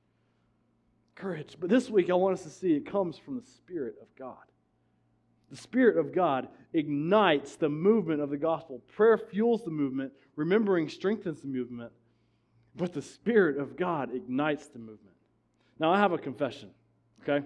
Courage. 1.15 1.57
But 1.59 1.71
this 1.71 1.89
week 1.89 2.11
I 2.11 2.13
want 2.13 2.35
us 2.35 2.43
to 2.43 2.51
see 2.51 2.73
it 2.73 2.85
comes 2.85 3.17
from 3.17 3.37
the 3.37 3.47
Spirit 3.47 3.95
of 3.99 4.09
God. 4.15 4.45
The 5.49 5.57
Spirit 5.57 5.97
of 5.97 6.13
God 6.13 6.47
ignites 6.71 7.55
the 7.55 7.69
movement 7.69 8.21
of 8.21 8.29
the 8.29 8.37
gospel. 8.37 8.83
Prayer 8.95 9.17
fuels 9.17 9.63
the 9.63 9.71
movement, 9.71 10.11
remembering 10.35 10.87
strengthens 10.87 11.41
the 11.41 11.47
movement, 11.47 11.93
but 12.75 12.93
the 12.93 13.01
Spirit 13.01 13.57
of 13.57 13.75
God 13.75 14.13
ignites 14.13 14.67
the 14.67 14.77
movement. 14.77 15.15
Now 15.79 15.91
I 15.91 15.97
have 15.97 16.11
a 16.11 16.19
confession, 16.19 16.69
okay? 17.23 17.43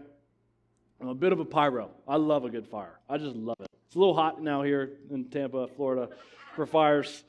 I'm 1.02 1.08
a 1.08 1.16
bit 1.16 1.34
of 1.34 1.40
a 1.40 1.46
pyro. 1.46 1.90
I 2.08 2.18
love 2.18 2.46
a 2.46 2.50
good 2.50 2.68
fire. 2.68 3.00
I 3.10 3.18
just 3.18 3.36
love 3.36 3.58
it. 3.60 3.68
It's 3.88 3.96
a 3.96 4.00
little 4.00 4.14
hot 4.14 4.42
now 4.42 4.62
here 4.62 4.92
in 5.10 5.26
Tampa, 5.26 5.68
Florida, 5.76 6.10
for 6.56 6.68
fires. 6.68 7.24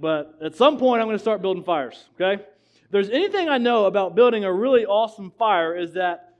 But 0.00 0.36
at 0.42 0.56
some 0.56 0.78
point, 0.78 1.00
I'm 1.00 1.06
going 1.06 1.16
to 1.16 1.22
start 1.22 1.40
building 1.40 1.62
fires, 1.62 2.06
okay? 2.14 2.42
If 2.42 2.90
there's 2.90 3.10
anything 3.10 3.48
I 3.48 3.58
know 3.58 3.84
about 3.84 4.16
building 4.16 4.44
a 4.44 4.52
really 4.52 4.84
awesome 4.84 5.30
fire 5.38 5.76
is 5.76 5.92
that 5.92 6.34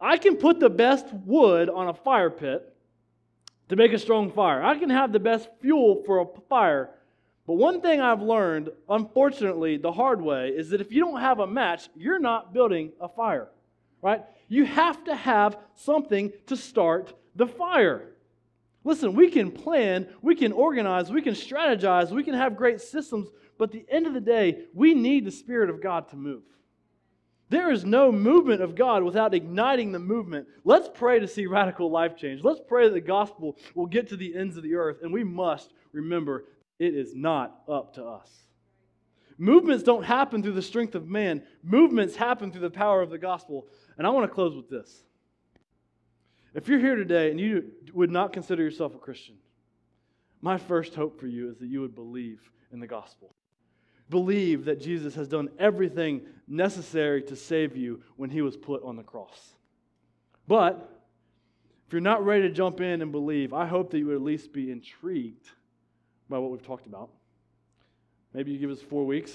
I 0.00 0.16
can 0.16 0.36
put 0.36 0.60
the 0.60 0.70
best 0.70 1.06
wood 1.12 1.68
on 1.68 1.88
a 1.88 1.94
fire 1.94 2.30
pit 2.30 2.72
to 3.68 3.74
make 3.74 3.92
a 3.92 3.98
strong 3.98 4.30
fire. 4.30 4.62
I 4.62 4.78
can 4.78 4.90
have 4.90 5.12
the 5.12 5.18
best 5.18 5.48
fuel 5.60 6.04
for 6.06 6.20
a 6.20 6.26
fire. 6.48 6.90
But 7.48 7.54
one 7.54 7.80
thing 7.80 8.00
I've 8.00 8.22
learned, 8.22 8.70
unfortunately, 8.88 9.76
the 9.76 9.90
hard 9.90 10.22
way, 10.22 10.50
is 10.50 10.70
that 10.70 10.80
if 10.80 10.92
you 10.92 11.00
don't 11.00 11.20
have 11.20 11.40
a 11.40 11.46
match, 11.48 11.88
you're 11.96 12.20
not 12.20 12.52
building 12.52 12.92
a 13.00 13.08
fire, 13.08 13.48
right? 14.00 14.22
You 14.52 14.66
have 14.66 15.02
to 15.04 15.14
have 15.14 15.56
something 15.74 16.30
to 16.46 16.56
start 16.56 17.14
the 17.34 17.46
fire. 17.46 18.10
Listen, 18.84 19.14
we 19.14 19.30
can 19.30 19.50
plan, 19.50 20.06
we 20.20 20.34
can 20.34 20.52
organize, 20.52 21.10
we 21.10 21.22
can 21.22 21.34
strategize, 21.34 22.10
we 22.10 22.22
can 22.22 22.34
have 22.34 22.56
great 22.56 22.80
systems, 22.80 23.28
but 23.58 23.70
at 23.70 23.72
the 23.72 23.86
end 23.88 24.06
of 24.06 24.12
the 24.12 24.20
day, 24.20 24.64
we 24.74 24.92
need 24.92 25.24
the 25.24 25.30
Spirit 25.30 25.70
of 25.70 25.82
God 25.82 26.08
to 26.10 26.16
move. 26.16 26.42
There 27.48 27.70
is 27.70 27.84
no 27.84 28.12
movement 28.12 28.60
of 28.60 28.74
God 28.74 29.02
without 29.02 29.34
igniting 29.34 29.92
the 29.92 29.98
movement. 29.98 30.46
Let's 30.64 30.88
pray 30.92 31.18
to 31.20 31.28
see 31.28 31.46
radical 31.46 31.90
life 31.90 32.16
change. 32.16 32.42
Let's 32.42 32.60
pray 32.66 32.84
that 32.88 32.94
the 32.94 33.00
gospel 33.00 33.56
will 33.74 33.86
get 33.86 34.08
to 34.08 34.16
the 34.16 34.36
ends 34.36 34.56
of 34.56 34.62
the 34.62 34.74
earth, 34.74 34.98
and 35.02 35.12
we 35.12 35.24
must 35.24 35.72
remember 35.92 36.44
it 36.78 36.94
is 36.94 37.14
not 37.14 37.60
up 37.68 37.94
to 37.94 38.04
us. 38.04 38.28
Movements 39.38 39.82
don't 39.82 40.04
happen 40.04 40.42
through 40.42 40.52
the 40.52 40.62
strength 40.62 40.94
of 40.94 41.08
man, 41.08 41.42
movements 41.62 42.16
happen 42.16 42.52
through 42.52 42.60
the 42.60 42.70
power 42.70 43.02
of 43.02 43.10
the 43.10 43.18
gospel. 43.18 43.66
And 43.98 44.06
I 44.06 44.10
want 44.10 44.28
to 44.28 44.34
close 44.34 44.54
with 44.56 44.68
this. 44.68 45.04
If 46.54 46.68
you're 46.68 46.78
here 46.78 46.96
today 46.96 47.30
and 47.30 47.40
you 47.40 47.70
would 47.92 48.10
not 48.10 48.32
consider 48.32 48.62
yourself 48.62 48.94
a 48.94 48.98
Christian, 48.98 49.36
my 50.40 50.58
first 50.58 50.94
hope 50.94 51.18
for 51.18 51.26
you 51.26 51.50
is 51.50 51.58
that 51.58 51.68
you 51.68 51.80
would 51.80 51.94
believe 51.94 52.40
in 52.72 52.80
the 52.80 52.86
gospel. 52.86 53.34
Believe 54.10 54.64
that 54.66 54.80
Jesus 54.80 55.14
has 55.14 55.28
done 55.28 55.48
everything 55.58 56.22
necessary 56.46 57.22
to 57.22 57.36
save 57.36 57.76
you 57.76 58.02
when 58.16 58.28
he 58.28 58.42
was 58.42 58.56
put 58.56 58.82
on 58.82 58.96
the 58.96 59.02
cross. 59.02 59.54
But 60.46 61.02
if 61.86 61.92
you're 61.92 62.02
not 62.02 62.24
ready 62.24 62.42
to 62.42 62.50
jump 62.50 62.80
in 62.80 63.00
and 63.00 63.12
believe, 63.12 63.54
I 63.54 63.66
hope 63.66 63.90
that 63.90 63.98
you 63.98 64.06
would 64.06 64.16
at 64.16 64.22
least 64.22 64.52
be 64.52 64.70
intrigued 64.70 65.46
by 66.28 66.38
what 66.38 66.50
we've 66.50 66.66
talked 66.66 66.86
about. 66.86 67.10
Maybe 68.34 68.52
you 68.52 68.58
give 68.58 68.70
us 68.70 68.80
four 68.80 69.06
weeks. 69.06 69.32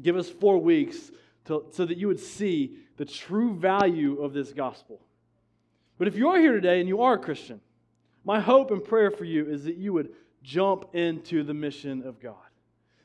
Give 0.00 0.16
us 0.16 0.28
four 0.28 0.58
weeks 0.58 1.10
to, 1.46 1.64
so 1.70 1.84
that 1.84 1.98
you 1.98 2.08
would 2.08 2.20
see 2.20 2.76
the 2.96 3.04
true 3.04 3.54
value 3.54 4.20
of 4.22 4.32
this 4.32 4.52
gospel. 4.52 5.00
But 5.98 6.08
if 6.08 6.16
you 6.16 6.28
are 6.28 6.38
here 6.38 6.52
today 6.52 6.80
and 6.80 6.88
you 6.88 7.02
are 7.02 7.14
a 7.14 7.18
Christian, 7.18 7.60
my 8.24 8.40
hope 8.40 8.70
and 8.70 8.84
prayer 8.84 9.10
for 9.10 9.24
you 9.24 9.48
is 9.48 9.64
that 9.64 9.76
you 9.76 9.92
would 9.92 10.10
jump 10.42 10.94
into 10.94 11.42
the 11.42 11.54
mission 11.54 12.06
of 12.06 12.20
God. 12.20 12.34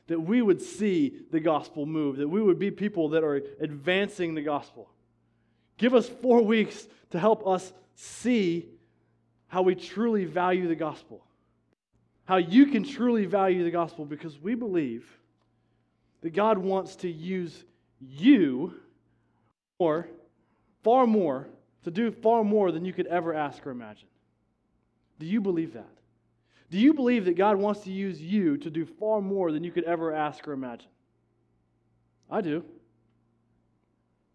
That 0.08 0.20
we 0.20 0.42
would 0.42 0.60
see 0.60 1.14
the 1.30 1.40
gospel 1.40 1.86
move, 1.86 2.16
that 2.16 2.28
we 2.28 2.42
would 2.42 2.58
be 2.58 2.70
people 2.70 3.10
that 3.10 3.24
are 3.24 3.36
advancing 3.60 4.34
the 4.34 4.42
gospel. 4.42 4.90
Give 5.78 5.94
us 5.94 6.08
four 6.08 6.42
weeks 6.42 6.86
to 7.10 7.18
help 7.18 7.46
us 7.46 7.72
see 7.94 8.68
how 9.48 9.62
we 9.62 9.74
truly 9.74 10.24
value 10.24 10.66
the 10.66 10.74
gospel. 10.74 11.24
How 12.24 12.36
you 12.36 12.66
can 12.66 12.84
truly 12.84 13.26
value 13.26 13.64
the 13.64 13.70
gospel 13.70 14.04
because 14.04 14.38
we 14.38 14.54
believe 14.54 15.06
that 16.22 16.30
God 16.30 16.58
wants 16.58 16.96
to 16.96 17.10
use 17.10 17.64
you 18.08 18.74
more, 19.78 20.08
far 20.82 21.06
more, 21.06 21.48
to 21.84 21.90
do 21.90 22.10
far 22.10 22.44
more 22.44 22.70
than 22.70 22.84
you 22.84 22.92
could 22.92 23.06
ever 23.06 23.34
ask 23.34 23.66
or 23.66 23.70
imagine. 23.70 24.08
Do 25.18 25.26
you 25.26 25.40
believe 25.40 25.74
that? 25.74 25.90
Do 26.70 26.78
you 26.78 26.94
believe 26.94 27.26
that 27.26 27.36
God 27.36 27.58
wants 27.58 27.80
to 27.80 27.92
use 27.92 28.20
you 28.20 28.56
to 28.58 28.70
do 28.70 28.86
far 28.86 29.20
more 29.20 29.52
than 29.52 29.62
you 29.62 29.70
could 29.70 29.84
ever 29.84 30.14
ask 30.14 30.46
or 30.48 30.52
imagine? 30.52 30.88
I 32.30 32.40
do. 32.40 32.64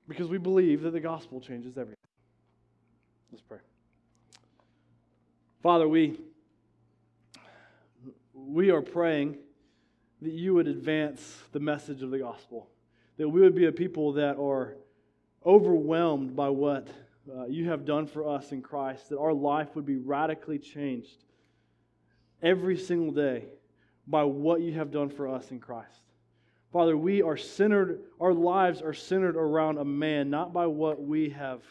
Because 0.07 0.29
we 0.29 0.37
believe 0.37 0.83
that 0.83 0.91
the 0.91 0.99
gospel 0.99 1.41
changes 1.41 1.77
everything. 1.77 1.97
Let's 3.31 3.41
pray. 3.41 3.57
Father, 5.63 5.87
we, 5.87 6.19
we 8.33 8.69
are 8.69 8.81
praying 8.81 9.37
that 10.21 10.31
you 10.31 10.53
would 10.53 10.67
advance 10.67 11.39
the 11.51 11.59
message 11.59 12.03
of 12.03 12.11
the 12.11 12.19
gospel, 12.19 12.69
that 13.17 13.27
we 13.27 13.41
would 13.41 13.55
be 13.55 13.65
a 13.65 13.71
people 13.71 14.13
that 14.13 14.37
are 14.37 14.77
overwhelmed 15.45 16.35
by 16.35 16.49
what 16.49 16.87
uh, 17.35 17.45
you 17.45 17.69
have 17.69 17.85
done 17.85 18.07
for 18.07 18.27
us 18.27 18.51
in 18.51 18.61
Christ, 18.61 19.09
that 19.09 19.19
our 19.19 19.33
life 19.33 19.75
would 19.75 19.85
be 19.85 19.97
radically 19.97 20.59
changed 20.59 21.25
every 22.41 22.77
single 22.77 23.11
day 23.11 23.45
by 24.05 24.23
what 24.23 24.61
you 24.61 24.73
have 24.73 24.91
done 24.91 25.09
for 25.09 25.27
us 25.27 25.51
in 25.51 25.59
Christ. 25.59 26.01
Father, 26.71 26.95
we 26.97 27.21
are 27.21 27.37
centered, 27.37 28.01
our 28.19 28.33
lives 28.33 28.81
are 28.81 28.93
centered 28.93 29.35
around 29.35 29.77
a 29.77 29.85
man, 29.85 30.29
not 30.29 30.53
by 30.53 30.67
what 30.67 31.01
we 31.01 31.29
have, 31.29 31.61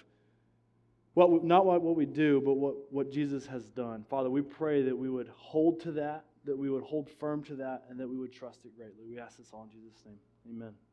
what, 1.14 1.44
not 1.44 1.64
what, 1.64 1.82
what 1.82 1.96
we 1.96 2.06
do, 2.06 2.42
but 2.44 2.54
what, 2.54 2.74
what 2.90 3.10
Jesus 3.10 3.46
has 3.46 3.64
done. 3.70 4.04
Father, 4.08 4.30
we 4.30 4.42
pray 4.42 4.82
that 4.82 4.96
we 4.96 5.08
would 5.08 5.30
hold 5.36 5.80
to 5.80 5.92
that, 5.92 6.24
that 6.44 6.56
we 6.56 6.70
would 6.70 6.82
hold 6.82 7.08
firm 7.08 7.42
to 7.44 7.56
that, 7.56 7.84
and 7.88 8.00
that 8.00 8.08
we 8.08 8.16
would 8.16 8.32
trust 8.32 8.64
it 8.64 8.76
greatly. 8.76 9.04
We 9.08 9.18
ask 9.18 9.38
this 9.38 9.50
all 9.52 9.64
in 9.64 9.70
Jesus' 9.70 10.02
name. 10.04 10.18
Amen. 10.50 10.85